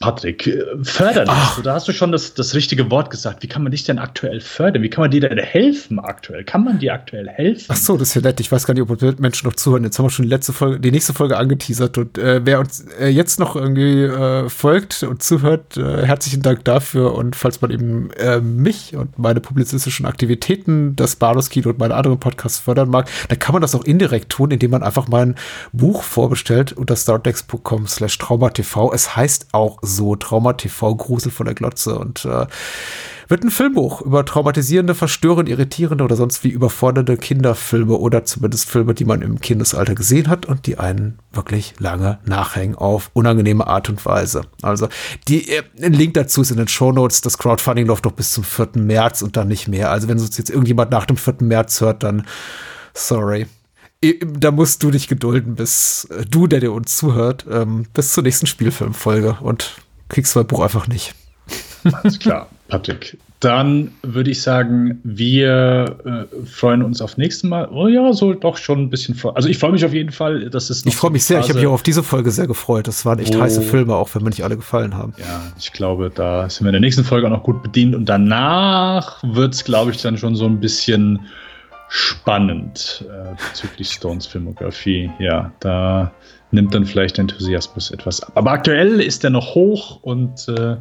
[0.00, 1.26] Patrick, äh, fördern.
[1.28, 1.62] Ach.
[1.62, 3.42] Da hast du schon das, das richtige Wort gesagt.
[3.42, 4.82] Wie kann man dich denn aktuell fördern?
[4.82, 6.42] Wie kann man dir denn helfen aktuell?
[6.44, 7.66] Kann man dir aktuell helfen?
[7.68, 8.40] Ach so, das ist ja nett.
[8.40, 9.84] Ich weiß gar nicht, ob Menschen noch zuhören.
[9.84, 11.96] Jetzt haben wir schon die letzte Folge, die nächste Folge angeteasert.
[11.96, 16.64] Und äh, wer uns äh, jetzt noch irgendwie äh, folgt und zuhört, äh, herzlichen Dank
[16.64, 17.14] dafür.
[17.14, 22.18] Und falls man eben äh, mich und meine publizistischen Aktivitäten, das Bardos-Kino und meine anderen
[22.18, 25.36] Podcasts fördern mag, dann kann man das auch indirekt tun, indem man einfach mein
[25.72, 28.92] Buch vorbestellt unter startdex.com slash traumatv.
[28.92, 32.46] Es heißt auch so Trauma TV Grusel von der Glotze und äh,
[33.28, 38.94] wird ein Filmbuch über traumatisierende, verstörende, irritierende oder sonst wie überfordernde Kinderfilme oder zumindest Filme,
[38.94, 43.88] die man im Kindesalter gesehen hat und die einen wirklich lange nachhängen auf unangenehme Art
[43.88, 44.42] und Weise.
[44.62, 44.88] Also
[45.28, 47.22] die, äh, ein Link dazu ist in den Show Notes.
[47.22, 48.70] Das Crowdfunding läuft doch bis zum 4.
[48.76, 49.90] März und dann nicht mehr.
[49.90, 51.36] Also wenn uns jetzt irgendjemand nach dem 4.
[51.40, 52.26] März hört, dann
[52.92, 53.46] sorry
[54.12, 58.22] da musst du dich gedulden, bis äh, du, der dir uns zuhört, ähm, bis zur
[58.22, 59.76] nächsten Spielfilmfolge und
[60.08, 61.14] kriegst mein Buch einfach nicht.
[61.92, 62.48] Alles klar.
[62.68, 63.18] Patrick.
[63.40, 65.98] Dann würde ich sagen, wir
[66.32, 67.68] äh, freuen uns auf nächstes Mal.
[67.70, 69.20] Oh ja, so doch schon ein bisschen.
[69.34, 70.86] Also ich freue mich auf jeden Fall, dass es.
[70.86, 71.40] Ich freue mich sehr.
[71.40, 72.88] Ich habe mich auch auf diese Folge sehr gefreut.
[72.88, 75.12] Das waren echt oh, heiße Filme, auch wenn mir nicht alle gefallen haben.
[75.18, 77.94] Ja, ich glaube, da sind wir in der nächsten Folge auch noch gut bedient.
[77.94, 81.20] Und danach wird es, glaube ich, dann schon so ein bisschen
[81.94, 85.12] spannend äh, bezüglich Stones Filmografie.
[85.20, 86.10] Ja, da
[86.50, 88.32] nimmt dann vielleicht der Enthusiasmus etwas ab.
[88.34, 90.76] Aber aktuell ist er noch hoch und äh,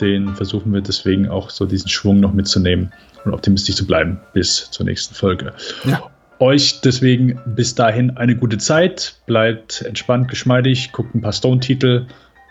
[0.00, 2.92] den versuchen wir deswegen auch so diesen Schwung noch mitzunehmen
[3.24, 5.52] und optimistisch zu bleiben bis zur nächsten Folge.
[5.84, 6.02] Ja.
[6.40, 12.06] Euch deswegen bis dahin eine gute Zeit, bleibt entspannt, geschmeidig, guckt ein paar Stone-Titel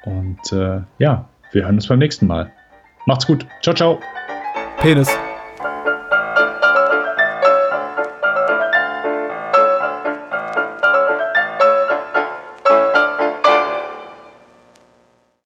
[0.06, 2.50] und äh, ja, wir hören uns beim nächsten Mal.
[3.06, 3.46] Macht's gut.
[3.62, 4.00] Ciao, ciao.
[4.78, 5.10] Penis.